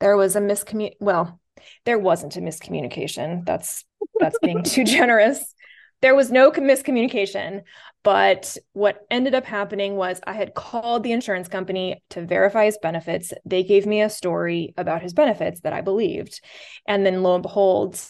there 0.00 0.16
was 0.16 0.36
a 0.36 0.40
miscommun 0.40 0.92
well 1.00 1.40
there 1.84 1.98
wasn't 1.98 2.36
a 2.36 2.40
miscommunication. 2.40 3.44
That's 3.44 3.84
that's 4.20 4.38
being 4.40 4.62
too 4.62 4.84
generous. 4.84 5.54
There 6.00 6.14
was 6.14 6.30
no 6.30 6.52
miscommunication 6.52 7.62
but 8.04 8.56
what 8.72 9.00
ended 9.10 9.34
up 9.34 9.44
happening 9.44 9.96
was 9.96 10.20
i 10.26 10.32
had 10.32 10.54
called 10.54 11.02
the 11.02 11.12
insurance 11.12 11.48
company 11.48 12.02
to 12.10 12.24
verify 12.24 12.64
his 12.64 12.78
benefits. 12.80 13.32
They 13.44 13.62
gave 13.62 13.86
me 13.86 14.02
a 14.02 14.10
story 14.10 14.72
about 14.76 15.02
his 15.02 15.12
benefits 15.12 15.60
that 15.60 15.72
i 15.72 15.80
believed. 15.80 16.40
And 16.86 17.04
then 17.04 17.22
lo 17.22 17.34
and 17.34 17.42
behold 17.42 18.00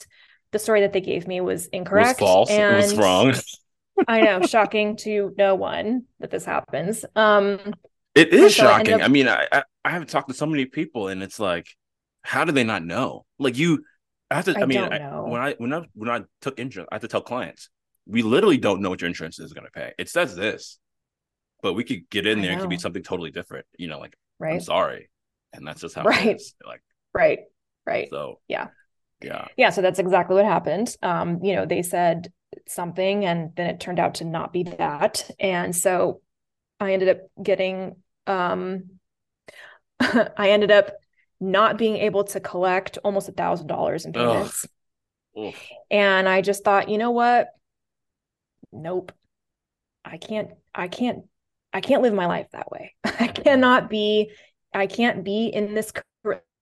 the 0.53 0.59
story 0.59 0.80
that 0.82 0.93
they 0.93 1.01
gave 1.01 1.26
me 1.26 1.41
was 1.41 1.66
incorrect 1.66 2.20
was 2.20 2.28
false. 2.28 2.51
And 2.51 2.76
it 2.76 2.82
was 2.82 2.97
wrong. 2.97 3.34
I 4.09 4.20
know 4.20 4.43
shocking 4.43 4.97
to 4.99 5.34
no 5.36 5.55
one 5.57 6.05
that 6.20 6.30
this 6.30 6.45
happens. 6.45 7.05
Um 7.16 7.74
it 8.14 8.32
is 8.32 8.55
so 8.55 8.64
shocking. 8.64 8.95
I, 8.95 8.97
up... 8.97 9.03
I 9.03 9.09
mean, 9.09 9.28
I, 9.28 9.47
I, 9.53 9.62
I 9.89 9.93
haven't 9.93 10.11
talked 10.11 10.28
to 10.28 10.34
so 10.34 10.47
many 10.47 10.66
people, 10.66 11.09
and 11.09 11.22
it's 11.22 11.41
like, 11.41 11.66
how 12.22 12.45
do 12.45 12.53
they 12.53 12.64
not 12.64 12.84
know? 12.84 13.24
Like 13.39 13.57
you, 13.57 13.84
I 14.30 14.36
have 14.36 14.45
to. 14.45 14.59
I, 14.59 14.62
I 14.62 14.66
mean, 14.66 14.78
I, 14.78 15.20
when 15.20 15.41
I 15.41 15.55
when 15.59 15.72
I 15.72 15.82
when 15.95 16.11
I 16.11 16.20
took 16.41 16.59
insurance, 16.59 16.89
I 16.93 16.97
have 16.97 17.03
to 17.03 17.09
tell 17.09 17.22
clients 17.22 17.70
we 18.09 18.22
literally 18.22 18.57
don't 18.57 18.80
know 18.80 18.89
what 18.89 19.01
your 19.01 19.09
insurance 19.09 19.39
is 19.39 19.53
going 19.53 19.66
to 19.66 19.70
pay. 19.70 19.93
It 19.99 20.09
says 20.09 20.34
this, 20.34 20.78
but 21.62 21.74
we 21.74 21.84
could 21.84 22.09
get 22.11 22.26
in 22.26 22.41
there. 22.41 22.53
It 22.53 22.61
could 22.61 22.70
be 22.70 22.78
something 22.78 23.03
totally 23.03 23.30
different. 23.30 23.66
You 23.76 23.89
know, 23.89 23.99
like 23.99 24.16
right. 24.39 24.55
I'm 24.55 24.61
sorry, 24.61 25.11
and 25.53 25.66
that's 25.66 25.82
just 25.82 25.95
how 25.95 26.03
right. 26.05 26.26
it 26.26 26.36
is. 26.36 26.55
Like 26.66 26.82
right, 27.12 27.41
right. 27.86 28.09
So 28.11 28.41
yeah, 28.49 28.68
yeah, 29.22 29.47
yeah. 29.57 29.70
So 29.70 29.82
that's 29.82 29.99
exactly 29.99 30.36
what 30.36 30.47
happened. 30.47 30.97
Um, 31.03 31.45
you 31.45 31.55
know, 31.55 31.66
they 31.66 31.82
said 31.82 32.32
something, 32.66 33.26
and 33.26 33.51
then 33.57 33.66
it 33.66 33.80
turned 33.80 34.01
out 34.01 34.16
to 34.16 34.24
not 34.24 34.53
be 34.53 34.62
that, 34.62 35.30
and 35.39 35.76
so 35.76 36.22
I 36.80 36.95
ended 36.95 37.11
up 37.11 37.18
getting 37.43 37.97
um, 38.26 38.97
I 40.36 40.51
ended 40.51 40.70
up 40.70 40.92
not 41.40 41.78
being 41.78 41.96
able 41.96 42.24
to 42.24 42.40
collect 42.40 42.99
almost 43.05 43.28
a 43.28 43.32
thousand 43.32 43.66
dollars 43.66 44.05
in 44.05 44.12
payments. 44.12 44.66
And 45.90 46.28
I 46.28 46.40
just 46.40 46.64
thought, 46.64 46.88
you 46.88 46.99
know 46.99 47.12
what? 47.12 47.49
Nope. 48.72 49.12
I 50.05 50.16
can't, 50.16 50.51
I 50.74 50.88
can't, 50.88 51.24
I 51.72 51.80
can't 51.80 52.03
live 52.03 52.14
my 52.14 52.26
life 52.26 52.49
that 52.53 52.70
way. 52.70 52.94
I 53.05 53.28
cannot 53.28 53.88
be, 53.88 54.32
I 54.74 54.86
can't 54.86 55.24
be 55.24 55.46
in 55.46 55.74
this 55.74 55.92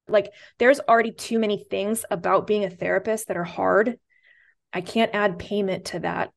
like 0.08 0.32
there's 0.58 0.80
already 0.80 1.12
too 1.12 1.38
many 1.38 1.64
things 1.68 2.04
about 2.10 2.46
being 2.46 2.64
a 2.64 2.70
therapist 2.70 3.28
that 3.28 3.36
are 3.36 3.44
hard. 3.44 3.98
I 4.72 4.80
can't 4.80 5.14
add 5.14 5.38
payment 5.38 5.86
to 5.86 6.00
that 6.00 6.32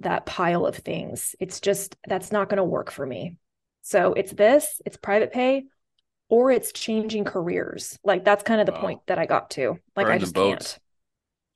that 0.00 0.26
pile 0.26 0.66
of 0.66 0.76
things. 0.76 1.34
It's 1.40 1.60
just 1.60 1.96
that's 2.06 2.32
not 2.32 2.48
going 2.48 2.58
to 2.58 2.64
work 2.64 2.90
for 2.90 3.04
me. 3.04 3.36
So 3.82 4.12
it's 4.12 4.32
this, 4.32 4.80
it's 4.84 4.96
private 4.96 5.32
pay, 5.32 5.64
or 6.28 6.50
it's 6.50 6.72
changing 6.72 7.24
careers. 7.24 7.98
Like 8.04 8.24
that's 8.24 8.42
kind 8.42 8.60
of 8.60 8.66
the 8.66 8.72
wow. 8.72 8.80
point 8.80 9.00
that 9.06 9.18
I 9.18 9.26
got 9.26 9.50
to. 9.50 9.78
Like 9.94 10.08
I 10.08 10.18
just 10.18 10.34
can't. 10.34 10.78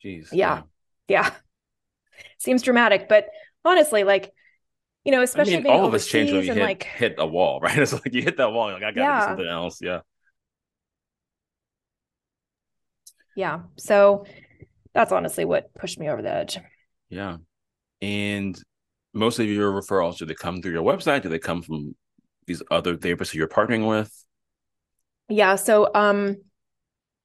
Jeez. 0.04 0.28
Yeah. 0.32 0.62
yeah. 1.08 1.30
Yeah. 1.30 1.34
Seems 2.38 2.62
dramatic, 2.62 3.08
but 3.08 3.28
honestly, 3.64 4.04
like, 4.04 4.32
you 5.04 5.12
know, 5.12 5.22
especially 5.22 5.56
I 5.56 5.60
mean, 5.60 5.72
all 5.72 5.86
of 5.86 5.94
us 5.94 6.06
change 6.06 6.30
when 6.30 6.44
you 6.44 6.52
hit, 6.52 6.62
like 6.62 6.84
hit 6.84 7.14
a 7.18 7.26
wall, 7.26 7.60
right? 7.62 7.78
It's 7.78 7.92
like 7.92 8.12
you 8.12 8.22
hit 8.22 8.36
that 8.36 8.52
wall, 8.52 8.70
like 8.70 8.82
I 8.82 8.92
gotta 8.92 9.00
yeah. 9.00 9.20
do 9.20 9.26
something 9.26 9.46
else. 9.46 9.78
Yeah. 9.82 10.00
Yeah. 13.36 13.60
So 13.76 14.24
that's 14.94 15.12
honestly 15.12 15.44
what 15.44 15.72
pushed 15.74 15.98
me 15.98 16.08
over 16.08 16.22
the 16.22 16.32
edge. 16.32 16.58
Yeah. 17.08 17.38
And 18.02 18.60
most 19.12 19.38
of 19.38 19.46
your 19.46 19.72
referrals, 19.72 20.18
do 20.18 20.26
they 20.26 20.34
come 20.34 20.62
through 20.62 20.72
your 20.72 20.84
website? 20.84 21.22
Do 21.22 21.28
they 21.28 21.38
come 21.38 21.62
from 21.62 21.94
these 22.46 22.62
other 22.70 22.96
therapists 22.96 23.30
who 23.30 23.38
you're 23.38 23.48
partnering 23.48 23.88
with? 23.88 24.12
Yeah, 25.30 25.54
so 25.54 25.88
um 25.94 26.38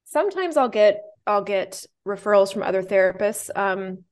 sometimes 0.04 0.56
I'll 0.56 0.68
get 0.68 1.02
I'll 1.26 1.42
get 1.42 1.84
referrals 2.06 2.52
from 2.52 2.62
other 2.62 2.82
therapists 2.82 3.50
um 3.54 4.04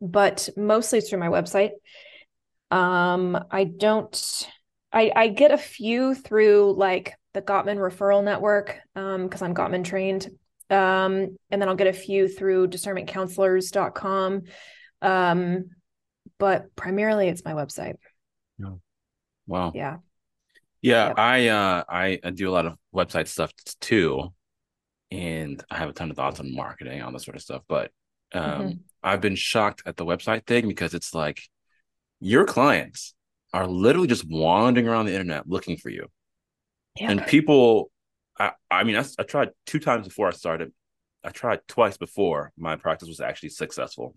but 0.00 0.48
mostly 0.56 0.98
it's 0.98 1.08
through 1.08 1.20
my 1.20 1.28
website. 1.28 1.70
Um 2.70 3.42
I 3.50 3.64
don't 3.64 4.48
I, 4.92 5.12
I 5.14 5.28
get 5.28 5.52
a 5.52 5.58
few 5.58 6.16
through 6.16 6.74
like 6.76 7.14
the 7.32 7.42
Gottman 7.42 7.76
referral 7.76 8.24
network 8.24 8.80
um 8.96 9.24
because 9.24 9.40
I'm 9.40 9.54
Gottman 9.54 9.84
trained 9.84 10.26
um 10.68 11.36
and 11.50 11.62
then 11.62 11.68
I'll 11.68 11.76
get 11.76 11.86
a 11.86 11.92
few 11.92 12.28
through 12.28 12.68
discernmentcounselors.com 12.68 14.42
um 15.02 15.64
but 16.38 16.74
primarily 16.74 17.28
it's 17.28 17.44
my 17.44 17.52
website. 17.52 17.96
Yeah. 18.58 18.74
Wow. 19.46 19.72
Yeah. 19.74 19.98
Yeah, 20.82 21.08
yep. 21.08 21.18
I 21.18 21.48
uh 21.48 21.84
I, 21.88 22.18
I 22.24 22.30
do 22.30 22.48
a 22.48 22.52
lot 22.52 22.66
of 22.66 22.76
website 22.94 23.28
stuff 23.28 23.52
too. 23.80 24.32
And 25.10 25.62
I 25.70 25.76
have 25.76 25.88
a 25.88 25.92
ton 25.92 26.10
of 26.10 26.16
thoughts 26.16 26.40
on 26.40 26.54
marketing, 26.54 27.02
all 27.02 27.12
this 27.12 27.24
sort 27.24 27.36
of 27.36 27.42
stuff. 27.42 27.62
But 27.68 27.90
um 28.32 28.42
mm-hmm. 28.42 28.70
I've 29.02 29.20
been 29.20 29.36
shocked 29.36 29.82
at 29.86 29.96
the 29.96 30.04
website 30.04 30.46
thing 30.46 30.68
because 30.68 30.94
it's 30.94 31.14
like 31.14 31.40
your 32.20 32.44
clients 32.44 33.14
are 33.52 33.66
literally 33.66 34.06
just 34.06 34.28
wandering 34.28 34.86
around 34.86 35.06
the 35.06 35.12
internet 35.12 35.48
looking 35.48 35.76
for 35.76 35.88
you. 35.88 36.06
Yeah. 36.98 37.10
And 37.10 37.26
people, 37.26 37.90
I, 38.38 38.52
I 38.70 38.84
mean, 38.84 38.96
I, 38.96 39.04
I 39.18 39.22
tried 39.22 39.50
two 39.66 39.78
times 39.78 40.06
before 40.06 40.28
I 40.28 40.32
started. 40.32 40.72
I 41.24 41.30
tried 41.30 41.60
twice 41.66 41.96
before 41.96 42.52
my 42.56 42.76
practice 42.76 43.08
was 43.08 43.20
actually 43.20 43.50
successful. 43.50 44.14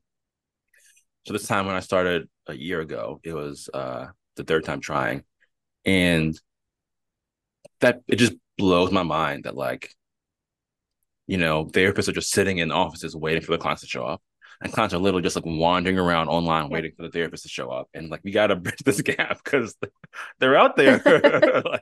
So 1.26 1.34
this 1.34 1.48
time 1.48 1.66
when 1.66 1.76
I 1.76 1.80
started 1.80 2.28
a 2.48 2.54
year 2.54 2.82
ago, 2.82 3.20
it 3.24 3.34
was 3.34 3.70
uh, 3.74 4.08
the 4.36 4.44
third 4.44 4.66
time 4.66 4.82
trying, 4.82 5.24
and 5.86 6.40
that 7.84 8.02
it 8.08 8.16
just 8.16 8.34
blows 8.58 8.92
my 8.92 9.04
mind 9.04 9.44
that 9.44 9.56
like, 9.56 9.90
you 11.28 11.38
know, 11.38 11.66
therapists 11.66 12.08
are 12.08 12.14
just 12.14 12.32
sitting 12.32 12.58
in 12.58 12.72
offices 12.72 13.16
waiting 13.16 13.42
for 13.42 13.52
the 13.52 13.58
clients 13.58 13.82
to 13.82 13.88
show 13.88 14.06
up. 14.06 14.22
And 14.62 14.72
clients 14.72 14.94
are 14.94 15.00
literally 15.00 15.24
just 15.24 15.36
like 15.36 15.46
wandering 15.46 16.00
around 16.00 16.30
online 16.30 16.70
waiting 16.70 16.94
for 16.96 17.04
the 17.04 17.10
therapist 17.10 17.44
to 17.44 17.50
show 17.50 17.70
up. 17.70 17.90
And 17.94 18.10
like 18.10 18.22
we 18.24 18.32
got 18.32 18.48
to 18.48 18.56
bridge 18.66 18.80
this 18.86 19.02
gap 19.02 19.44
because 19.44 19.76
they're 20.40 20.56
out 20.58 20.76
there. 20.76 21.02
Like 21.66 21.82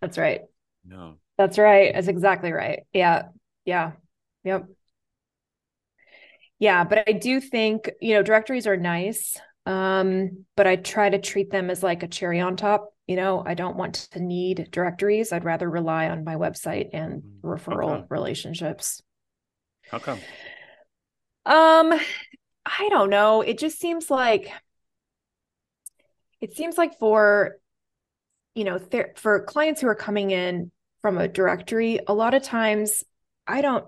that's 0.00 0.18
right. 0.18 0.42
no. 0.84 1.16
That's 1.38 1.58
right. 1.58 1.94
That's 1.94 2.08
exactly 2.08 2.52
right. 2.52 2.80
Yeah. 2.92 3.28
Yeah. 3.64 3.92
Yep. 4.44 4.68
Yeah 6.58 6.84
but 6.84 7.08
i 7.08 7.12
do 7.12 7.40
think 7.40 7.90
you 8.00 8.14
know 8.14 8.22
directories 8.22 8.66
are 8.66 8.76
nice 8.76 9.38
um 9.66 10.44
but 10.56 10.66
i 10.66 10.76
try 10.76 11.08
to 11.08 11.18
treat 11.18 11.50
them 11.50 11.70
as 11.70 11.82
like 11.82 12.02
a 12.02 12.08
cherry 12.08 12.40
on 12.40 12.56
top 12.56 12.94
you 13.06 13.16
know? 13.16 13.42
I 13.44 13.54
don't 13.54 13.76
want 13.76 13.94
to 14.12 14.20
need 14.20 14.68
directories. 14.70 15.32
I'd 15.32 15.44
rather 15.44 15.68
rely 15.68 16.08
on 16.08 16.24
my 16.24 16.36
website 16.36 16.90
and 16.92 17.22
mm, 17.22 17.40
referral 17.42 18.06
relationships. 18.08 19.02
How 19.90 19.98
come? 19.98 20.18
Um, 21.46 21.92
I 22.64 22.88
don't 22.88 23.10
know. 23.10 23.42
It 23.42 23.58
just 23.58 23.78
seems 23.78 24.10
like 24.10 24.50
it 26.40 26.56
seems 26.56 26.78
like 26.78 26.98
for 26.98 27.56
you 28.54 28.64
know, 28.64 28.78
ther- 28.78 29.12
for 29.16 29.42
clients 29.42 29.80
who 29.80 29.88
are 29.88 29.96
coming 29.96 30.30
in 30.30 30.70
from 31.02 31.18
a 31.18 31.26
directory, 31.26 31.98
a 32.06 32.14
lot 32.14 32.34
of 32.34 32.42
times 32.42 33.02
I 33.46 33.60
don't 33.60 33.84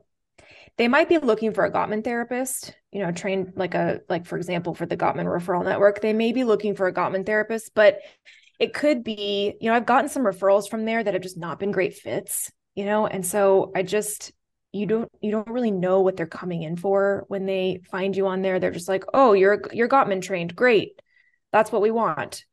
they 0.76 0.88
might 0.88 1.08
be 1.08 1.16
looking 1.16 1.54
for 1.54 1.64
a 1.64 1.72
Gottman 1.72 2.04
therapist, 2.04 2.74
you 2.96 3.02
know, 3.02 3.12
trained 3.12 3.52
like 3.56 3.74
a 3.74 4.00
like 4.08 4.24
for 4.24 4.38
example 4.38 4.74
for 4.74 4.86
the 4.86 4.96
Gottman 4.96 5.26
referral 5.26 5.62
network, 5.62 6.00
they 6.00 6.14
may 6.14 6.32
be 6.32 6.44
looking 6.44 6.74
for 6.74 6.86
a 6.86 6.94
Gottman 6.94 7.26
therapist, 7.26 7.74
but 7.74 7.98
it 8.58 8.72
could 8.72 9.04
be, 9.04 9.54
you 9.60 9.68
know, 9.68 9.76
I've 9.76 9.84
gotten 9.84 10.08
some 10.08 10.22
referrals 10.22 10.66
from 10.70 10.86
there 10.86 11.04
that 11.04 11.12
have 11.12 11.22
just 11.22 11.36
not 11.36 11.58
been 11.58 11.72
great 11.72 11.92
fits, 11.92 12.50
you 12.74 12.86
know, 12.86 13.06
and 13.06 13.24
so 13.24 13.70
I 13.76 13.82
just 13.82 14.32
you 14.72 14.86
don't 14.86 15.10
you 15.20 15.30
don't 15.30 15.46
really 15.50 15.70
know 15.70 16.00
what 16.00 16.16
they're 16.16 16.24
coming 16.24 16.62
in 16.62 16.74
for 16.78 17.26
when 17.28 17.44
they 17.44 17.82
find 17.90 18.16
you 18.16 18.28
on 18.28 18.40
there. 18.40 18.58
They're 18.58 18.70
just 18.70 18.88
like 18.88 19.04
oh 19.12 19.34
you're 19.34 19.60
you're 19.74 19.90
gottman 19.90 20.22
trained. 20.22 20.56
Great. 20.56 20.98
That's 21.52 21.70
what 21.70 21.82
we 21.82 21.90
want. 21.90 22.46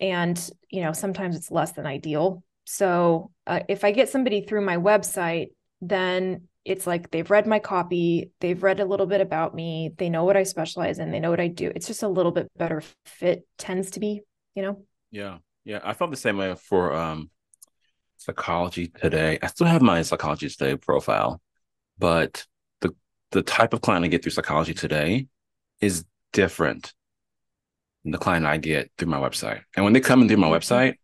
And 0.00 0.50
you 0.70 0.80
know 0.80 0.92
sometimes 0.92 1.36
it's 1.36 1.50
less 1.50 1.72
than 1.72 1.84
ideal. 1.84 2.42
So 2.64 3.32
uh, 3.46 3.60
if 3.68 3.84
i 3.84 3.92
get 3.92 4.08
somebody 4.08 4.40
through 4.40 4.62
my 4.62 4.78
website 4.78 5.48
then 5.82 6.48
it's 6.66 6.86
like 6.86 7.10
they've 7.10 7.30
read 7.30 7.46
my 7.46 7.58
copy 7.58 8.30
they've 8.40 8.62
read 8.62 8.80
a 8.80 8.84
little 8.84 9.06
bit 9.06 9.20
about 9.20 9.54
me 9.54 9.92
they 9.98 10.08
know 10.08 10.24
what 10.24 10.36
i 10.36 10.42
specialize 10.42 10.98
in 10.98 11.10
they 11.10 11.20
know 11.20 11.30
what 11.30 11.40
i 11.40 11.48
do 11.48 11.70
it's 11.74 11.86
just 11.86 12.02
a 12.02 12.08
little 12.08 12.32
bit 12.32 12.48
better 12.56 12.82
fit 13.04 13.46
tends 13.56 13.92
to 13.92 14.00
be 14.00 14.20
you 14.54 14.62
know 14.62 14.82
yeah 15.10 15.38
yeah 15.64 15.80
i 15.84 15.92
felt 15.92 16.10
the 16.10 16.16
same 16.16 16.36
way 16.36 16.54
for 16.54 16.92
um 16.92 17.30
Psychology 18.16 18.88
Today. 18.88 19.38
I 19.42 19.46
still 19.46 19.66
have 19.66 19.82
my 19.82 20.02
Psychology 20.02 20.48
Today 20.48 20.76
profile, 20.76 21.40
but 21.98 22.44
the 22.80 22.94
the 23.30 23.42
type 23.42 23.72
of 23.72 23.80
client 23.80 24.04
I 24.04 24.08
get 24.08 24.22
through 24.22 24.32
Psychology 24.32 24.74
Today 24.74 25.28
is 25.80 26.04
different 26.32 26.92
than 28.02 28.12
the 28.12 28.18
client 28.18 28.46
I 28.46 28.56
get 28.56 28.90
through 28.96 29.08
my 29.08 29.18
website. 29.18 29.62
And 29.74 29.84
when 29.84 29.92
they 29.92 30.00
come 30.00 30.22
in 30.22 30.28
through 30.28 30.38
my 30.38 30.48
website, 30.48 30.94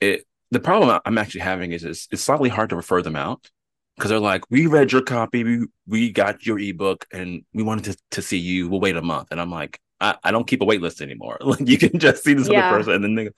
it 0.00 0.24
the 0.50 0.60
problem 0.60 1.00
I'm 1.04 1.18
actually 1.18 1.40
having 1.40 1.72
is, 1.72 1.84
is 1.84 2.08
it's 2.10 2.22
slightly 2.22 2.50
hard 2.50 2.70
to 2.70 2.76
refer 2.76 3.02
them 3.02 3.16
out 3.16 3.50
because 3.96 4.10
they're 4.10 4.18
like, 4.18 4.50
we 4.50 4.66
read 4.66 4.92
your 4.92 5.02
copy, 5.02 5.44
we 5.44 5.66
we 5.86 6.10
got 6.10 6.46
your 6.46 6.58
ebook, 6.58 7.06
and 7.12 7.44
we 7.52 7.62
wanted 7.62 7.92
to, 7.92 7.98
to 8.12 8.22
see 8.22 8.38
you. 8.38 8.68
We'll 8.68 8.80
wait 8.80 8.96
a 8.96 9.02
month. 9.02 9.28
And 9.30 9.40
I'm 9.40 9.50
like, 9.50 9.80
I, 10.00 10.16
I 10.24 10.30
don't 10.30 10.46
keep 10.46 10.62
a 10.62 10.64
wait 10.64 10.80
list 10.80 11.00
anymore. 11.00 11.38
Like 11.42 11.68
you 11.68 11.78
can 11.78 11.98
just 11.98 12.24
see 12.24 12.34
this 12.34 12.48
yeah. 12.48 12.68
other 12.68 12.78
person, 12.78 12.94
and 12.94 13.04
then 13.04 13.14
they 13.14 13.24
go, 13.24 13.30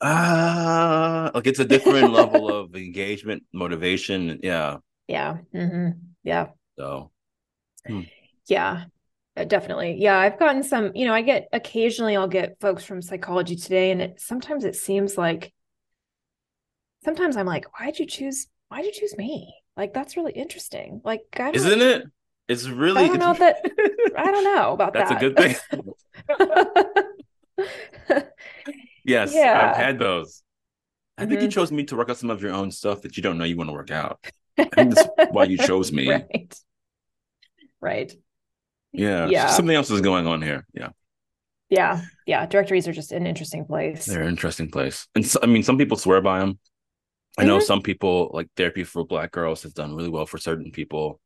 ah, 0.00 1.30
like 1.34 1.46
it's 1.46 1.58
a 1.58 1.64
different 1.64 2.12
level 2.20 2.48
of 2.50 2.74
engagement, 2.74 3.44
motivation. 3.52 4.40
Yeah. 4.42 4.78
Yeah. 5.06 5.38
Mm-hmm. 5.54 5.98
Yeah. 6.22 6.48
So, 6.78 7.10
hmm. 7.86 8.02
yeah, 8.46 8.84
uh, 9.36 9.44
definitely. 9.44 9.96
Yeah. 9.98 10.18
I've 10.18 10.38
gotten 10.38 10.62
some, 10.62 10.92
you 10.94 11.06
know, 11.06 11.14
I 11.14 11.22
get 11.22 11.48
occasionally 11.52 12.16
I'll 12.16 12.28
get 12.28 12.60
folks 12.60 12.84
from 12.84 13.02
psychology 13.02 13.56
today, 13.56 13.90
and 13.90 14.00
it 14.00 14.20
sometimes 14.20 14.64
it 14.64 14.76
seems 14.76 15.18
like 15.18 15.52
sometimes 17.04 17.36
I'm 17.36 17.46
like, 17.46 17.78
why'd 17.78 17.98
you 17.98 18.06
choose, 18.06 18.46
why'd 18.68 18.84
you 18.84 18.92
choose 18.92 19.16
me? 19.16 19.52
Like, 19.76 19.94
that's 19.94 20.16
really 20.16 20.32
interesting. 20.32 21.00
Like, 21.04 21.22
I 21.38 21.50
isn't 21.50 21.82
it? 21.82 22.04
It's 22.48 22.66
really, 22.66 23.04
I 23.04 23.08
don't 23.08 23.18
know 23.18 23.34
that, 23.34 23.64
I 24.16 24.30
don't 24.30 24.44
know 24.44 24.72
about 24.72 24.92
that's 24.92 25.10
that. 25.10 25.34
That's 25.36 25.60
a 25.70 25.76
good 25.76 25.94
thing. 27.56 28.22
Yes, 29.04 29.34
yeah. 29.34 29.70
I've 29.70 29.76
had 29.76 29.98
those. 29.98 30.42
I 31.16 31.22
mm-hmm. 31.22 31.30
think 31.30 31.40
you 31.42 31.48
mm-hmm. 31.48 31.52
chose 31.52 31.72
me 31.72 31.84
to 31.84 31.96
work 31.96 32.10
out 32.10 32.16
some 32.16 32.30
of 32.30 32.42
your 32.42 32.52
own 32.52 32.70
stuff 32.70 33.02
that 33.02 33.16
you 33.16 33.22
don't 33.22 33.38
know 33.38 33.44
you 33.44 33.56
want 33.56 33.68
to 33.68 33.74
work 33.74 33.90
out. 33.90 34.24
I 34.58 34.64
think 34.64 34.94
that's 34.94 35.08
why 35.32 35.44
you 35.44 35.58
chose 35.58 35.92
me. 35.92 36.08
Right. 36.08 36.60
Right. 37.80 38.12
Yeah. 38.92 39.26
Yeah. 39.26 39.46
Something 39.48 39.76
else 39.76 39.90
is 39.90 40.00
going 40.00 40.26
on 40.26 40.42
here. 40.42 40.66
Yeah. 40.74 40.90
Yeah. 41.68 42.02
Yeah. 42.26 42.46
Directories 42.46 42.88
are 42.88 42.92
just 42.92 43.12
an 43.12 43.26
interesting 43.26 43.64
place. 43.64 44.06
They're 44.06 44.22
an 44.22 44.28
interesting 44.28 44.70
place. 44.70 45.06
And 45.14 45.26
so, 45.26 45.40
I 45.42 45.46
mean, 45.46 45.62
some 45.62 45.78
people 45.78 45.96
swear 45.96 46.20
by 46.20 46.40
them. 46.40 46.58
I 47.40 47.44
know 47.44 47.56
mm-hmm. 47.56 47.64
some 47.64 47.80
people 47.80 48.30
like 48.34 48.48
therapy 48.56 48.84
for 48.84 49.04
black 49.04 49.30
girls 49.30 49.62
has 49.62 49.72
done 49.72 49.94
really 49.94 50.10
well 50.10 50.26
for 50.26 50.36
certain 50.36 50.70
people. 50.70 51.20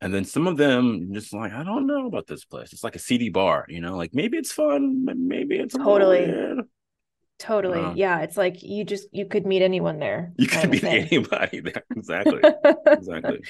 And 0.00 0.12
then 0.12 0.24
some 0.24 0.46
of 0.46 0.56
them 0.56 1.10
just 1.12 1.32
like, 1.32 1.52
I 1.52 1.62
don't 1.62 1.86
know 1.86 2.06
about 2.06 2.26
this 2.26 2.44
place. 2.44 2.72
It's 2.72 2.82
like 2.82 2.96
a 2.96 2.98
seedy 2.98 3.28
bar, 3.28 3.66
you 3.68 3.80
know, 3.80 3.96
like 3.96 4.14
maybe 4.14 4.38
it's 4.38 4.50
fun, 4.50 5.04
maybe 5.04 5.56
it's 5.56 5.74
totally. 5.74 6.56
Totally. 7.38 7.80
Uh, 7.80 7.92
yeah. 7.94 8.20
It's 8.20 8.36
like 8.36 8.62
you 8.62 8.84
just 8.84 9.08
you 9.12 9.26
could 9.26 9.46
meet 9.46 9.62
anyone 9.62 9.98
there. 9.98 10.32
You 10.38 10.46
could 10.46 10.70
meet 10.70 10.84
anybody 11.12 11.60
there. 11.60 11.84
Exactly. 11.96 12.40
exactly. 12.86 13.40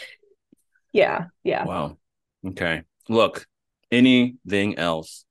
Yeah. 0.93 1.27
Yeah. 1.45 1.65
Wow. 1.65 1.99
Okay. 2.47 2.83
Look, 3.09 3.47
anything 3.91 4.79
else 4.79 5.25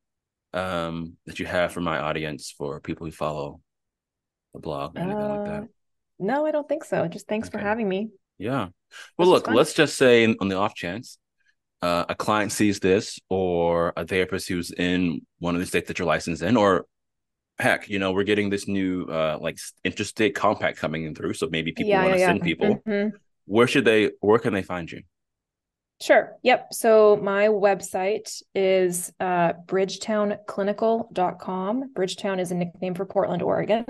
um 0.54 1.18
that 1.26 1.40
you 1.40 1.46
have 1.46 1.72
for 1.72 1.82
my 1.82 2.00
audience 2.00 2.54
for 2.58 2.80
people 2.80 3.06
who 3.06 3.12
follow 3.12 3.62
the 4.54 4.60
blog 4.60 4.96
or 4.96 5.02
anything 5.02 5.22
uh, 5.22 5.36
like 5.36 5.46
that? 5.46 5.68
No, 6.22 6.46
I 6.46 6.52
don't 6.52 6.70
think 6.70 6.84
so. 6.84 7.08
Just 7.08 7.28
thanks 7.28 7.48
okay. 7.50 7.58
for 7.58 7.64
having 7.64 7.90
me. 7.90 8.10
Yeah. 8.38 8.70
Well, 9.18 9.32
this 9.32 9.46
look, 9.46 9.48
let's 9.48 9.74
just 9.74 9.98
say 9.98 10.26
on 10.40 10.48
the 10.48 10.56
off 10.56 10.76
chance 10.76 11.18
uh, 11.82 12.06
a 12.10 12.16
client 12.16 12.52
sees 12.52 12.80
this 12.80 13.20
or 13.30 13.94
a 13.98 14.06
therapist 14.06 14.48
who's 14.48 14.72
in 14.72 15.26
one 15.40 15.56
of 15.56 15.62
the 15.62 15.68
states 15.68 15.88
that 15.88 16.00
you're 16.00 16.08
licensed 16.08 16.44
in 16.44 16.56
or 16.56 16.86
heck, 17.60 17.90
you 17.90 18.00
know, 18.00 18.12
we're 18.12 18.24
getting 18.24 18.50
this 18.50 18.68
new 18.68 19.06
uh 19.06 19.38
like 19.42 19.58
interstate 19.84 20.36
compact 20.36 20.78
coming 20.78 21.06
in 21.06 21.16
through. 21.16 21.34
So 21.34 21.48
maybe 21.50 21.72
people 21.72 21.90
yeah, 21.90 22.04
want 22.04 22.14
to 22.14 22.20
yeah, 22.20 22.28
send 22.28 22.40
yeah. 22.40 22.44
people. 22.44 22.82
Mm-hmm. 22.88 23.16
Where 23.46 23.68
should 23.68 23.86
they 23.86 24.12
where 24.20 24.40
can 24.40 24.54
they 24.54 24.64
find 24.64 24.92
you? 24.92 25.02
Sure. 26.02 26.36
Yep. 26.42 26.74
So 26.74 27.20
my 27.22 27.48
website 27.48 28.42
is 28.56 29.14
uh, 29.20 29.54
bridgetownclinical.com. 29.68 31.94
Bridgetown 31.94 32.40
is 32.40 32.52
a 32.52 32.56
nickname 32.56 32.96
for 32.96 33.06
Portland, 33.06 33.44
Oregon. 33.44 33.86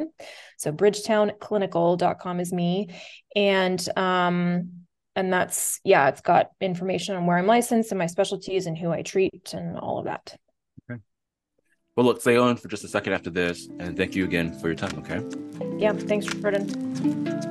So 0.58 0.74
bridgetownclinical.com 0.74 2.40
is 2.42 2.52
me. 2.52 2.90
And 3.34 3.98
um, 3.98 4.72
and 5.16 5.32
that's 5.32 5.80
yeah, 5.86 6.10
it's 6.10 6.20
got 6.22 6.50
information 6.60 7.16
on 7.16 7.26
where 7.26 7.38
I'm 7.38 7.48
licensed 7.48 7.92
and 7.92 8.00
my 8.00 8.08
specialties 8.08 8.66
and 8.66 8.78
who 8.78 8.92
I 8.92 9.04
treat 9.04 9.54
and 9.54 9.78
all 9.78 10.00
of 10.00 10.06
that. 10.06 10.36
Okay. 10.90 11.00
Well, 11.96 12.06
look, 12.06 12.20
stay 12.20 12.36
on 12.36 12.58
for 12.58 12.68
just 12.68 12.84
a 12.84 12.90
second 12.90 13.14
after 13.14 13.30
this, 13.30 13.70
and 13.80 13.96
thank 13.96 14.16
you 14.16 14.26
again 14.26 14.52
for 14.60 14.68
your 14.68 14.76
time, 14.76 15.00
okay? 15.00 15.24
Yeah, 15.78 15.94
thanks, 15.94 16.26
Jordan. 16.26 17.51